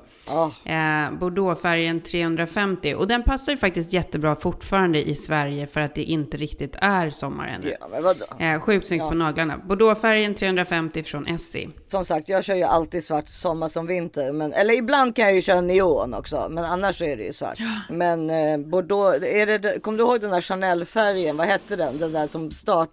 Eh, 0.64 1.12
bordeauxfärgen 1.20 2.00
350. 2.00 2.94
Och 2.94 3.08
den 3.08 3.22
passar 3.22 3.52
ju 3.52 3.58
faktiskt 3.58 3.92
jättebra 3.92 4.36
fortfarande 4.36 5.08
i 5.08 5.14
Sverige 5.14 5.66
för 5.66 5.80
att 5.80 5.94
det 5.94 6.02
inte 6.02 6.36
riktigt 6.36 6.76
är 6.80 7.10
sommar 7.10 7.46
ännu. 7.48 7.76
Ja, 7.80 7.88
men 7.90 8.02
vadå? 8.02 8.24
Eh, 8.38 8.60
sjukt 8.60 8.86
snyggt 8.86 9.00
Ja. 9.02 9.08
på 9.08 9.14
naglarna. 9.14 9.58
Bordeauxfärgen 9.58 10.34
350 10.34 11.02
från 11.02 11.26
Essie. 11.26 11.68
Som 11.88 12.04
sagt, 12.04 12.28
jag 12.28 12.44
kör 12.44 12.54
ju 12.54 12.62
alltid 12.62 13.04
svart 13.04 13.28
sommar 13.28 13.68
som 13.68 13.86
vinter. 13.86 14.32
Men, 14.32 14.52
eller 14.52 14.74
ibland 14.78 15.16
kan 15.16 15.24
jag 15.24 15.34
ju 15.34 15.42
köra 15.42 15.60
neon 15.60 16.14
också, 16.14 16.46
men 16.50 16.64
annars 16.64 17.02
är 17.02 17.16
det 17.16 17.22
ju 17.24 17.32
svart. 17.32 17.58
Men 17.90 18.30
eh, 18.30 18.58
Bordeaux, 18.58 19.22
är 19.26 19.58
det, 19.58 19.80
kommer 19.82 19.98
du 19.98 20.04
ihåg 20.04 20.20
den 20.20 20.30
där 20.30 20.40
Chanel-färgen? 20.40 21.36
Vad 21.36 21.46
hette 21.46 21.76
den? 21.76 21.98
Den 21.98 22.12
där 22.12 22.26
som 22.26 22.50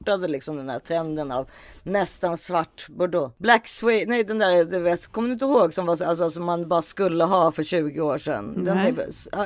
startade 0.07 0.27
liksom 0.27 0.57
den 0.57 0.69
här 0.69 0.79
trenden 0.79 1.31
av 1.31 1.47
nästan 1.83 2.37
svart 2.37 2.85
Bordeaux. 2.89 3.35
Black 3.37 3.67
suede, 3.67 4.05
nej 4.07 4.23
den 4.23 4.39
där, 4.39 4.65
du 4.65 4.79
vet, 4.79 5.07
kommer 5.07 5.27
du 5.27 5.33
inte 5.33 5.45
ihåg 5.45 5.73
som 5.73 5.85
var 5.85 5.95
så- 5.95 6.05
alltså, 6.05 6.29
som 6.29 6.45
man 6.45 6.67
bara 6.67 6.81
skulle 6.81 7.23
ha 7.23 7.51
för 7.51 7.63
20 7.63 8.01
år 8.01 8.17
sedan? 8.17 8.65
Den 8.65 8.97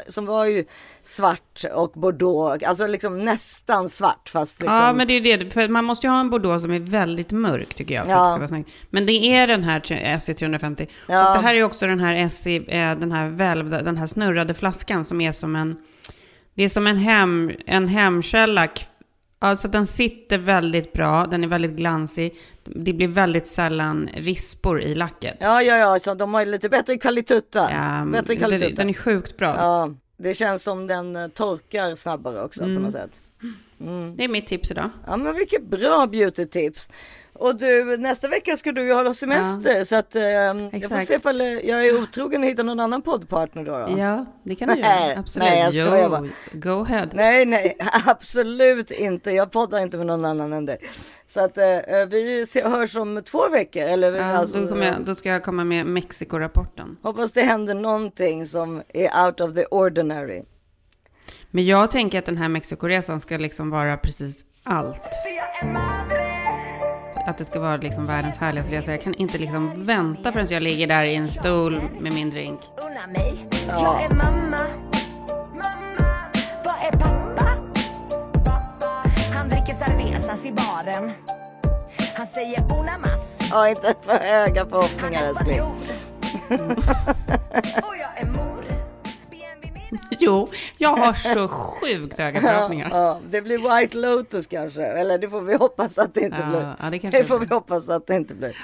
som 0.07 0.26
var 0.26 0.45
ju 0.45 0.66
svart 1.03 1.64
och 1.74 1.91
Bordeaux, 1.91 2.64
alltså 2.66 2.88
liksom 2.88 3.26
nästan 3.26 3.89
svart 3.89 4.30
fast 4.30 4.62
liksom. 4.62 4.78
Ja, 4.78 4.93
men 4.93 5.07
det 5.07 5.14
är 5.14 5.38
det. 5.38 5.49
För 5.51 5.68
man 5.68 5.86
måste 5.86 6.07
ju 6.07 6.12
ha 6.12 6.20
en 6.20 6.30
bordeaux 6.30 6.62
som 6.64 6.72
är 6.72 6.80
väldigt 6.80 7.32
mörk 7.32 7.74
tycker 7.74 7.95
jag. 7.95 8.05
För 8.05 8.12
att 8.14 8.18
Ja. 8.18 8.24
det 8.24 8.30
ska 8.32 8.38
vara 8.38 8.47
snyggt. 8.47 8.70
Men 8.89 9.05
det 9.05 9.14
är 9.14 9.47
den 9.47 9.64
här 9.64 10.18
SE 10.20 10.34
350. 10.34 10.88
Ja. 11.07 11.30
Och 11.30 11.41
det 11.41 11.47
här 11.47 11.55
är 11.55 11.64
också 11.64 11.88
den 11.88 11.99
här 11.99 12.30
SE, 12.30 12.55
eh, 12.57 12.97
den 12.99 13.12
här 13.12 13.28
välvda, 13.30 13.82
den 13.82 13.97
här 13.97 14.07
snurrade 14.07 14.53
flaskan 14.53 15.05
som 15.05 15.22
är 15.22 15.32
som 15.32 15.55
en, 15.55 15.76
det 16.55 16.64
är 16.64 16.70
som 16.70 16.88
en, 16.88 16.97
hem, 16.97 17.51
en 17.66 17.88
hemkälla. 17.88 18.68
Alltså 19.43 19.67
den 19.67 19.85
sitter 19.87 20.37
väldigt 20.37 20.93
bra, 20.93 21.25
den 21.25 21.43
är 21.43 21.47
väldigt 21.47 21.71
glansig. 21.71 22.35
Det 22.63 22.93
blir 22.93 23.07
väldigt 23.07 23.47
sällan 23.47 24.09
rispor 24.13 24.81
i 24.81 24.95
lacket. 24.95 25.37
Ja, 25.39 25.61
ja, 25.61 25.77
ja, 25.77 25.99
så 25.99 26.13
de 26.13 26.33
har 26.33 26.45
lite 26.45 26.69
bättre 26.69 26.97
kvalitutta. 26.97 27.71
Ja, 27.71 28.05
bättre 28.11 28.35
kvalitutta. 28.35 28.75
den 28.75 28.89
är 28.89 28.93
sjukt 28.93 29.37
bra. 29.37 29.55
Ja, 29.57 29.93
det 30.17 30.33
känns 30.33 30.63
som 30.63 30.87
den 30.87 31.15
eh, 31.15 31.27
torkar 31.27 31.95
snabbare 31.95 32.41
också 32.43 32.63
Mm. 32.63 32.75
på 32.75 32.81
något 32.81 32.91
sätt. 32.93 33.21
Det 34.17 34.23
är 34.23 34.27
mitt 34.27 34.47
tips 34.47 34.71
idag. 34.71 34.89
Ja, 35.07 35.17
men 35.17 35.36
vilket 35.36 35.63
bra 35.65 36.05
beauty-tips. 36.11 36.89
Och 37.34 37.55
du, 37.55 37.97
nästa 37.97 38.27
vecka 38.27 38.57
ska 38.57 38.71
du 38.71 38.84
ju 38.88 38.93
hålla 38.93 39.13
semester 39.13 39.84
så 39.84 39.95
att 39.95 40.15
eh, 40.15 40.21
jag 40.21 40.89
får 40.89 41.05
se 41.05 41.13
ifall 41.15 41.41
eh, 41.41 41.47
jag 41.47 41.86
är 41.88 42.01
otrogen 42.03 42.41
och 42.43 42.47
hittar 42.49 42.63
någon 42.63 42.79
annan 42.79 43.01
poddpartner 43.01 43.63
då. 43.63 43.71
då. 43.71 43.97
Ja, 43.99 44.25
det 44.43 44.55
kan 44.55 44.67
du 44.67 44.75
Nej, 44.75 45.07
göra. 45.09 45.19
Absolut. 45.19 45.47
Nej, 45.49 45.59
jag 45.59 45.88
skojar 45.88 46.09
bara. 46.09 46.27
Go 46.53 46.82
ahead. 46.82 47.07
Nej, 47.13 47.45
nej, 47.45 47.75
absolut 48.05 48.91
inte. 48.91 49.32
Jag 49.32 49.51
poddar 49.51 49.79
inte 49.79 49.97
med 49.97 50.05
någon 50.07 50.25
annan 50.25 50.53
än 50.53 50.65
dig. 50.65 50.77
Så 51.27 51.39
att 51.39 51.57
eh, 51.57 51.63
vi 52.09 52.45
se- 52.49 52.67
hörs 52.67 52.95
om 52.97 53.21
två 53.25 53.49
veckor. 53.49 53.82
Eller, 53.84 54.15
Ja, 54.17 54.23
alltså, 54.23 54.65
då, 54.65 54.84
jag, 54.84 55.05
då 55.05 55.15
ska 55.15 55.29
jag 55.29 55.43
komma 55.43 55.63
med 55.63 55.86
Mexiko-rapporten. 55.86 56.97
Hoppas 57.01 57.32
det 57.32 57.41
händer 57.41 57.73
någonting 57.75 58.45
som 58.47 58.82
är 58.93 59.25
out 59.25 59.41
of 59.41 59.53
the 59.53 59.65
ordinary. 59.65 60.43
Men 61.53 61.65
jag 61.65 61.91
tänker 61.91 62.19
att 62.19 62.25
den 62.25 62.37
här 62.37 62.49
Mexikoresan 62.49 63.21
ska 63.21 63.37
liksom 63.37 63.69
vara 63.69 63.97
precis 63.97 64.43
allt. 64.63 65.01
Att 67.27 67.37
det 67.37 67.45
ska 67.45 67.59
vara 67.59 67.77
liksom 67.77 68.05
världens 68.05 68.37
härligaste 68.37 68.75
resa. 68.75 68.91
Jag 68.91 69.01
kan 69.01 69.13
inte 69.13 69.37
liksom 69.37 69.83
vänta 69.83 70.31
förrän 70.31 70.47
jag 70.49 70.63
ligger 70.63 70.87
där 70.87 71.03
i 71.03 71.15
en 71.15 71.27
stol 71.27 71.81
med 71.99 72.13
min 72.13 72.29
drink. 72.29 72.59
Han 82.13 82.27
säger. 82.27 82.63
Ja, 83.51 83.69
inte 83.69 83.95
för 84.01 84.19
höga 84.19 84.65
förhoppningar 84.65 85.23
älskling. 85.23 85.61
Och 87.81 87.95
jag 87.99 88.17
är 88.17 88.25
mor. 88.25 88.61
Jo, 90.19 90.49
jag 90.77 90.95
har 90.97 91.13
så 91.13 91.47
sjukt 91.47 92.19
höga 92.19 92.41
förhoppningar. 92.41 92.87
Ja, 92.91 92.97
ja, 92.97 93.19
det 93.29 93.41
blir 93.41 93.79
White 93.79 93.97
Lotus 93.97 94.47
kanske. 94.47 94.85
Eller 94.85 95.17
det 95.17 95.29
får 95.29 95.41
vi 95.41 95.55
hoppas 95.55 95.97
att 95.97 96.13
det 96.13 96.21
inte 96.21 96.37
Ja, 96.39 96.45
blir. 96.49 96.75
ja, 96.83 96.89
det 96.89 96.99
kanske 96.99 97.19
det 97.19 97.25
får 97.25 97.39
vi 97.39 97.45
hoppas 97.45 97.89
att 97.89 98.07
det 98.07 98.15
inte 98.15 98.35
blir. 98.35 98.57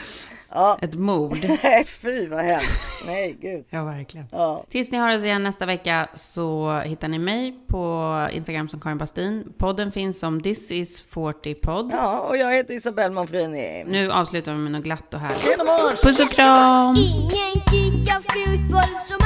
Ja. 0.49 0.78
Ett 0.82 0.93
mord. 0.95 1.38
Nej, 1.63 1.86
fy 1.86 2.28
vad 2.28 2.39
hemskt. 2.39 2.82
Nej, 3.05 3.38
gud. 3.41 3.65
Ja, 3.69 3.84
verkligen. 3.84 4.25
Ja. 4.32 4.63
Tills 4.69 4.91
ni 4.91 4.97
hör 4.97 5.15
oss 5.15 5.23
igen 5.23 5.43
nästa 5.43 5.65
vecka 5.65 6.07
så 6.15 6.80
hittar 6.86 7.07
ni 7.07 7.19
mig 7.19 7.55
på 7.67 8.13
Instagram 8.32 8.67
som 8.69 8.80
Karin 8.80 8.97
Bastin. 8.97 9.53
Podden 9.57 9.91
finns 9.91 10.19
som 10.19 10.41
This 10.43 10.71
is 10.71 11.01
40 11.01 11.53
podd. 11.53 11.89
Ja, 11.93 12.19
och 12.19 12.38
jag 12.38 12.55
heter 12.55 12.73
Isabelle 12.73 13.13
Monfrini. 13.13 13.84
Nu 13.88 14.11
avslutar 14.11 14.51
vi 14.53 14.57
med 14.57 14.71
något 14.71 14.84
glatt 14.84 15.13
och 15.13 15.19
härligt. 15.19 16.03
Puss 16.03 16.19
och 16.19 16.30
kram! 16.30 16.95
Ingen 16.97 17.53
kickar 17.69 18.15
fotboll 18.21 18.99
som 19.05 19.17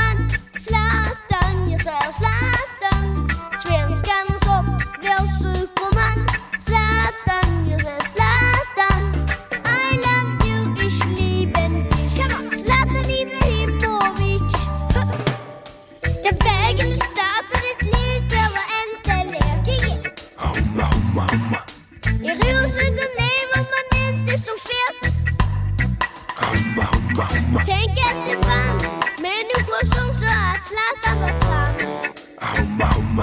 han 1.90 2.14
Zlatan, 2.14 2.61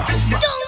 De 0.07 0.35
hade 0.35 0.58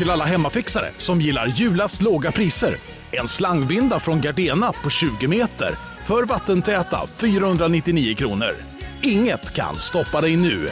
till 0.00 0.10
alla 0.10 0.24
hemmafixare 0.24 0.90
som 0.96 1.20
gillar 1.20 1.46
julast 1.46 2.02
låga 2.02 2.32
priser. 2.32 2.76
En 3.12 3.28
slangvinda 3.28 4.00
från 4.00 4.20
Gardena 4.20 4.72
på 4.72 4.90
20 4.90 5.28
meter 5.28 5.70
för 6.06 6.24
vattentäta 6.24 7.06
499 7.16 8.14
kronor. 8.14 8.50
Inget 9.02 9.54
kan 9.54 9.78
stoppa 9.78 10.20
dig 10.20 10.36
nu. 10.36 10.68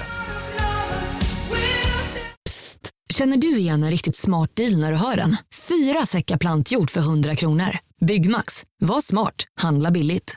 Psst! 2.45 2.91
Känner 3.14 3.37
du 3.37 3.59
igen 3.59 3.83
en 3.83 3.91
riktigt 3.91 4.16
smart 4.16 4.57
deal 4.57 4.79
när 4.81 4.93
du 4.93 4.99
hör 4.99 5.16
den? 5.16 5.37
Fyra 5.68 6.07
säckar 6.07 6.39
plantjord 6.39 6.91
för 6.91 7.01
100 7.01 7.37
kronor. 7.37 7.79
Byggmax. 8.07 8.62
Var 8.81 9.01
smart. 9.01 9.35
Handla 9.61 9.91
billigt. 9.91 10.37